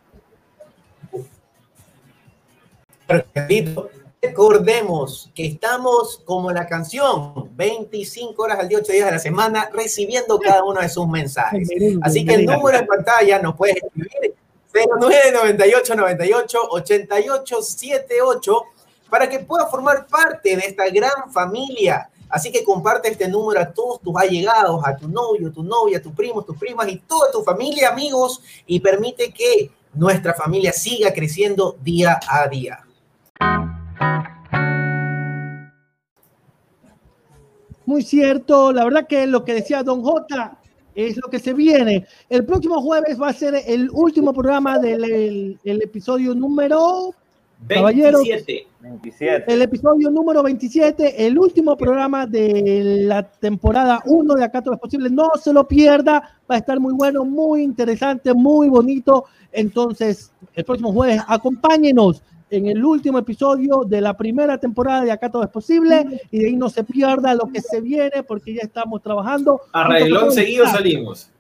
Perfecto. 3.06 3.92
Recordemos 4.22 5.32
que 5.34 5.48
estamos 5.48 6.22
como 6.26 6.52
la 6.52 6.68
canción, 6.68 7.50
25 7.56 8.44
horas 8.44 8.60
al 8.60 8.70
día, 8.70 8.78
8 8.78 8.92
días 8.92 9.08
a 9.08 9.12
la 9.14 9.20
semana, 9.20 9.72
recibiendo 9.74 10.38
cada 10.38 10.64
uno 10.64 10.80
de 10.80 10.90
sus 10.90 11.08
mensajes. 11.08 11.68
Así 12.04 12.24
que 12.24 12.36
el 12.36 12.46
número 12.46 12.78
en 12.78 12.86
pantalla 12.86 13.40
nos 13.40 13.56
puedes 13.56 13.78
escribir 13.78 14.36
0998 14.72 15.96
98 15.96 16.60
88 16.70 17.62
78 17.64 18.64
para 19.10 19.28
que 19.28 19.40
puedas 19.40 19.72
formar 19.72 20.06
parte 20.06 20.56
de 20.56 20.66
esta 20.68 20.88
gran 20.90 21.32
familia. 21.34 22.08
Así 22.30 22.52
que 22.52 22.64
comparte 22.64 23.10
este 23.10 23.28
número 23.28 23.60
a 23.60 23.74
todos 23.74 24.02
tus 24.02 24.16
allegados, 24.16 24.82
a 24.86 24.96
tu 24.96 25.08
novio, 25.08 25.52
tu 25.52 25.64
novia, 25.64 26.00
tus 26.00 26.14
primos, 26.14 26.46
tus 26.46 26.58
primas 26.58 26.88
y 26.90 26.98
toda 26.98 27.32
tu 27.32 27.42
familia, 27.42 27.90
amigos, 27.90 28.42
y 28.68 28.80
permite 28.80 29.34
que 29.34 29.72
nuestra 29.96 30.36
familia 30.36 30.72
siga 30.72 31.12
creciendo 31.12 31.76
día 31.82 32.20
a 32.30 32.48
día. 32.48 32.86
Muy 37.92 38.04
cierto, 38.04 38.72
la 38.72 38.86
verdad 38.86 39.06
que 39.06 39.28
lo 39.28 39.44
que 39.44 39.54
decía 39.54 39.84
Don 39.84 40.02
J 40.02 40.58
es 40.96 41.18
lo 41.18 41.30
que 41.30 41.39
se 41.39 41.52
viene. 41.54 42.06
El 42.30 42.46
próximo 42.46 42.82
jueves 42.82 43.22
va 43.22 43.28
a 43.28 43.34
ser 43.34 43.54
el 43.68 43.89
último 43.92 44.32
programa 44.34 44.80
del 44.80 45.04
el- 45.04 45.60
el 45.66 45.82
episodio 45.82 46.34
número 46.34 47.14
Caballeros. 47.68 48.22
27. 48.24 48.68
27. 48.80 49.54
el 49.54 49.62
episodio 49.62 50.10
número 50.10 50.42
27, 50.42 51.28
el 51.28 51.38
último 51.38 51.76
programa 51.76 52.26
de 52.26 53.04
la 53.06 53.24
temporada 53.30 54.02
1 54.06 54.36
de 54.36 54.46
Acá 54.46 54.62
Todo 54.62 54.76
es 54.76 54.80
Posible. 54.80 55.10
No 55.10 55.30
se 55.44 55.52
lo 55.52 55.68
pierda, 55.68 56.39
va 56.50 56.56
a 56.56 56.60
estar 56.60 56.80
muy 56.80 56.94
bueno, 56.94 57.26
muy 57.26 57.62
interesante, 57.62 58.34
muy 58.34 58.70
bonito. 58.70 59.26
Entonces, 59.52 60.32
el 60.56 60.64
próximo 60.64 60.94
jueves, 60.94 61.22
acompáñenos 61.28 62.24
en 62.52 62.68
el 62.68 62.84
último 62.84 63.18
episodio 63.18 63.84
de 63.88 64.02
la 64.02 64.16
primera 64.16 64.58
temporada 64.58 65.06
de 65.06 65.12
Acá 65.12 65.32
Todo 65.32 65.43
es 65.43 65.49
Posible 65.49 66.06
y 66.30 66.39
de 66.39 66.47
ahí 66.47 66.56
no 66.56 66.70
se 66.70 66.84
pierda 66.84 67.34
lo 67.34 67.47
que 67.47 67.62
se 67.62 67.80
viene 67.80 68.24
porque 68.28 68.54
ya 68.54 68.62
estamos 68.64 69.02
trabajando. 69.02 69.62
A 69.72 69.86
junto 69.86 69.99
con 69.99 69.99
todo 69.99 70.04
reglón 70.04 70.26
el 70.26 70.32
seguido 70.34 70.64
staff. 70.66 70.78
salimos. 70.78 71.32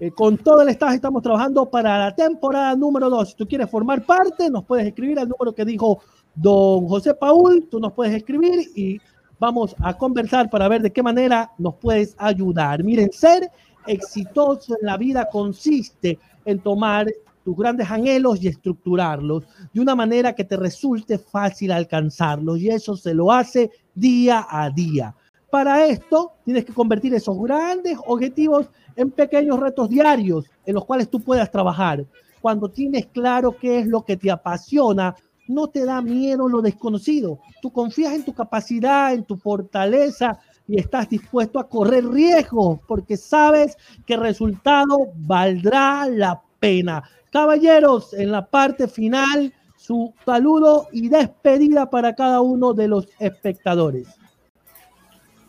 Eh, 0.00 0.10
con 0.10 0.38
todo 0.38 0.62
el 0.62 0.70
staff 0.70 0.94
estamos 0.94 1.22
trabajando 1.22 1.66
para 1.66 1.98
la 1.98 2.14
temporada 2.14 2.74
número 2.74 3.10
2. 3.10 3.28
Si 3.28 3.36
tú 3.36 3.46
quieres 3.46 3.70
formar 3.70 4.04
parte, 4.06 4.48
nos 4.48 4.64
puedes 4.64 4.86
escribir 4.86 5.18
al 5.18 5.28
número 5.28 5.54
que 5.54 5.66
dijo 5.66 6.00
don 6.34 6.88
José 6.88 7.12
Paul, 7.12 7.68
tú 7.70 7.78
nos 7.78 7.92
puedes 7.92 8.14
escribir 8.14 8.70
y 8.74 8.98
vamos 9.38 9.76
a 9.80 9.96
conversar 9.96 10.48
para 10.48 10.66
ver 10.68 10.80
de 10.80 10.90
qué 10.90 11.02
manera 11.02 11.52
nos 11.58 11.74
puedes 11.74 12.16
ayudar. 12.18 12.82
Miren, 12.82 13.12
ser 13.12 13.50
exitoso 13.86 14.76
en 14.80 14.86
la 14.86 14.96
vida 14.96 15.28
consiste 15.30 16.18
en 16.44 16.58
tomar 16.60 17.06
tus 17.48 17.56
grandes 17.56 17.90
anhelos 17.90 18.42
y 18.42 18.48
estructurarlos 18.48 19.42
de 19.72 19.80
una 19.80 19.94
manera 19.94 20.34
que 20.34 20.44
te 20.44 20.54
resulte 20.54 21.16
fácil 21.16 21.72
alcanzarlos 21.72 22.58
y 22.58 22.68
eso 22.68 22.94
se 22.94 23.14
lo 23.14 23.32
hace 23.32 23.70
día 23.94 24.46
a 24.50 24.68
día. 24.68 25.16
Para 25.50 25.86
esto 25.86 26.32
tienes 26.44 26.66
que 26.66 26.74
convertir 26.74 27.14
esos 27.14 27.40
grandes 27.40 27.96
objetivos 28.06 28.66
en 28.96 29.10
pequeños 29.10 29.58
retos 29.58 29.88
diarios 29.88 30.44
en 30.66 30.74
los 30.74 30.84
cuales 30.84 31.08
tú 31.08 31.20
puedas 31.20 31.50
trabajar. 31.50 32.04
Cuando 32.42 32.68
tienes 32.68 33.06
claro 33.06 33.56
qué 33.58 33.78
es 33.78 33.86
lo 33.86 34.04
que 34.04 34.18
te 34.18 34.30
apasiona, 34.30 35.16
no 35.46 35.68
te 35.68 35.86
da 35.86 36.02
miedo 36.02 36.50
lo 36.50 36.60
desconocido. 36.60 37.38
Tú 37.62 37.72
confías 37.72 38.12
en 38.12 38.26
tu 38.26 38.34
capacidad, 38.34 39.14
en 39.14 39.24
tu 39.24 39.38
fortaleza 39.38 40.38
y 40.66 40.78
estás 40.78 41.08
dispuesto 41.08 41.58
a 41.58 41.66
correr 41.66 42.06
riesgos 42.06 42.80
porque 42.86 43.16
sabes 43.16 43.74
que 44.04 44.12
el 44.12 44.20
resultado 44.20 44.98
valdrá 45.16 46.04
la 46.04 46.42
pena. 46.58 47.02
Caballeros, 47.30 48.14
en 48.14 48.32
la 48.32 48.46
parte 48.46 48.88
final 48.88 49.52
su 49.76 50.12
saludo 50.24 50.88
y 50.92 51.08
despedida 51.08 51.88
para 51.88 52.14
cada 52.14 52.40
uno 52.40 52.74
de 52.74 52.88
los 52.88 53.08
espectadores. 53.18 54.08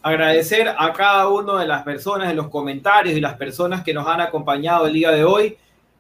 Agradecer 0.02 0.70
a 0.70 0.94
cada 0.94 1.28
una 1.28 1.60
de 1.60 1.68
las 1.68 1.84
personas 1.84 2.30
en 2.30 2.38
los 2.38 2.50
comentarios 2.50 3.18
y 3.18 3.22
las 3.22 3.36
personas 3.36 3.84
que 3.84 3.94
nos 3.94 4.08
han 4.08 4.22
acompañado 4.22 4.88
el 4.88 4.94
día 4.94 5.12
de 5.12 5.24
hoy. 5.24 5.58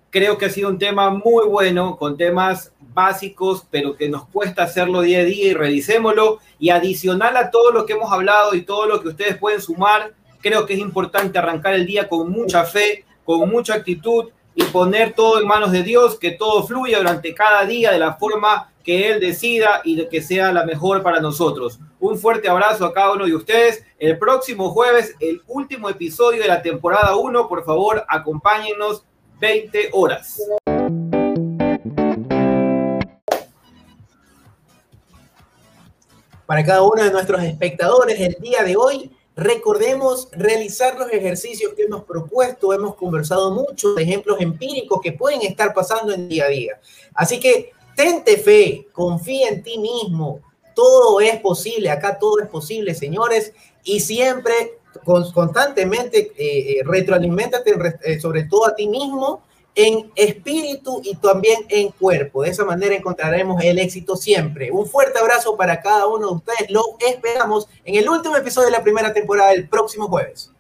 Creo 0.09 0.37
que 0.37 0.45
ha 0.45 0.49
sido 0.49 0.69
un 0.69 0.79
tema 0.79 1.09
muy 1.09 1.45
bueno, 1.47 1.97
con 1.97 2.17
temas 2.17 2.71
básicos, 2.79 3.65
pero 3.69 3.95
que 3.95 4.09
nos 4.09 4.25
cuesta 4.27 4.63
hacerlo 4.63 5.01
día 5.01 5.19
a 5.19 5.23
día 5.23 5.47
y 5.47 5.53
revisémoslo. 5.53 6.39
Y 6.59 6.69
adicional 6.69 7.35
a 7.35 7.51
todo 7.51 7.71
lo 7.71 7.85
que 7.85 7.93
hemos 7.93 8.11
hablado 8.11 8.55
y 8.55 8.61
todo 8.61 8.85
lo 8.85 9.01
que 9.01 9.09
ustedes 9.09 9.37
pueden 9.37 9.61
sumar, 9.61 10.13
creo 10.41 10.65
que 10.65 10.73
es 10.73 10.79
importante 10.79 11.37
arrancar 11.37 11.73
el 11.73 11.85
día 11.85 12.07
con 12.07 12.31
mucha 12.31 12.63
fe, 12.63 13.05
con 13.25 13.49
mucha 13.49 13.75
actitud 13.75 14.29
y 14.59 14.63
poner 14.65 15.13
todo 15.13 15.39
en 15.39 15.47
manos 15.47 15.71
de 15.71 15.83
Dios, 15.83 16.19
que 16.19 16.31
todo 16.31 16.63
fluya 16.63 16.97
durante 16.97 17.33
cada 17.33 17.65
día 17.65 17.93
de 17.93 17.99
la 17.99 18.15
forma 18.15 18.73
que 18.83 19.09
Él 19.09 19.21
decida 19.21 19.79
y 19.85 19.95
de 19.95 20.09
que 20.09 20.21
sea 20.21 20.51
la 20.51 20.65
mejor 20.65 21.01
para 21.01 21.21
nosotros. 21.21 21.79
Un 21.97 22.19
fuerte 22.19 22.49
abrazo 22.49 22.83
a 22.83 22.93
cada 22.93 23.13
uno 23.13 23.25
de 23.25 23.35
ustedes. 23.35 23.85
El 23.97 24.19
próximo 24.19 24.71
jueves, 24.71 25.15
el 25.21 25.41
último 25.47 25.89
episodio 25.89 26.41
de 26.41 26.49
la 26.49 26.61
temporada 26.61 27.15
1, 27.15 27.47
por 27.47 27.63
favor, 27.63 28.03
acompáñenos 28.05 29.05
20 29.39 29.91
horas. 29.93 30.41
Para 36.45 36.65
cada 36.65 36.81
uno 36.81 37.01
de 37.01 37.11
nuestros 37.11 37.41
espectadores, 37.43 38.19
el 38.19 38.35
día 38.41 38.63
de 38.63 38.75
hoy 38.75 39.09
Recordemos 39.35 40.27
realizar 40.31 40.97
los 40.97 41.11
ejercicios 41.11 41.73
que 41.73 41.83
hemos 41.83 42.03
propuesto, 42.03 42.73
hemos 42.73 42.95
conversado 42.95 43.51
mucho 43.51 43.93
de 43.93 44.03
ejemplos 44.03 44.41
empíricos 44.41 44.99
que 45.01 45.13
pueden 45.13 45.41
estar 45.43 45.73
pasando 45.73 46.13
en 46.13 46.27
día 46.27 46.45
a 46.45 46.49
día. 46.49 46.79
Así 47.13 47.39
que 47.39 47.71
tente 47.95 48.37
fe, 48.37 48.87
confía 48.91 49.49
en 49.49 49.63
ti 49.63 49.77
mismo, 49.77 50.41
todo 50.75 51.19
es 51.19 51.39
posible, 51.39 51.89
acá 51.89 52.17
todo 52.17 52.39
es 52.39 52.47
posible, 52.47 52.93
señores, 52.95 53.53
y 53.83 53.99
siempre 53.99 54.79
constantemente 55.05 56.31
eh, 56.37 56.79
eh 56.79 56.81
retroalimentate 56.83 57.73
eh, 58.03 58.19
sobre 58.19 58.45
todo 58.45 58.67
a 58.67 58.75
ti 58.75 58.87
mismo 58.87 59.43
en 59.75 60.11
espíritu 60.15 61.01
y 61.03 61.15
también 61.15 61.65
en 61.69 61.91
cuerpo. 61.91 62.43
De 62.43 62.49
esa 62.49 62.65
manera 62.65 62.95
encontraremos 62.95 63.63
el 63.63 63.79
éxito 63.79 64.15
siempre. 64.15 64.71
Un 64.71 64.85
fuerte 64.85 65.19
abrazo 65.19 65.55
para 65.55 65.81
cada 65.81 66.07
uno 66.07 66.27
de 66.27 66.33
ustedes. 66.33 66.71
Lo 66.71 66.83
esperamos 66.99 67.67
en 67.85 67.95
el 67.95 68.09
último 68.09 68.35
episodio 68.35 68.67
de 68.67 68.73
la 68.73 68.83
primera 68.83 69.13
temporada 69.13 69.53
el 69.53 69.69
próximo 69.69 70.07
jueves. 70.07 70.51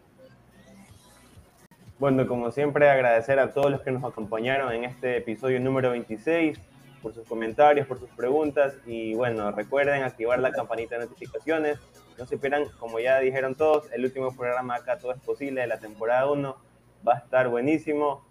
Bueno, 1.99 2.25
como 2.27 2.49
siempre, 2.51 2.89
agradecer 2.89 3.39
a 3.39 3.53
todos 3.53 3.69
los 3.69 3.81
que 3.81 3.91
nos 3.91 4.05
acompañaron 4.05 4.71
en 4.71 4.85
este 4.85 5.17
episodio 5.17 5.59
número 5.59 5.91
26 5.91 6.57
por 7.01 7.13
sus 7.13 7.27
comentarios, 7.27 7.87
por 7.87 7.99
sus 7.99 8.09
preguntas 8.11 8.75
y 8.85 9.15
bueno, 9.15 9.51
recuerden 9.51 10.03
activar 10.03 10.39
la 10.39 10.51
campanita 10.51 10.97
de 10.97 11.05
notificaciones. 11.05 11.77
No 12.17 12.25
se 12.25 12.35
esperan, 12.35 12.65
como 12.79 12.99
ya 12.99 13.19
dijeron 13.19 13.55
todos, 13.55 13.91
el 13.91 14.05
último 14.05 14.33
programa 14.35 14.75
acá 14.75 14.97
Todo 14.97 15.11
es 15.11 15.19
Posible 15.19 15.61
de 15.61 15.67
la 15.67 15.79
temporada 15.79 16.29
1 16.29 16.57
va 17.05 17.13
a 17.13 17.17
estar 17.17 17.49
buenísimo 17.49 18.28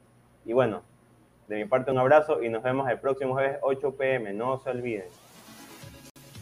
y 0.49 0.55
bueno, 0.55 0.81
de 1.47 1.57
mi 1.57 1.67
parte 1.67 1.91
un 1.91 1.99
abrazo 1.99 2.43
y 2.43 2.49
nos 2.49 2.63
vemos 2.63 2.89
el 2.89 2.99
próximo 2.99 3.35
jueves 3.35 3.59
8 3.61 3.95
pm, 3.97 4.33
no 4.33 4.59
se 4.59 4.71
olviden. 4.71 5.05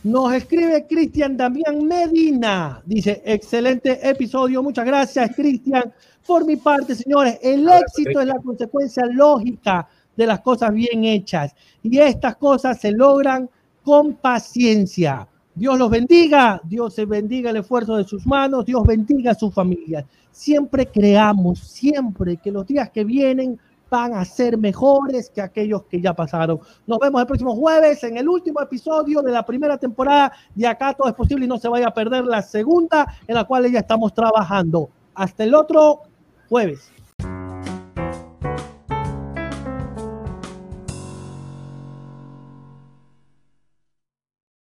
Nos 0.05 0.33
escribe 0.33 0.87
Cristian 0.87 1.37
Damián 1.37 1.85
Medina. 1.85 2.81
Dice, 2.87 3.21
excelente 3.25 4.09
episodio. 4.09 4.63
Muchas 4.63 4.87
gracias, 4.87 5.35
Cristian. 5.35 5.93
Por 6.25 6.47
mi 6.47 6.55
parte, 6.55 6.95
señores, 6.95 7.41
el 7.43 7.69
éxito 7.69 8.21
es 8.21 8.29
la 8.29 8.39
consecuencia 8.39 9.03
lógica 9.07 9.89
de 10.17 10.27
las 10.27 10.39
cosas 10.39 10.73
bien 10.73 11.05
hechas. 11.05 11.53
Y 11.83 11.99
estas 11.99 12.37
cosas 12.37 12.81
se 12.81 12.93
logran 12.93 13.51
con 13.83 14.15
paciencia. 14.15 15.27
Dios 15.53 15.77
los 15.77 15.91
bendiga, 15.91 16.61
Dios 16.63 16.95
se 16.95 17.07
bendiga 17.07 17.51
el 17.51 17.57
esfuerzo 17.57 17.97
de 17.97 18.05
sus 18.05 18.25
manos, 18.25 18.67
Dios 18.67 18.85
bendiga 18.87 19.33
a 19.33 19.35
sus 19.35 19.53
familias. 19.53 20.05
Siempre 20.31 20.87
creamos, 20.87 21.59
siempre 21.59 22.37
que 22.37 22.53
los 22.53 22.67
días 22.67 22.91
que 22.91 23.03
vienen 23.03 23.59
van 23.97 24.13
a 24.13 24.25
ser 24.27 24.59
mejores 24.59 25.31
que 25.31 25.41
aquellos 25.41 25.85
que 25.85 26.01
ya 26.03 26.13
pasaron. 26.13 26.61
Nos 26.87 26.99
vemos 26.99 27.19
el 27.23 27.27
próximo 27.27 27.57
jueves 27.57 28.05
en 28.05 28.19
el 28.19 28.29
último 28.29 28.61
episodio 28.61 29.23
de 29.23 29.33
la 29.33 29.45
primera 29.45 29.79
temporada 29.79 30.33
de 30.55 30.67
Acá 30.67 30.93
Todo 30.93 31.09
es 31.09 31.15
Posible 31.15 31.47
y 31.47 31.49
no 31.49 31.57
se 31.57 31.69
vaya 31.69 31.89
a 31.89 31.95
perder 31.95 32.27
la 32.27 32.43
segunda 32.43 33.07
en 33.27 33.35
la 33.35 33.45
cual 33.45 33.71
ya 33.73 33.79
estamos 33.79 34.13
trabajando. 34.13 34.91
Hasta 35.15 35.45
el 35.45 35.55
otro 35.55 36.03
jueves. 36.51 36.91